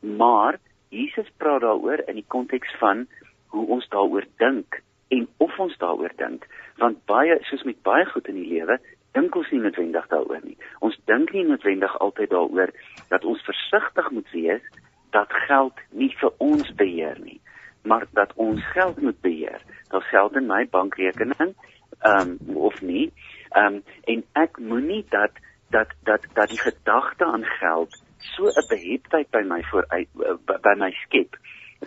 [0.00, 0.58] Maar
[0.90, 3.06] Jesus praat daaroor in die konteks van
[3.54, 6.46] hoe ons daaroor dink en of ons daaroor dink
[6.82, 8.78] want baie soos met baie goed in die lewe
[9.16, 10.56] dink ons nie noodwendig daaroor nie
[10.86, 12.72] ons dink nie noodwendig altyd daaroor
[13.12, 14.70] dat ons versigtig moet wees
[15.16, 17.38] dat geld nie vir ons beheer nie
[17.84, 19.60] maar dat ons geld moet beheer.
[19.88, 21.54] Daar geld in my bankrekening
[21.98, 23.12] ehm um, of nie.
[23.50, 25.30] Ehm um, en ek moenie dat
[25.70, 29.86] dat dat dat die gedagte aan geld so 'n beheptheid by my voor
[30.44, 31.36] by my skep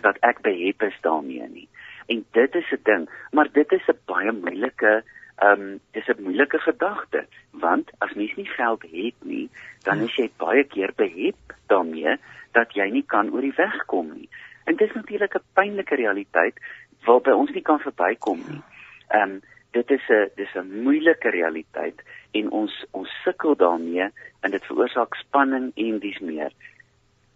[0.00, 1.68] dat ek behep is daarmee nie.
[2.06, 5.04] En dit is 'n ding, maar dit is 'n baie moeilike
[5.36, 9.50] ehm um, dis 'n moeilike gedagte want as mens nie geld het nie,
[9.82, 12.16] dan is jy baie keer behep daarmee
[12.52, 14.28] dat jy nie kan oor die weg kom nie.
[14.68, 16.56] En dit is natuurlik 'n pynlike realiteit
[17.04, 18.62] waarby ons nie kan verbykom nie.
[19.08, 19.40] Ehm um,
[19.70, 24.06] dit is 'n dis 'n moeilike realiteit en ons ons sukkel daarmee
[24.40, 26.52] en dit veroorsaak spanning en dis meer.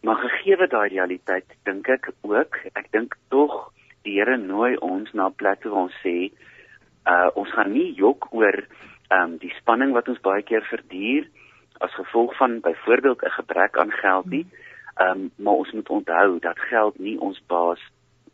[0.02, 3.72] Maar gegee daai realiteit, dink ek ook, ek dink tog
[4.02, 6.30] die Here nooi ons na 'n plek toe waar ons sê
[7.06, 8.66] uh ons gaan nie jok oor
[9.10, 11.26] um die spanning wat ons baie keer verduur
[11.80, 14.46] as gevolg van byvoorbeeld 'n gebrek aan geld nie.
[15.00, 17.80] Um maar ons moet onthou dat geld nie ons baas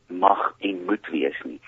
[0.07, 1.61] mag en moet wees nie.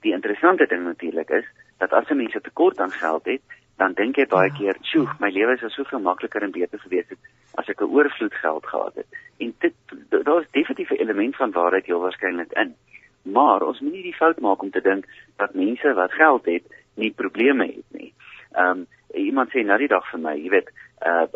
[0.00, 1.44] Die interessante ding natuurlik is
[1.78, 3.42] dat as 'n mens 'n tekort aan geld het,
[3.76, 4.56] dan dink jy baie ja.
[4.56, 7.18] keer, "Sjoe, my lewe sou soveel makliker en beter gewees het
[7.54, 9.06] as ek 'n oorvloed geld gehad het."
[9.38, 9.74] En dit
[10.08, 12.74] daar's definitief 'n element van waarheid heel waarskynlik in.
[13.22, 15.04] Maar ons moet nie die fout maak om te dink
[15.36, 16.62] dat mense wat geld het
[16.94, 18.14] nie probleme het nie.
[18.52, 20.70] Ehm um, iemand sê nou die dag vir my, jy weet,
[21.04, 21.26] uh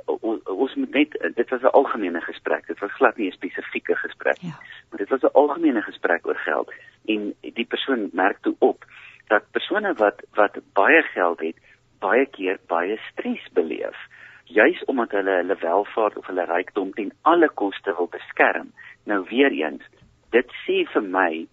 [0.45, 2.67] ons moet net dit was 'n algemene gesprek.
[2.67, 4.51] Dit was glad nie 'n spesifieke gesprek nie.
[4.51, 4.59] Ja.
[4.89, 6.73] Maar dit was 'n algemene gesprek oor geld
[7.07, 8.85] en die persoon merk toe op
[9.27, 11.57] dat persone wat wat baie geld het,
[11.99, 13.97] baie keer baie stres beleef
[14.51, 18.73] juis omdat hulle hulle welvaart of hulle rykdom ten alle koste wil beskerm.
[19.05, 19.83] Nou weer eens,
[20.35, 21.47] dit sê vir my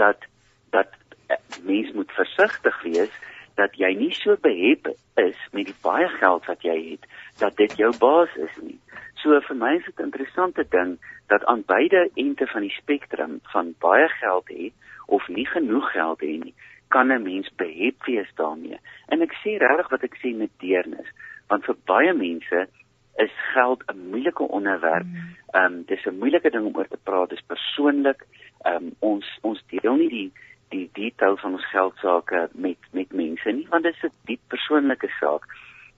[0.00, 0.24] dat
[0.70, 0.92] dat
[1.26, 3.12] eh, mens moet versigtig wees
[3.58, 4.86] dat jy nie so behep
[5.18, 7.06] is met die baie geld wat jy het
[7.42, 8.78] dat dit jou baas is nie.
[9.22, 13.40] So vir my is dit 'n interessante ding dat aan beide ente van die spektrum
[13.52, 14.72] van baie geld hê
[15.06, 16.54] of nie genoeg geld hê nie,
[16.88, 18.78] kan 'n mens behep wees daarmee.
[19.08, 21.08] En ek sê regtig wat ek sê met deernis,
[21.48, 22.68] want vir baie mense
[23.16, 25.06] is geld 'n moeilike onderwerp.
[25.06, 25.34] Mm.
[25.50, 28.26] Ehm um, dis 'n moeilike ding om oor te praat, dis persoonlik
[28.64, 30.32] ehm um, ons ons deel nie die
[30.68, 34.40] die detail van ons geld sake met met mense nie want dit is 'n diep
[34.54, 35.46] persoonlike saak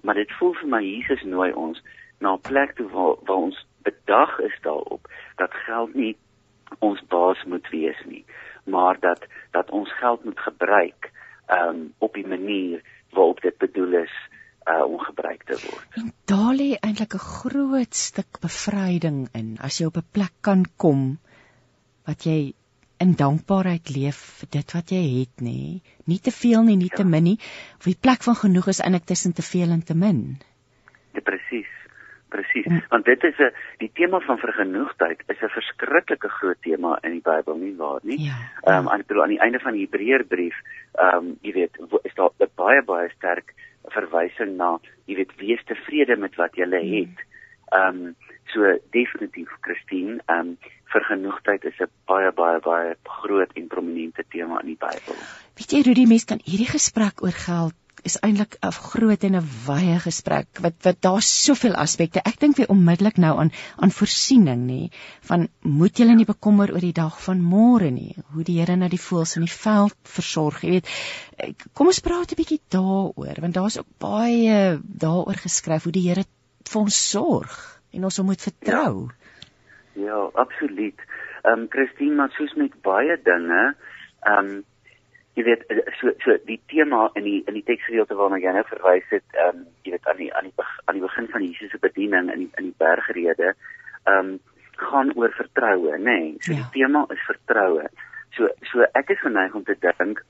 [0.01, 1.83] maar dit voel vir my Jesus nooi ons
[2.19, 6.17] na 'n plek toe waar waar ons bedag is daarop dat geld nie
[6.79, 8.25] ons baas moet wees nie
[8.65, 11.11] maar dat dat ons geld moet gebruik
[11.49, 14.15] um, op die manier waarop dit bedoel is
[14.69, 15.87] uh om gebruik te word.
[15.95, 20.65] En daar lê eintlik 'n groot stuk bevryding in as jy op 'n plek kan
[20.77, 21.19] kom
[22.05, 22.53] wat jy
[23.01, 25.81] in dankbaarheid leef vir dit wat jy het nê.
[26.11, 27.01] Nie te veel nie, nie ja.
[27.01, 27.39] te min nie.
[27.79, 30.21] Of die plek van genoeg is eintlik tussen te veel en te min.
[31.17, 31.71] Ja presies.
[32.31, 32.69] Presies.
[32.69, 32.83] Mm.
[32.93, 37.25] Want dit is 'n die tema van vergenoegdheid is 'n verskriklike groot tema in die
[37.25, 38.21] Bybel nie waar nie.
[38.21, 40.57] Ja, ehm ja, um, aan die aan die einde van die Hebreërbrief,
[40.95, 43.55] ehm um, jy weet, is daar 'n baie baie sterk
[43.89, 46.93] verwysing na jy weet wees tevrede met wat jy mm.
[46.95, 47.27] het.
[47.71, 48.15] Ehm um,
[48.53, 50.57] so definitief Christine, ehm um,
[50.95, 55.21] vergenoegdheid is 'n baie baie baie groot en prominente tema in die Bybel.
[55.59, 57.77] Weet jy Rudy, mense kan hierdie gesprek oor geld
[58.09, 62.23] is eintlik 'n groot en 'n wye gesprek wat wat daar's soveel aspekte.
[62.25, 64.91] Ek dink weer onmiddellik nou aan aan voorsiening nê
[65.21, 68.17] van moet jy nie bekommer oor die dag van môre nie.
[68.33, 70.89] Hoe die Here na die voëls in die veld versorg, jy weet.
[71.75, 76.25] Kom ons praat 'n bietjie daaroor want daar's ook baie daaroor geskryf hoe die Here
[76.69, 77.57] vir ons sorg
[77.93, 79.09] en ons moet vertrou.
[79.95, 81.01] Ja, ja absoluut.
[81.45, 83.63] Ehm um, Christine, maar soos met baie dinge,
[84.21, 84.59] ehm um,
[85.39, 88.65] jy weet eh, so so die tema in die in die teksgedeelte waarna jy nou
[88.69, 91.71] verwys het ehm um, jy weet aan die aan die aan die begin van Jesus
[91.71, 94.33] se bediening in die in die bergrede ehm um,
[94.81, 96.37] gaan oor vertroue nê nee.
[96.41, 96.59] so ja.
[96.59, 97.87] die tema is vertroue
[98.37, 100.23] so so ek is geneig om te dink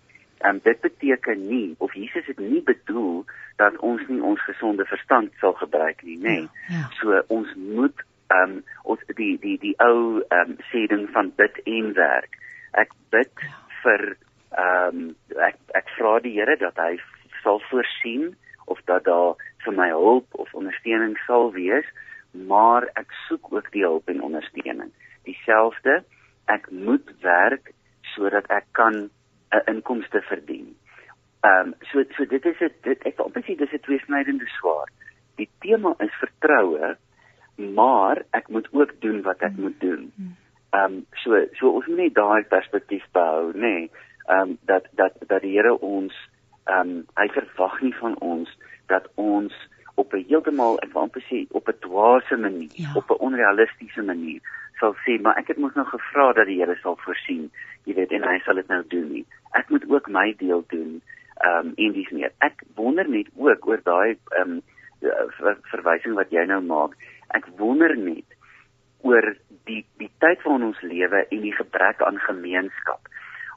[0.44, 3.24] um, dit beteken nie of Jesus het nie bedoel
[3.56, 6.48] dat ons nie ons gesonde verstand sal gebruik nie nê nee.
[6.68, 6.80] ja.
[6.80, 6.86] ja.
[7.00, 11.32] so ons moet ehm um, ons die die die ou ehm um, sê ding van
[11.36, 12.38] bid en werk
[12.84, 13.56] ek bid ja.
[13.82, 15.08] vir ehm um,
[15.48, 16.94] ek ek vra die Here dat hy
[17.42, 18.34] sal voorsien
[18.70, 19.34] of dat daar
[19.64, 21.86] vir my hulp of ondersteuning sal wees,
[22.32, 24.92] maar ek soek ook die hulp en ondersteuning.
[25.28, 26.00] Dieselfde,
[26.46, 27.72] ek moet werk
[28.14, 29.08] sodat ek kan
[29.50, 30.76] 'n inkomste verdien.
[31.40, 34.92] Ehm um, so so dit is dit ek wil presies dis 'n tweesnydende swaard.
[35.36, 36.96] Die tema is vertroue,
[37.56, 40.12] maar ek moet ook doen wat ek moet doen.
[40.70, 43.60] Ehm um, so so ons moet net daai perspektief behou, nê.
[43.60, 43.90] Nee
[44.30, 46.14] ehm um, dat dat dat die Here ons
[46.64, 49.54] ehm um, hy verwag nie van ons dat ons
[49.94, 52.92] op 'n heeltemal ek wil amper sê op 'n dwaase manier, ja.
[52.94, 54.40] op 'n onrealistiese manier
[54.80, 57.48] sal sê maar ek het mos nou gevra dat die Here sal voorsien,
[57.88, 59.24] jy weet en hy sal dit nou doen nie.
[59.58, 61.00] Ek moet ook my deel doen
[61.40, 62.32] ehm um, en dis meer.
[62.44, 64.60] Ek wonder net ook oor daai ehm um,
[65.38, 66.96] ver, verwysing wat jy nou maak.
[67.36, 68.36] Ek wonder net
[69.06, 69.32] oor
[69.68, 73.08] die die tyd waarin ons lewe en die gebrek aan gemeenskap.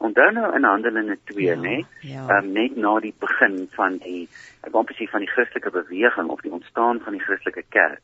[0.03, 1.75] Onthou nou in Handelinge 2, ja, nê?
[2.03, 2.25] Ja.
[2.37, 4.25] Um, net na die begin van die
[4.63, 8.01] ek wil presies van die Christelike beweging of die ontstaan van die Christelike kerk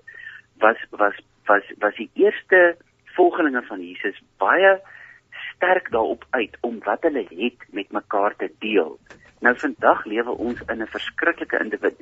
[0.64, 1.16] was was
[1.48, 2.78] was was die eerste
[3.20, 4.80] volgelinge van Jesus baie
[5.52, 8.94] sterk daarop uit om wat hulle het met mekaar te deel.
[9.44, 11.60] Nou vandag lewe ons in 'n verskriklike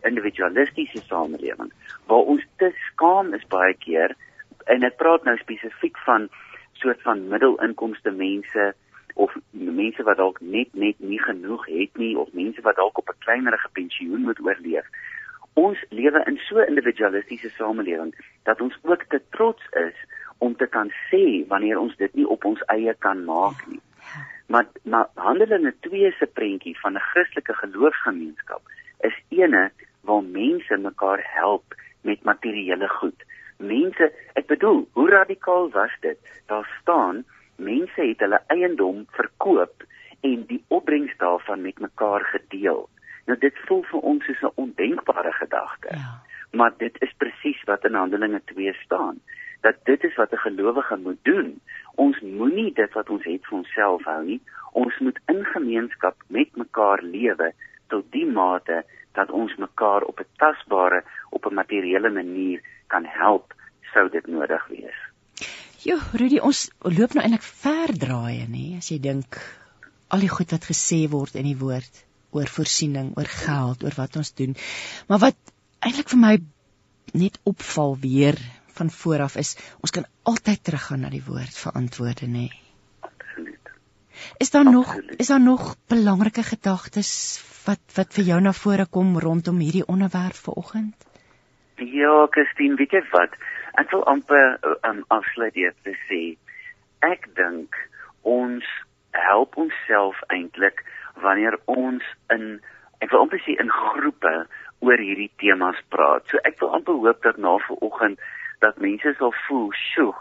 [0.10, 1.72] individualistiese samelewing
[2.10, 4.16] waar ons te skaam is baie keer
[4.66, 6.30] en ek praat nou spesifiek van
[6.74, 8.74] soort van middelinkomste mense
[9.14, 13.10] of mense wat dalk net net nie genoeg het nie of mense wat dalk op
[13.10, 14.86] 'n kleinerige pensioen moet oorleef.
[15.54, 18.14] Ons lewe in so 'n individualistiese samelewing
[18.44, 19.98] dat ons ook te trots is
[20.38, 23.82] om te kan sê wanneer ons dit nie op ons eie kan maak nie.
[24.48, 28.62] Maar maar Handelinge 2 se prentjie van 'n Christelike geloofsgemeenskap
[29.00, 33.24] is ene waar mense mekaar help met materiële goed.
[33.58, 36.18] Mense, ek bedoel, hoe radikaal was dit?
[36.46, 39.84] Daar staan mense het hulle eiendom verkoop
[40.22, 42.90] en die opbrengs daarvan met mekaar gedeel.
[43.26, 45.88] Nou dit voel vir ons soos 'n ondenkbare gedagte.
[45.92, 46.22] Ja.
[46.52, 49.20] Maar dit is presies wat in Handelinge 2 staan,
[49.62, 51.60] dat dit is wat 'n gelowige moet doen.
[51.96, 54.42] Ons moenie dit wat ons het vir onsself hou nie.
[54.72, 57.54] Ons moet in gemeenskap met mekaar lewe
[57.88, 63.54] tot die mate dat ons mekaar op 'n tasbare, op 'n materiële manier kan help
[63.94, 65.00] sou dit nodig wees.
[65.86, 69.38] Jo, Rudy, ons loop nou eintlik ver draaie, nê, as jy dink
[70.08, 72.04] al die goed wat gesê word in die woord
[72.36, 74.56] oor voorsiening, oor geld, oor wat ons doen.
[75.08, 75.54] Maar wat
[75.88, 76.36] eintlik vir my
[77.18, 78.38] net opval weer
[78.78, 82.48] van vooraf is, ons kan altyd teruggaan na die woord vir antwoorde, nê.
[83.08, 83.72] Absoluut.
[84.44, 87.12] Is daar nog is daar nog belangrike gedagtes
[87.66, 91.08] wat wat vir jou na vore kom rondom hierdie onderwerp vanoggend?
[91.78, 93.34] Ja, Christine, weet jy wat?
[93.78, 94.58] Ek wil amper
[94.90, 96.22] um, afsluit deur te sê
[97.06, 97.76] ek dink
[98.28, 98.66] ons
[99.18, 100.84] help onsself eintlik
[101.22, 102.04] wanneer ons
[102.34, 102.58] in
[103.02, 104.34] ek wil amper sê in groepe
[104.80, 106.24] oor hierdie temas praat.
[106.30, 108.20] So ek wil amper hoop dat na vanoggend
[108.60, 110.14] dat mense sal voel, "Sjoe,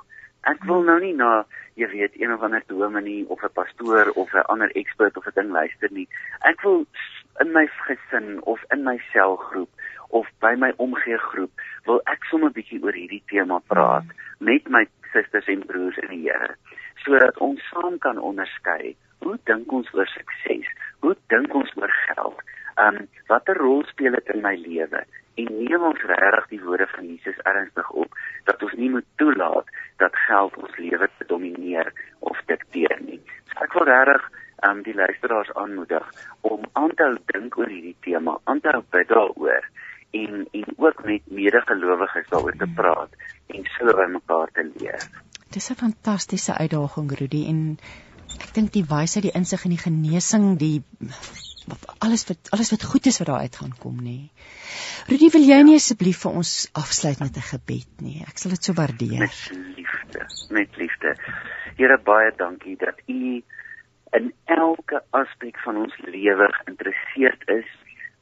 [0.47, 1.43] Ek wil nou nie na
[1.75, 5.35] jy weet een of ander dominee of 'n pastoor of 'n ander ekspert of 'n
[5.35, 6.09] ding luister nie.
[6.51, 6.87] Ek wil
[7.41, 9.69] in my gesin of in my selgroep
[10.09, 11.51] of by my omgee groep
[11.85, 14.07] wil ek sommer 'n bietjie oor hierdie tema praat
[14.39, 16.55] met my susters en broers in die Here
[17.03, 20.67] sodat ons saam kan onderskei hoe dink ons oor sukses?
[21.01, 22.41] Hoe dink ons oor geld?
[22.77, 25.05] Um watter rol speel dit in my lewe?
[25.37, 29.69] En neem ons regtig die woorde van Jesus ernstig op dat ons nie moet toelaat
[30.03, 33.21] dat geld ons lewe domineer of dikteer nie.
[33.53, 34.29] So ek wil regtig
[34.69, 36.07] um die luisteraars aanmoedig
[36.41, 39.69] om aan te hou dink oor hierdie tema, aan te hou bid daaroor
[40.17, 43.17] en en ook met medegelowiges daaroor te praat
[43.53, 45.09] en so by mekaar te leer.
[45.53, 47.79] Dis 'n fantastiese uitdaging Rudy en
[48.41, 50.83] ek dink die wysheid, die insig en die genesing, die
[51.99, 54.19] alles wat alles wat goed is wat daar uit gaan kom nê.
[55.11, 56.53] Rudy, wil jy nie asseblief vir ons
[56.83, 58.23] afsluit met 'n gebed nie?
[58.29, 59.19] Ek sal dit so waardeer.
[59.19, 61.17] Met liefde, met liefde.
[61.77, 63.43] Here baie dankie dat u
[64.13, 67.71] in elke aspek van ons lewe geïnteresseerd is,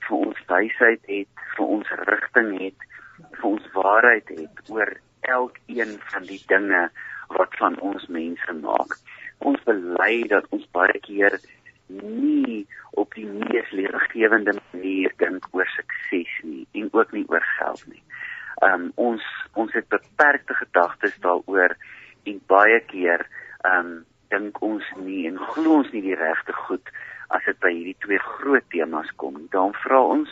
[0.08, 2.78] vir ons wysheid het, vir ons rigting het,
[3.40, 6.90] vir ons waarheid het oor elkeen van die dinge
[7.28, 8.98] wat van ons mense maak
[9.44, 11.36] ons bely dat ons baie keer
[11.86, 17.85] nie op die mees leergewende manier dink oor sukses nie en ook nie oor geld
[17.90, 18.02] nie.
[18.62, 21.77] Um ons ons het beperkte gedagtes daaroor
[22.24, 23.27] en baie keer
[23.70, 26.94] um dink ons nie en glo ons nie die regte goed
[27.35, 29.47] as dit by hierdie twee groot temas kom.
[29.51, 30.31] Dan vra ons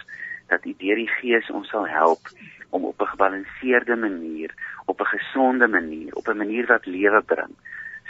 [0.52, 2.32] dat U deur die Gees ons sal help
[2.70, 4.50] om op 'n gebalanseerde manier,
[4.86, 7.54] op 'n gesonde manier, op 'n manier wat lewe bring,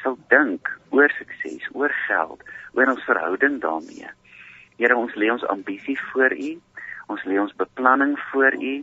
[0.02, 2.42] sal dink oor sukses, oor geld,
[2.76, 4.10] oor ons verhouding daarmee.
[4.78, 6.52] Here, ons lê ons ambisie voor U.
[7.12, 8.74] Ons lê ons beplanning voor U.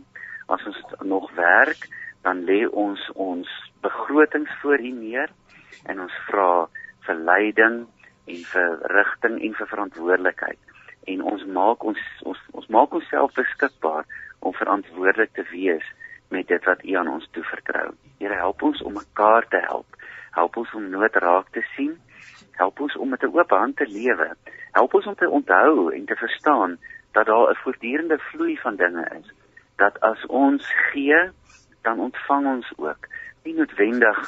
[0.50, 1.86] As ons nog werk,
[2.24, 3.48] dan lê ons ons
[3.84, 5.30] begrotings voor U neer
[5.88, 6.66] en ons vra
[7.06, 7.78] vir leiding
[8.30, 10.58] en vir rigting en vir verantwoordelikheid.
[11.08, 14.08] En ons maak ons ons ons maak onsself beskikbaar
[14.44, 15.86] om verantwoordelik te wees
[16.30, 17.88] met dit wat U aan ons toevertrou.
[18.20, 19.96] Here, help ons om mekaar te help
[20.30, 21.98] help ons om nood raak te sien,
[22.60, 24.36] help ons om met 'n oop hand te lewe,
[24.72, 26.78] help ons om te onthou en te verstaan
[27.12, 29.32] dat daar 'n voortdurende vloei van dinge is.
[29.76, 31.30] Dat as ons gee,
[31.82, 33.06] dan ontvang ons ook.
[33.42, 34.18] Nie noodwendig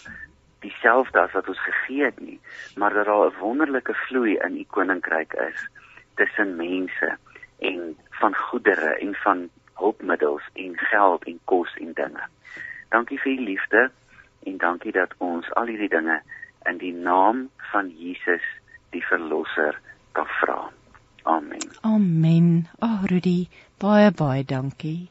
[0.60, 2.40] dieselfde as wat ons gegee het nie,
[2.76, 5.68] maar dat daar 'n wonderlike vloei in u koninkryk is
[6.14, 7.16] tussen mense
[7.58, 12.24] en van goedere en van hulpmiddels en geld en kos en dinge.
[12.88, 13.90] Dankie vir u liefde
[14.46, 16.20] en dankie dat ons al hierdie dinge
[16.70, 18.44] in die naam van Jesus
[18.94, 19.78] die verlosser
[20.12, 20.58] kan vra.
[21.22, 21.68] Amen.
[21.86, 22.48] Amen.
[22.80, 23.46] O, oh, Rudy,
[23.78, 25.08] baie baie dankie.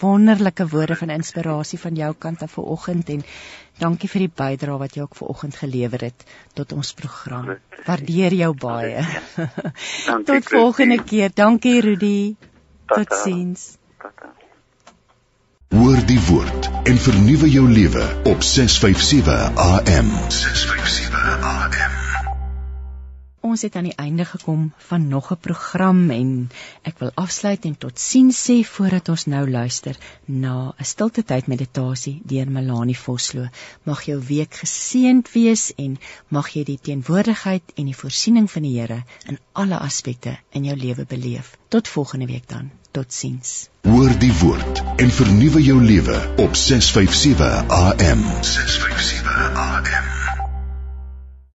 [0.00, 3.22] Wonderlike woorde van inspirasie van jou kant af vanoggend en
[3.80, 6.26] dankie vir die bydrae wat jy ook vanoggend gelewer het
[6.58, 7.54] tot ons program.
[7.86, 9.00] Waardeer jou baie.
[10.28, 11.32] tot volgende keer.
[11.32, 12.36] Dankie Rudy.
[12.92, 13.78] Totsiens.
[13.96, 14.35] Tata.
[15.74, 20.10] Hoor die woord en vernuwe jou lewe op 657 AM.
[20.30, 21.96] 657 AM.
[23.46, 26.30] Ons het aan die einde gekom van nog 'n program en
[26.82, 32.20] ek wil afsluit en totsiens sê voordat ons nou luister na 'n stilte tyd meditasie
[32.24, 33.48] deur Melanie Vosloo.
[33.82, 35.98] Mag jou week geseënd wees en
[36.28, 40.76] mag jy die teenwoordigheid en die voorsiening van die Here in alle aspekte in jou
[40.76, 41.56] lewe beleef.
[41.68, 42.70] Tot volgende week dan.
[42.96, 43.68] Totsiens.
[43.84, 46.16] Hoor die woord en vernuwe jou lewe
[46.46, 48.28] op 657 AM.
[48.40, 50.15] 657 AM.